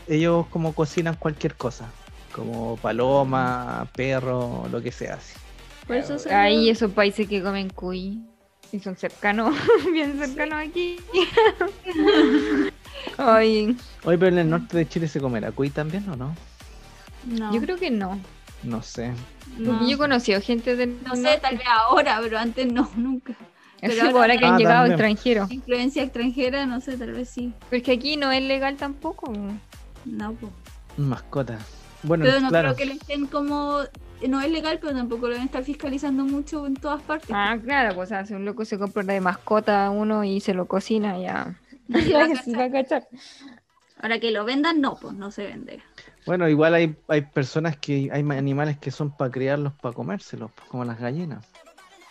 ellos 0.07 0.45
como 0.47 0.73
cocinan 0.73 1.15
cualquier 1.15 1.55
cosa, 1.55 1.89
como 2.33 2.77
paloma, 2.77 3.87
perro, 3.95 4.67
lo 4.71 4.81
que 4.81 4.91
sea 4.91 5.15
así. 5.15 5.33
Por 5.85 5.95
eso 5.97 6.19
son 6.19 6.31
los- 6.31 6.67
esos 6.67 6.91
países 6.91 7.27
que 7.27 7.41
comen 7.41 7.69
cuy 7.69 8.21
y 8.71 8.79
son 8.79 8.95
cercanos, 8.97 9.55
bien 9.91 10.17
cercanos 10.19 10.67
aquí. 10.67 10.97
Ay, 13.17 13.75
Hoy 14.03 14.17
pero 14.17 14.27
en 14.27 14.37
el 14.39 14.49
norte 14.49 14.77
de 14.77 14.87
Chile 14.87 15.07
se 15.07 15.19
comerá 15.19 15.51
cuy 15.51 15.69
también 15.69 16.07
o 16.09 16.15
no? 16.15 16.35
No, 17.25 17.53
yo 17.53 17.61
creo 17.61 17.77
que 17.77 17.89
no. 17.91 18.19
No 18.63 18.81
sé. 18.81 19.11
no. 19.57 19.87
Yo 19.87 19.95
he 19.95 19.97
conocido 19.97 20.41
gente 20.41 20.75
del 20.75 20.97
No 21.03 21.15
sé, 21.15 21.39
tal 21.41 21.57
vez 21.57 21.67
ahora, 21.67 22.19
pero 22.21 22.37
antes 22.37 22.71
no, 22.71 22.89
nunca. 22.95 23.33
Sí, 23.33 23.37
pero 23.81 23.95
pues, 23.95 24.01
ahora 24.15 24.19
ahora 24.21 24.37
que 24.37 24.45
han 24.45 24.53
Ah, 24.53 24.57
llegado 24.57 24.87
también. 24.87 24.91
extranjeros. 25.11 25.51
Influencia 25.51 26.03
extranjera, 26.03 26.65
no 26.65 26.81
sé, 26.81 26.97
tal 26.97 27.13
vez 27.13 27.29
sí. 27.29 27.53
Porque 27.69 27.91
aquí 27.93 28.17
no 28.17 28.31
es 28.31 28.41
legal 28.43 28.75
tampoco. 28.75 29.31
No, 30.07 30.33
pues. 30.33 30.51
Mascota. 30.97 31.59
Bueno, 32.03 32.23
Pero 32.25 32.39
no 32.39 32.49
claro. 32.49 32.75
creo 32.75 32.77
que 32.77 32.85
lo 32.85 32.99
estén 33.01 33.25
como. 33.27 33.79
No 34.27 34.41
es 34.41 34.51
legal, 34.51 34.79
pero 34.81 34.93
tampoco 34.95 35.27
lo 35.27 35.33
deben 35.33 35.45
estar 35.45 35.63
fiscalizando 35.63 36.23
mucho 36.23 36.65
en 36.65 36.73
todas 36.73 37.01
partes. 37.03 37.29
Ah, 37.31 37.55
claro, 37.63 37.93
pues 37.95 38.07
o 38.07 38.09
sea, 38.09 38.25
si 38.25 38.33
un 38.33 38.45
loco 38.45 38.65
se 38.65 38.79
compra 38.79 39.03
de 39.03 39.21
mascota 39.21 39.85
a 39.85 39.89
uno 39.91 40.23
y 40.23 40.39
se 40.39 40.53
lo 40.55 40.65
cocina, 40.67 41.19
ya. 41.19 41.55
Va 41.89 42.23
a 42.23 42.35
Sí 42.43 42.51
va 42.53 42.63
a 42.65 42.71
cachar. 42.71 43.07
Ahora 44.01 44.19
que 44.19 44.31
lo 44.31 44.43
vendan, 44.45 44.81
no, 44.81 44.95
pues 44.95 45.13
no 45.15 45.31
se 45.31 45.45
vende. 45.45 45.81
Bueno, 46.25 46.47
igual 46.49 46.73
hay, 46.73 46.95
hay 47.07 47.21
personas 47.21 47.77
que 47.77 48.09
hay 48.11 48.21
ma- 48.23 48.37
animales 48.37 48.77
que 48.77 48.91
son 48.91 49.15
para 49.15 49.31
criarlos, 49.31 49.73
para 49.73 49.93
comérselos, 49.95 50.51
pues, 50.55 50.67
como 50.69 50.83
las 50.85 50.99
gallinas. 50.99 51.45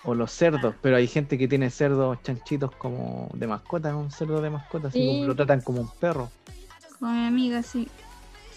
O 0.05 0.15
los 0.15 0.31
cerdos, 0.33 0.75
pero 0.81 0.97
hay 0.97 1.07
gente 1.09 1.37
que 1.37 1.49
tiene 1.49 1.69
cerdos 1.71 2.23
chanchitos 2.23 2.71
como 2.77 3.29
de 3.35 3.47
mascota, 3.49 3.95
un 3.97 4.11
cerdo 4.11 4.41
de 4.41 4.51
mascota, 4.51 4.89
así 4.89 5.05
como 5.05 5.25
lo 5.25 5.35
tratan 5.35 5.61
como 5.61 5.81
un 5.81 5.91
perro. 6.01 6.31
Con 7.01 7.13
mi 7.21 7.27
amiga, 7.27 7.63
sí. 7.63 7.89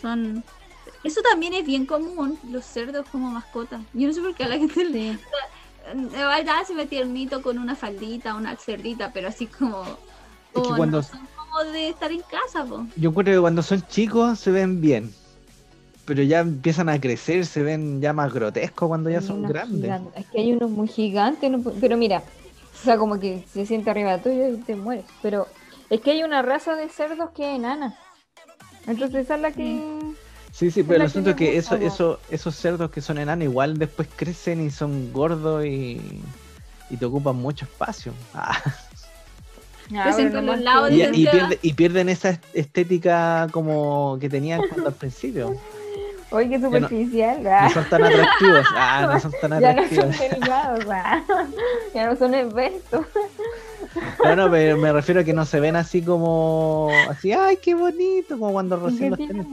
Son. 0.01 0.43
Eso 1.03 1.21
también 1.21 1.53
es 1.53 1.65
bien 1.65 1.85
común, 1.85 2.37
los 2.49 2.65
cerdos 2.65 3.05
como 3.11 3.29
mascotas. 3.31 3.81
Yo 3.93 4.07
no 4.07 4.13
sé 4.13 4.21
por 4.21 4.35
qué 4.35 4.43
a 4.43 4.47
la 4.49 4.57
gente 4.57 4.85
le. 4.85 5.13
Sí. 5.13 5.19
De 5.93 6.23
verdad 6.25 6.63
se 6.67 6.75
ve 6.75 6.85
tiernito 6.85 7.41
con 7.41 7.57
una 7.57 7.75
faldita, 7.75 8.35
una 8.35 8.55
cerdita, 8.57 9.11
pero 9.13 9.27
así 9.29 9.47
como. 9.47 9.83
que 9.83 10.61
como 10.61 10.75
cuando- 10.77 10.97
no 10.97 11.03
son 11.03 11.19
como 11.35 11.71
de 11.71 11.89
estar 11.89 12.11
en 12.11 12.21
casa, 12.21 12.65
po. 12.65 12.85
Yo 12.95 13.09
encuentro 13.09 13.33
que 13.33 13.39
cuando 13.39 13.61
son 13.63 13.81
chicos 13.87 14.39
se 14.39 14.51
ven 14.51 14.81
bien, 14.81 15.11
pero 16.05 16.21
ya 16.23 16.39
empiezan 16.39 16.89
a 16.89 16.99
crecer, 16.99 17.45
se 17.45 17.63
ven 17.63 18.01
ya 18.01 18.13
más 18.13 18.33
grotescos 18.33 18.87
cuando 18.87 19.09
ya 19.09 19.19
Hay 19.19 19.25
son 19.27 19.43
grandes. 19.43 19.81
gigantes. 19.81 20.13
Es 20.15 20.25
que 20.31 20.39
hay 20.41 20.53
unos 20.53 20.69
muy 20.71 20.87
gigantes, 20.87 21.49
no 21.51 21.59
pero 21.79 21.97
mira, 21.97 22.23
o 22.73 22.83
sea, 22.83 22.97
como 22.97 23.19
que 23.19 23.45
se 23.51 23.65
siente 23.65 23.89
arriba 23.89 24.17
tuyo 24.19 24.47
y 24.49 24.57
te 24.57 24.75
mueres. 24.75 25.05
Pero 25.21 25.47
es 25.89 26.01
que 26.01 26.11
hay 26.11 26.23
una 26.23 26.41
raza 26.41 26.75
de 26.75 26.89
cerdos 26.89 27.29
que 27.35 27.49
es 27.51 27.55
enana. 27.57 27.95
Entonces 28.89 29.25
esa 29.25 29.35
es 29.35 29.41
la 29.41 29.51
que... 29.51 29.81
Sí, 30.51 30.71
sí, 30.71 30.83
pero 30.83 30.95
el 30.95 31.03
asunto 31.03 31.29
es 31.29 31.35
que 31.35 31.57
eso, 31.57 32.19
esos 32.29 32.55
cerdos 32.55 32.89
que 32.91 33.01
son 33.01 33.17
enanos 33.19 33.43
igual 33.45 33.77
después 33.77 34.07
crecen 34.15 34.65
y 34.65 34.71
son 34.71 35.13
gordos 35.13 35.63
y, 35.65 36.21
y 36.89 36.97
te 36.97 37.05
ocupan 37.05 37.35
mucho 37.35 37.65
espacio. 37.65 38.13
Ah, 38.33 38.61
Ah, 39.91 40.15
los 40.41 40.59
lados 40.59 40.89
que- 40.89 40.95
y, 40.95 40.99
de- 40.99 41.17
y 41.17 41.25
que- 41.25 41.31
pierde- 41.31 41.59
y 41.63 41.73
pierden 41.73 42.09
esa 42.09 42.39
estética 42.53 43.47
como 43.51 44.17
que 44.21 44.29
tenían 44.29 44.61
cuando 44.67 44.89
al 44.89 44.93
principio. 44.93 45.55
Oye, 46.29 46.47
qué 46.47 46.59
superficial. 46.61 47.41
No 47.41 47.49
ah. 47.51 47.69
son 47.73 47.89
tan 47.89 48.03
atractivos. 48.03 48.65
Ah, 48.75 49.09
no 49.11 49.19
son 49.19 49.31
tan 49.41 49.49
Ya 49.61 49.73
no 49.73 49.81
son 49.89 49.99
atractivos. 50.11 50.19
delgados, 50.19 50.85
ya 51.95 52.05
no 52.07 52.15
son 52.17 52.35
esbeltos. 52.35 53.05
No, 54.23 54.35
no, 54.35 54.51
pero 54.51 54.77
me 54.77 54.91
refiero 54.93 55.21
a 55.21 55.23
que 55.23 55.33
no 55.33 55.45
se 55.45 55.59
ven 55.59 55.75
así 55.75 56.01
como 56.03 56.89
así, 57.09 57.31
ay, 57.31 57.57
qué 57.57 57.75
bonito, 57.75 58.37
como 58.37 58.53
cuando 58.53 58.77
recién 58.77 59.09
los 59.11 59.19
tenés. 59.19 59.45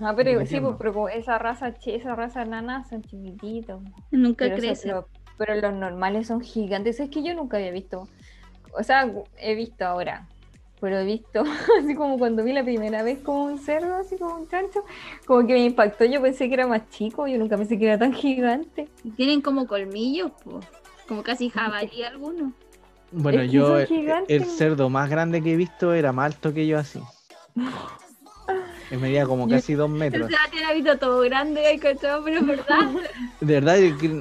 Ah, 0.00 0.12
pero 0.16 0.44
sí, 0.46 0.60
pues, 0.60 0.74
pero 0.78 0.92
como 0.92 1.08
esa 1.08 1.38
raza, 1.38 1.74
esa 1.84 2.14
raza 2.14 2.42
enana 2.42 2.84
son 2.88 3.02
chiquititos. 3.02 3.80
Nunca 4.10 4.44
Pero, 4.46 4.56
crecen. 4.56 4.90
eso- 4.90 5.08
pero 5.38 5.54
los 5.56 5.72
normales 5.74 6.26
son 6.26 6.40
gigantes. 6.40 7.00
Es 7.00 7.10
que 7.10 7.22
yo 7.22 7.34
nunca 7.34 7.56
había 7.56 7.70
visto. 7.70 8.08
O 8.76 8.82
sea, 8.82 9.10
he 9.38 9.54
visto 9.54 9.84
ahora. 9.86 10.28
Pero 10.80 10.98
he 10.98 11.04
visto, 11.04 11.42
así 11.80 11.94
como 11.94 12.18
cuando 12.18 12.44
vi 12.44 12.52
la 12.52 12.62
primera 12.64 13.02
vez 13.02 13.20
como 13.20 13.44
un 13.44 13.58
cerdo, 13.58 13.94
así 13.96 14.18
como 14.18 14.34
un 14.36 14.48
chancho, 14.48 14.84
como 15.26 15.46
que 15.46 15.54
me 15.54 15.64
impactó. 15.64 16.04
Yo 16.04 16.20
pensé 16.20 16.48
que 16.48 16.54
era 16.54 16.66
más 16.66 16.88
chico, 16.90 17.26
yo 17.26 17.38
nunca 17.38 17.56
pensé 17.56 17.78
que 17.78 17.86
era 17.86 17.98
tan 17.98 18.12
gigante. 18.12 18.88
Tienen 19.16 19.40
como 19.40 19.66
colmillos, 19.66 20.32
po. 20.44 20.60
Como 21.08 21.22
casi 21.22 21.48
jabalí 21.50 22.02
algunos. 22.02 22.52
Bueno, 23.16 23.42
Es 23.42 23.50
que 23.50 23.56
yo 23.56 23.86
son 23.86 24.24
el, 24.26 24.44
cerdo 24.44 24.90
más 24.90 25.08
grande 25.08 25.40
que 25.40 25.52
he 25.52 25.56
visto 25.56 25.94
era 25.94 26.12
más 26.12 26.34
alto 26.34 26.52
que 26.52 26.66
yo 26.66 26.78
así. 26.78 27.00
Me 28.90 28.98
medía 28.98 29.24
como 29.24 29.48
casi 29.48 29.74
dos 29.74 29.88
O 29.88 29.94
metros. 29.94 30.30
sea, 30.30 30.40
tiene 30.50 30.74
visto 30.74 30.98
todo 30.98 31.20
grande, 31.20 31.78
cachado, 31.80 32.24
pero 32.24 32.44
verdad. 32.44 32.78
De 33.40 33.60
verdad 33.60 33.76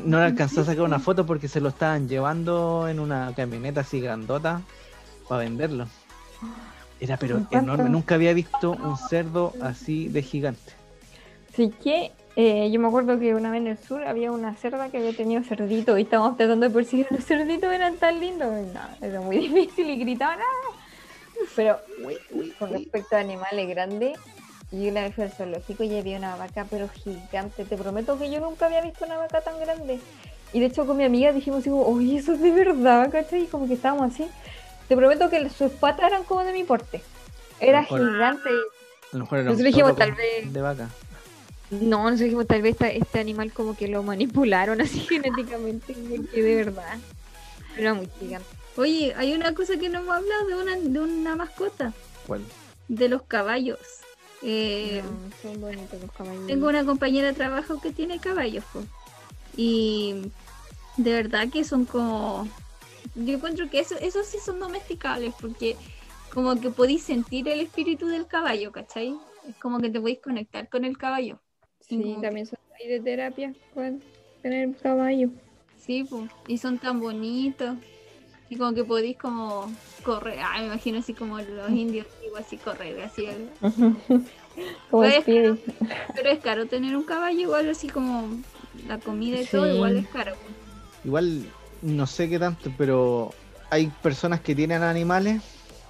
no 0.05 0.19
le 0.19 0.25
alcanzé 0.25 0.61
a 0.61 0.65
sacar 0.65 0.83
una 0.83 0.99
foto 0.99 1.25
porque 1.25 1.47
se 1.47 1.59
lo 1.59 1.69
estaban 1.69 2.07
llevando 2.07 2.87
en 2.87 2.99
una 2.99 3.33
camioneta 3.35 3.81
así 3.81 3.99
grandota 3.99 4.61
para 5.27 5.43
venderlo. 5.43 5.87
Era 6.99 7.17
pero 7.17 7.41
enorme, 7.49 7.89
nunca 7.89 8.15
había 8.15 8.33
visto 8.33 8.71
un 8.71 8.95
cerdo 8.97 9.53
así 9.61 10.07
de 10.07 10.21
gigante. 10.21 10.73
Así 11.51 11.69
que 11.83 12.11
eh, 12.36 12.69
yo 12.71 12.79
me 12.79 12.88
acuerdo 12.88 13.19
que 13.19 13.36
una 13.36 13.51
vez 13.51 13.61
en 13.61 13.67
el 13.67 13.77
sur 13.77 14.03
había 14.05 14.31
una 14.31 14.55
cerda 14.55 14.89
que 14.89 14.97
había 14.97 15.15
tenido 15.15 15.43
cerdito 15.43 15.97
y 15.97 16.03
estábamos 16.03 16.36
tratando 16.38 16.67
de 16.67 16.73
perseguir 16.73 17.07
a 17.11 17.15
los 17.15 17.25
cerditos, 17.25 17.71
eran 17.71 17.97
tan 17.97 18.19
lindos. 18.19 18.51
no, 18.73 19.07
era 19.07 19.21
muy 19.21 19.38
difícil 19.47 19.89
y 19.89 19.97
gritaban. 19.97 20.39
¡ah! 20.39 20.75
Pero 21.55 21.79
con 22.59 22.71
respecto 22.71 23.15
a 23.15 23.19
animales 23.19 23.67
grandes, 23.69 24.17
yo 24.71 24.89
una 24.89 25.01
vez 25.01 25.13
fui 25.15 25.23
al 25.25 25.31
zoológico 25.31 25.84
y 25.84 25.97
había 25.97 26.17
una 26.17 26.36
vaca, 26.36 26.65
pero 26.69 26.89
gigante. 26.89 27.65
Te 27.65 27.77
prometo 27.77 28.17
que 28.17 28.31
yo 28.31 28.39
nunca 28.39 28.65
había 28.67 28.81
visto 28.81 29.05
una 29.05 29.17
vaca 29.17 29.41
tan 29.41 29.59
grande. 29.59 29.99
Y 30.53 30.59
de 30.59 30.67
hecho 30.67 30.86
con 30.86 30.97
mi 30.97 31.03
amiga 31.03 31.31
dijimos, 31.31 31.63
digo, 31.63 31.86
oye, 31.88 32.17
eso 32.17 32.34
es 32.34 32.41
de 32.41 32.51
verdad, 32.51 33.11
¿cachai? 33.11 33.43
Y 33.43 33.47
como 33.47 33.67
que 33.67 33.73
estábamos 33.73 34.13
así. 34.13 34.27
te 34.88 34.95
prometo 34.95 35.29
que 35.29 35.49
sus 35.49 35.71
patas 35.71 36.07
eran 36.11 36.23
como 36.23 36.43
de 36.43 36.53
mi 36.53 36.63
porte. 36.63 37.01
Era 37.59 37.81
Mejor. 37.81 37.99
gigante. 37.99 38.49
A 38.49 39.17
lo 39.17 39.19
mejor 39.19 39.39
era 39.39 39.51
un 39.51 39.57
dijimos, 39.57 39.95
tal 39.95 40.11
vez- 40.13 40.51
de 40.53 40.61
vaca. 40.61 40.89
No, 41.82 41.97
nosotros 42.03 42.19
dijimos, 42.21 42.47
tal 42.47 42.61
vez 42.61 42.74
esta- 42.74 42.89
este 42.89 43.19
animal 43.19 43.51
como 43.53 43.76
que 43.76 43.88
lo 43.88 44.03
manipularon 44.03 44.82
así 44.82 44.99
genéticamente, 45.01 45.95
porque 46.09 46.41
de 46.43 46.55
verdad. 46.55 46.97
Era 47.78 47.93
muy 47.93 48.07
gigante. 48.19 48.47
Oye, 48.76 49.13
hay 49.15 49.34
una 49.34 49.53
cosa 49.53 49.78
que 49.78 49.89
no 49.89 49.99
hemos 49.99 50.15
hablado 50.15 50.47
de 50.47 50.55
una, 50.55 50.76
de 50.78 50.99
una 50.99 51.36
mascota, 51.36 51.93
¿Cuál? 52.28 52.41
de 52.88 53.09
los 53.09 53.24
caballos. 53.24 53.80
Eh, 54.41 55.01
No, 55.03 55.32
son 55.41 55.61
bonitos 55.61 56.01
los 56.01 56.11
caballos. 56.11 56.47
Tengo 56.47 56.67
una 56.67 56.84
compañera 56.86 57.28
de 57.28 57.34
trabajo 57.34 57.80
que 57.80 57.91
tiene 57.91 58.19
caballos, 58.19 58.63
po. 58.74 58.84
y 59.55 60.15
de 60.97 61.11
verdad 61.13 61.49
que 61.51 61.63
son 61.63 61.86
como... 61.86 62.47
Yo 63.15 63.36
encuentro 63.36 63.69
que 63.69 63.80
eso, 63.80 63.95
esos 63.99 64.26
sí 64.26 64.38
son 64.43 64.59
domesticables, 64.59 65.34
porque 65.39 65.76
como 66.34 66.59
que 66.59 66.71
podéis 66.71 67.03
sentir 67.03 67.47
el 67.47 67.59
espíritu 67.59 68.07
del 68.07 68.26
caballo, 68.28 68.71
¿cachai? 68.71 69.15
Es 69.47 69.55
como 69.61 69.80
que 69.80 69.89
te 69.89 69.99
podéis 69.99 70.19
conectar 70.19 70.67
con 70.69 70.84
el 70.84 70.97
caballo. 70.97 71.39
Sí, 71.88 72.17
también 72.21 72.45
son 72.45 72.57
ahí 72.79 72.88
de 72.88 72.99
terapia 72.99 73.53
con 73.73 74.01
tener 74.41 74.75
caballo. 74.77 75.29
Sí, 75.77 76.03
po, 76.03 76.27
y 76.47 76.57
son 76.57 76.79
tan 76.79 76.99
bonitos. 76.99 77.75
Y 78.49 78.57
como 78.57 78.73
que 78.73 78.84
podéis 78.84 79.17
como 79.17 79.71
correr, 80.03 80.39
ah, 80.41 80.59
me 80.59 80.67
imagino 80.67 80.99
así 80.99 81.13
como 81.13 81.39
los 81.39 81.71
indios 81.71 82.07
así 82.38 82.57
correr, 82.57 83.01
así. 83.01 83.27
Como 84.89 85.03
Pues, 85.03 85.15
Spirit. 85.17 85.59
Pero 86.15 86.29
es 86.29 86.39
caro 86.39 86.67
tener 86.67 86.95
un 86.95 87.03
caballo, 87.03 87.39
igual 87.39 87.69
así 87.69 87.88
como 87.89 88.29
la 88.88 88.99
comida 88.99 89.39
y 89.41 89.45
todo, 89.45 89.67
igual 89.73 89.97
es 89.97 90.07
caro. 90.07 90.36
Igual 91.03 91.45
no 91.81 92.07
sé 92.07 92.29
qué 92.29 92.39
tanto, 92.39 92.71
pero 92.77 93.31
hay 93.69 93.88
personas 93.88 94.41
que 94.41 94.55
tienen 94.55 94.84
animales, 94.84 95.41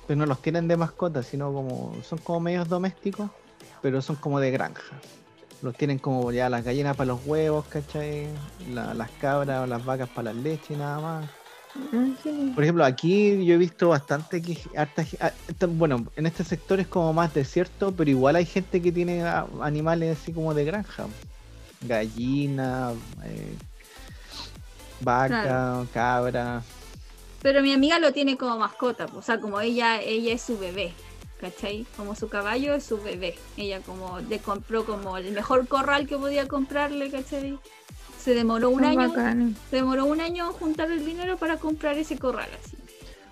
pero 0.08 0.18
no 0.18 0.26
los 0.26 0.42
tienen 0.42 0.68
de 0.68 0.78
mascota, 0.78 1.24
sino 1.24 1.52
como 1.54 1.94
son 2.04 2.20
como 2.20 2.40
medios 2.40 2.70
domésticos, 2.70 3.30
pero 3.82 4.02
son 4.02 4.16
como 4.16 4.40
de 4.40 4.52
granja. 4.52 4.96
Los 5.64 5.76
tienen 5.76 5.98
como 5.98 6.30
ya 6.32 6.50
las 6.50 6.64
gallinas 6.64 6.96
para 6.96 7.08
los 7.08 7.26
huevos, 7.26 7.66
¿cachai? 7.68 8.28
La- 8.70 8.94
las 8.94 9.10
cabras 9.12 9.64
o 9.64 9.66
las 9.66 9.84
vacas 9.84 10.10
para 10.10 10.34
la 10.34 10.40
leche 10.40 10.74
y 10.74 10.78
nada 10.78 11.00
más. 11.00 11.30
Ah. 11.76 12.52
Por 12.54 12.64
ejemplo, 12.64 12.84
aquí 12.86 13.44
yo 13.46 13.56
he 13.56 13.58
visto 13.58 13.90
bastante 13.90 14.42
que 14.42 14.58
harta 14.78 15.04
ah, 15.22 15.32
bueno, 15.70 16.06
en 16.18 16.26
este 16.28 16.44
sector 16.44 16.80
es 16.80 16.88
como 16.88 17.14
más 17.14 17.34
desierto, 17.34 17.92
pero 17.94 18.12
igual 18.12 18.36
hay 18.36 18.46
gente 18.46 18.82
que 18.82 18.92
tiene 18.92 19.24
ah, 19.24 19.48
animales 19.62 20.20
así 20.22 20.34
como 20.34 20.54
de 20.54 20.66
granja. 20.66 21.06
Gallina, 21.82 22.92
eh, 23.24 23.56
vaca, 25.02 25.28
Claro. 25.44 25.88
cabra. 25.94 26.62
Pero 27.42 27.62
mi 27.62 27.74
amiga 27.74 28.00
lo 28.00 28.12
tiene 28.14 28.38
como 28.38 28.58
mascota, 28.58 29.08
o 29.16 29.22
sea, 29.22 29.40
como 29.40 29.60
ella, 29.60 30.02
ella 30.02 30.34
es 30.34 30.42
su 30.42 30.58
bebé, 30.58 30.94
¿cachai? 31.44 31.86
Como 31.98 32.16
su 32.16 32.30
caballo 32.30 32.74
es 32.74 32.86
su 32.86 33.02
bebé. 33.02 33.36
Ella 33.58 33.82
como 33.82 34.20
le 34.22 34.40
compró 34.40 34.86
como 34.86 35.18
el 35.18 35.34
mejor 35.34 35.68
corral 35.68 36.08
que 36.08 36.18
podía 36.18 36.48
comprarle, 36.48 37.12
¿cachai? 37.12 37.60
Se 38.18 38.34
demoró 38.34 38.70
un 38.70 38.84
Son 38.84 38.98
año, 38.98 39.14
se 39.70 39.76
demoró 39.76 40.06
un 40.06 40.22
año 40.22 40.54
juntar 40.54 40.90
el 40.90 41.06
dinero 41.06 41.36
para 41.36 41.58
comprar 41.58 41.98
ese 41.98 42.18
corral 42.18 42.48
así. 42.64 42.78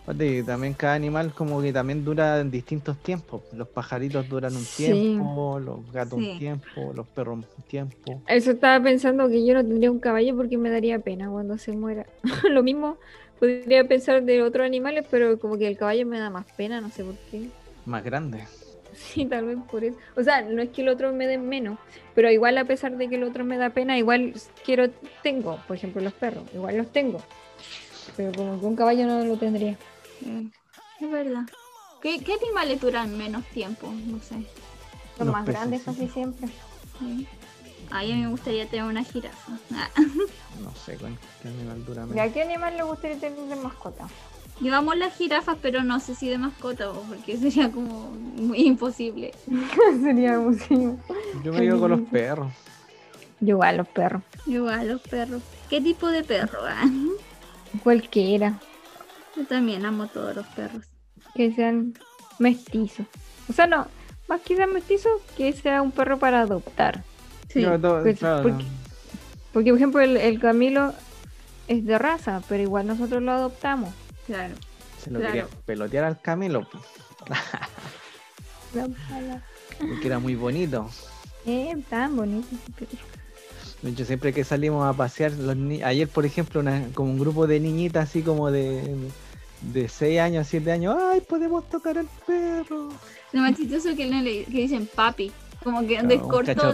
Oye, 0.07 0.39
y 0.39 0.43
también 0.43 0.73
cada 0.73 0.95
animal 0.95 1.31
como 1.33 1.61
que 1.61 1.71
también 1.71 2.03
dura 2.03 2.41
en 2.41 2.51
distintos 2.51 2.97
tiempos. 2.97 3.43
Los 3.53 3.69
pajaritos 3.69 4.27
duran 4.27 4.53
un 4.57 4.65
Sí. 4.65 4.83
tiempo, 4.83 5.59
los 5.59 5.89
gatos 5.93 6.19
Sí. 6.19 6.31
un 6.31 6.37
tiempo, 6.37 6.91
los 6.93 7.07
perros 7.07 7.37
un 7.57 7.63
tiempo. 7.63 8.21
Eso 8.27 8.51
estaba 8.51 8.83
pensando 8.83 9.29
que 9.29 9.45
yo 9.45 9.53
no 9.53 9.61
tendría 9.61 9.89
un 9.89 9.99
caballo 9.99 10.35
porque 10.35 10.57
me 10.57 10.69
daría 10.69 10.99
pena 10.99 11.29
cuando 11.29 11.57
se 11.57 11.71
muera. 11.71 12.05
Lo 12.51 12.61
mismo 12.61 12.97
podría 13.39 13.87
pensar 13.87 14.23
de 14.23 14.41
otros 14.43 14.65
animales, 14.65 15.05
pero 15.09 15.39
como 15.39 15.57
que 15.57 15.67
el 15.67 15.77
caballo 15.77 16.05
me 16.05 16.19
da 16.19 16.29
más 16.29 16.45
pena, 16.57 16.81
no 16.81 16.89
sé 16.89 17.03
por 17.03 17.15
qué. 17.29 17.49
Más 17.85 18.03
grandes. 18.03 18.47
Sí, 18.93 19.25
tal 19.25 19.45
vez 19.45 19.57
por 19.69 19.83
eso. 19.83 19.97
O 20.17 20.23
sea, 20.23 20.41
no 20.41 20.61
es 20.61 20.69
que 20.69 20.81
el 20.81 20.89
otro 20.89 21.13
me 21.13 21.25
dé 21.25 21.37
menos, 21.37 21.79
pero 22.13 22.29
igual 22.29 22.57
a 22.57 22.65
pesar 22.65 22.97
de 22.97 23.07
que 23.07 23.15
el 23.15 23.23
otro 23.23 23.45
me 23.45 23.57
da 23.57 23.69
pena, 23.69 23.97
igual 23.97 24.33
quiero, 24.65 24.89
tengo, 25.23 25.57
por 25.67 25.77
ejemplo, 25.77 26.01
los 26.01 26.13
perros, 26.13 26.43
igual 26.53 26.77
los 26.77 26.91
tengo. 26.91 27.21
Pero 28.17 28.31
como 28.33 28.59
que 28.59 28.65
un 28.65 28.75
caballo 28.75 29.05
no 29.05 29.23
lo 29.23 29.37
tendría. 29.37 29.77
Eh, 30.25 30.49
es 30.99 31.11
verdad. 31.11 31.43
¿Qué, 32.01 32.19
qué 32.19 32.33
animales 32.33 32.81
duran 32.81 33.17
menos 33.17 33.45
tiempo? 33.45 33.91
No 34.07 34.19
sé. 34.19 34.43
Son 35.17 35.27
Los 35.27 35.33
más 35.33 35.45
peces, 35.45 35.59
grandes 35.59 35.79
sí. 35.81 35.85
casi 35.85 36.07
siempre. 36.09 36.47
Sí. 36.99 37.27
Ay, 37.91 38.11
a 38.11 38.15
mí 38.15 38.21
me 38.23 38.29
gustaría 38.29 38.67
tener 38.67 38.85
una 38.85 39.03
jirafa. 39.03 39.51
No 40.61 40.75
sé 40.75 40.97
qué 40.97 41.47
animal 41.47 41.83
dura 41.85 42.01
menos. 42.05 42.15
¿Ya 42.17 42.31
qué 42.31 42.43
animal 42.43 42.77
le 42.77 42.83
gustaría 42.83 43.17
tener 43.17 43.39
de 43.39 43.55
mascota? 43.55 44.07
Llevamos 44.61 44.95
las 44.95 45.15
jirafas, 45.15 45.57
pero 45.61 45.83
no 45.83 45.99
sé 45.99 46.13
si 46.15 46.29
de 46.29 46.37
mascota, 46.37 46.91
o 46.91 47.01
porque 47.03 47.35
sería 47.37 47.71
como 47.71 48.11
muy 48.11 48.59
imposible. 48.67 49.33
Sería 50.03 50.35
abusivo. 50.35 50.97
Yo 51.43 51.51
me 51.51 51.61
digo 51.61 51.79
con 51.79 51.91
los 51.91 52.01
perros. 52.01 52.53
Yo 53.39 53.55
igual, 53.55 53.77
los 53.77 53.87
perros. 53.87 54.21
Igual 54.45 54.87
los 54.87 55.01
perros. 55.01 55.41
¿Qué 55.69 55.81
tipo 55.81 56.07
de 56.09 56.23
perro? 56.23 56.59
Ah, 56.67 56.87
Cualquiera. 57.83 58.59
Yo 59.35 59.45
también 59.45 59.85
amo 59.85 60.07
todos 60.07 60.35
los 60.35 60.45
perros. 60.47 60.85
Que 61.33 61.51
sean 61.53 61.93
mestizos. 62.39 63.05
O 63.49 63.53
sea, 63.53 63.65
no, 63.67 63.87
más 64.27 64.41
que 64.41 64.55
sean 64.55 64.73
mestizos, 64.73 65.11
que 65.37 65.53
sea 65.53 65.81
un 65.81 65.91
perro 65.91 66.19
para 66.19 66.41
adoptar. 66.41 67.03
Sí. 67.49 67.61
Yo 67.61 67.79
to- 67.79 68.01
pues, 68.03 68.19
claro, 68.19 68.43
porque- 68.43 68.65
Porque, 69.53 69.69
por 69.71 69.77
ejemplo, 69.77 70.01
el, 70.01 70.17
el 70.17 70.39
Camilo 70.39 70.93
es 71.67 71.83
de 71.85 71.97
raza, 71.97 72.41
pero 72.47 72.61
igual 72.63 72.87
nosotros 72.87 73.21
lo 73.23 73.31
adoptamos. 73.31 73.89
Claro. 74.31 74.53
se 75.03 75.11
lo 75.11 75.19
claro. 75.19 75.33
quería 75.33 75.47
pelotear 75.65 76.03
al 76.05 76.21
Camilo, 76.21 76.67
pues, 76.71 76.83
porque 79.79 80.07
era 80.07 80.19
muy 80.19 80.35
bonito. 80.35 80.89
Eh, 81.45 81.75
tan 81.89 82.15
bonito. 82.15 82.47
De 83.81 83.89
hecho, 83.89 84.05
siempre 84.05 84.31
que 84.31 84.43
salimos 84.43 84.85
a 84.85 84.93
pasear, 84.95 85.31
los 85.33 85.57
ni- 85.57 85.81
ayer, 85.81 86.07
por 86.07 86.25
ejemplo, 86.25 86.59
una- 86.59 86.85
como 86.93 87.11
un 87.11 87.19
grupo 87.19 87.47
de 87.47 87.59
niñitas 87.59 88.09
así 88.09 88.21
como 88.21 88.51
de, 88.51 88.95
de 89.61 89.89
6 89.89 90.19
años, 90.19 90.47
7 90.47 90.71
años, 90.71 90.95
¡ay, 90.99 91.21
podemos 91.21 91.67
tocar 91.67 91.97
al 91.97 92.07
perro! 92.27 92.89
Lo 93.31 93.41
más 93.41 93.55
chistoso 93.57 93.89
es 93.89 93.97
que, 93.97 94.05
le, 94.05 94.21
le- 94.21 94.45
que 94.45 94.51
dicen 94.61 94.87
papi. 94.93 95.31
Como 95.63 95.81
que 95.81 95.93
Claro, 95.93 96.07
de 96.07 96.19
corto, 96.19 96.53
chico 96.53 96.71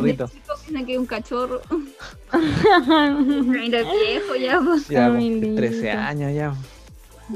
piensan 0.63 0.85
que 0.85 0.93
es 0.93 0.99
un 0.99 1.05
cachorro. 1.05 1.61
Mira, 2.31 3.79
viejo 3.83 4.35
ya. 4.39 4.61
pues. 4.63 4.87
Ya 4.87 5.09
va 5.09 5.15
a 5.15 5.17
cumplir 5.17 5.41
Camilito. 5.41 5.55
13 5.55 5.91
años 5.91 6.33
ya. 6.33 6.53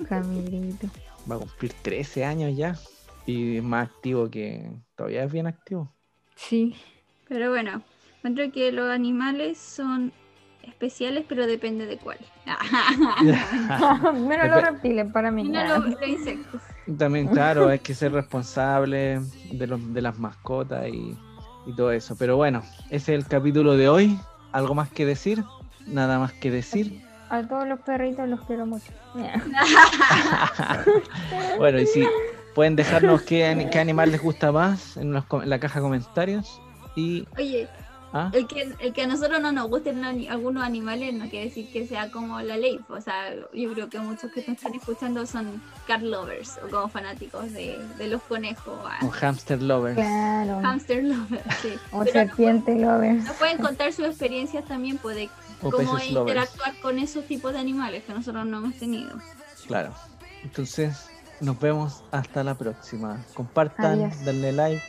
Camilito. 0.08 0.88
Va 1.30 1.36
a 1.36 1.40
cumplir 1.40 1.74
13 1.82 2.26
años 2.26 2.56
ya. 2.56 2.76
Y 3.26 3.58
es 3.58 3.64
más 3.64 3.90
activo 3.90 4.30
que. 4.30 4.72
Todavía 4.96 5.24
es 5.24 5.32
bien 5.32 5.48
activo. 5.48 5.92
Sí. 6.36 6.76
Pero 7.28 7.50
bueno, 7.50 7.82
encuentro 8.18 8.52
que 8.52 8.72
los 8.72 8.90
animales 8.90 9.58
son 9.58 10.12
especiales, 10.64 11.26
pero 11.28 11.48
depende 11.48 11.86
de 11.86 11.98
cuál. 11.98 12.18
Menos 14.28 14.50
los 14.50 14.62
reptiles 14.64 15.12
para 15.12 15.32
mí. 15.32 15.46
Los, 15.46 15.86
los 15.86 16.08
insectos. 16.08 16.62
También, 16.98 17.28
claro, 17.28 17.70
hay 17.70 17.80
que 17.80 17.94
ser 17.94 18.12
responsable 18.12 19.22
de, 19.52 19.68
los, 19.68 19.94
de 19.94 20.02
las 20.02 20.18
mascotas 20.20 20.88
y, 20.88 21.16
y 21.66 21.76
todo 21.76 21.92
eso. 21.92 22.16
Pero 22.18 22.38
bueno, 22.38 22.64
ese 22.90 23.16
es 23.16 23.24
el 23.24 23.28
capítulo 23.28 23.78
de 23.78 23.88
hoy. 23.88 24.20
¿Algo 24.52 24.76
más 24.76 24.90
que 24.90 25.06
decir? 25.06 25.44
Nada 25.88 26.20
más 26.20 26.34
que 26.34 26.52
decir. 26.52 27.02
A 27.32 27.48
todos 27.48 27.68
los 27.68 27.80
perritos 27.80 28.28
los 28.28 28.42
quiero 28.42 28.66
mucho. 28.66 28.92
Bueno, 31.58 31.80
y 31.80 31.86
si 31.88 32.06
pueden 32.56 32.76
dejarnos 32.76 33.22
qué, 33.24 33.68
qué 33.72 33.80
animal 33.80 34.12
les 34.12 34.22
gusta 34.22 34.52
más 34.52 34.98
en, 34.98 35.14
los 35.14 35.26
com- 35.26 35.42
en 35.44 35.50
la 35.50 35.60
caja 35.60 35.80
de 35.80 35.84
comentarios. 35.84 36.62
Y. 36.96 37.26
Oye, 37.38 37.68
¿ah? 38.14 38.30
el 38.34 38.48
que, 38.48 38.74
el 38.80 38.92
que 38.94 39.04
a 39.04 39.08
nosotros 39.08 39.40
no 39.42 39.52
nos 39.52 39.70
gusten 39.70 40.04
algunos 40.30 40.64
animales 40.64 41.14
no 41.14 41.30
quiere 41.30 41.46
decir 41.46 41.72
que 41.72 41.88
sea 41.88 42.12
como 42.12 42.42
la 42.42 42.58
ley. 42.58 42.80
O 42.90 43.00
sea, 43.00 43.34
yo 43.54 43.74
creo 43.74 43.90
que 43.90 44.00
muchos 44.00 44.32
que 44.32 44.42
nos 44.42 44.58
están 44.58 44.74
escuchando 44.74 45.26
son 45.26 45.62
cat 45.88 46.02
lovers 46.02 46.60
o 46.66 46.70
como 46.70 46.90
fanáticos 46.90 47.52
de, 47.54 47.78
de 47.98 48.08
los 48.08 48.22
conejos. 48.24 48.78
Un 49.02 49.12
hamster 49.12 49.62
lover. 49.62 49.96
Claro. 49.96 50.60
Hamster 50.64 51.04
lovers, 51.04 51.44
sí. 51.62 51.74
O 51.92 52.00
Pero 52.02 52.12
serpiente 52.12 52.76
lovers. 52.76 53.24
nos 53.24 53.36
pueden 53.38 53.58
contar 53.60 53.94
sus 53.94 54.06
experiencias 54.06 54.66
también 54.66 54.98
pues, 54.98 55.30
de 55.62 55.68
O 55.68 55.72
cómo 55.72 55.94
peces 55.96 56.12
lovers. 56.12 56.36
interactuar 56.38 56.82
con 56.82 57.00
esos 57.00 57.26
tipos 57.26 57.54
de 57.54 57.60
animales 57.60 58.04
que 58.04 58.14
nosotros 58.14 58.46
no 58.46 58.58
hemos 58.58 58.76
tenido. 58.76 59.12
Claro. 59.68 59.94
Entonces, 60.44 61.08
nos 61.40 61.60
vemos 61.60 62.04
hasta 62.12 62.44
la 62.44 62.56
próxima. 62.56 63.24
Compartan, 63.34 64.04
Adiós. 64.06 64.26
denle 64.26 64.52
like. 64.52 64.84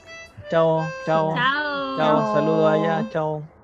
Chao, 0.51 0.87
chao. 1.07 1.35
Chao. 1.35 1.97
Chao, 1.97 2.35
saludos 2.35 2.73
allá, 2.73 3.09
chao. 3.11 3.62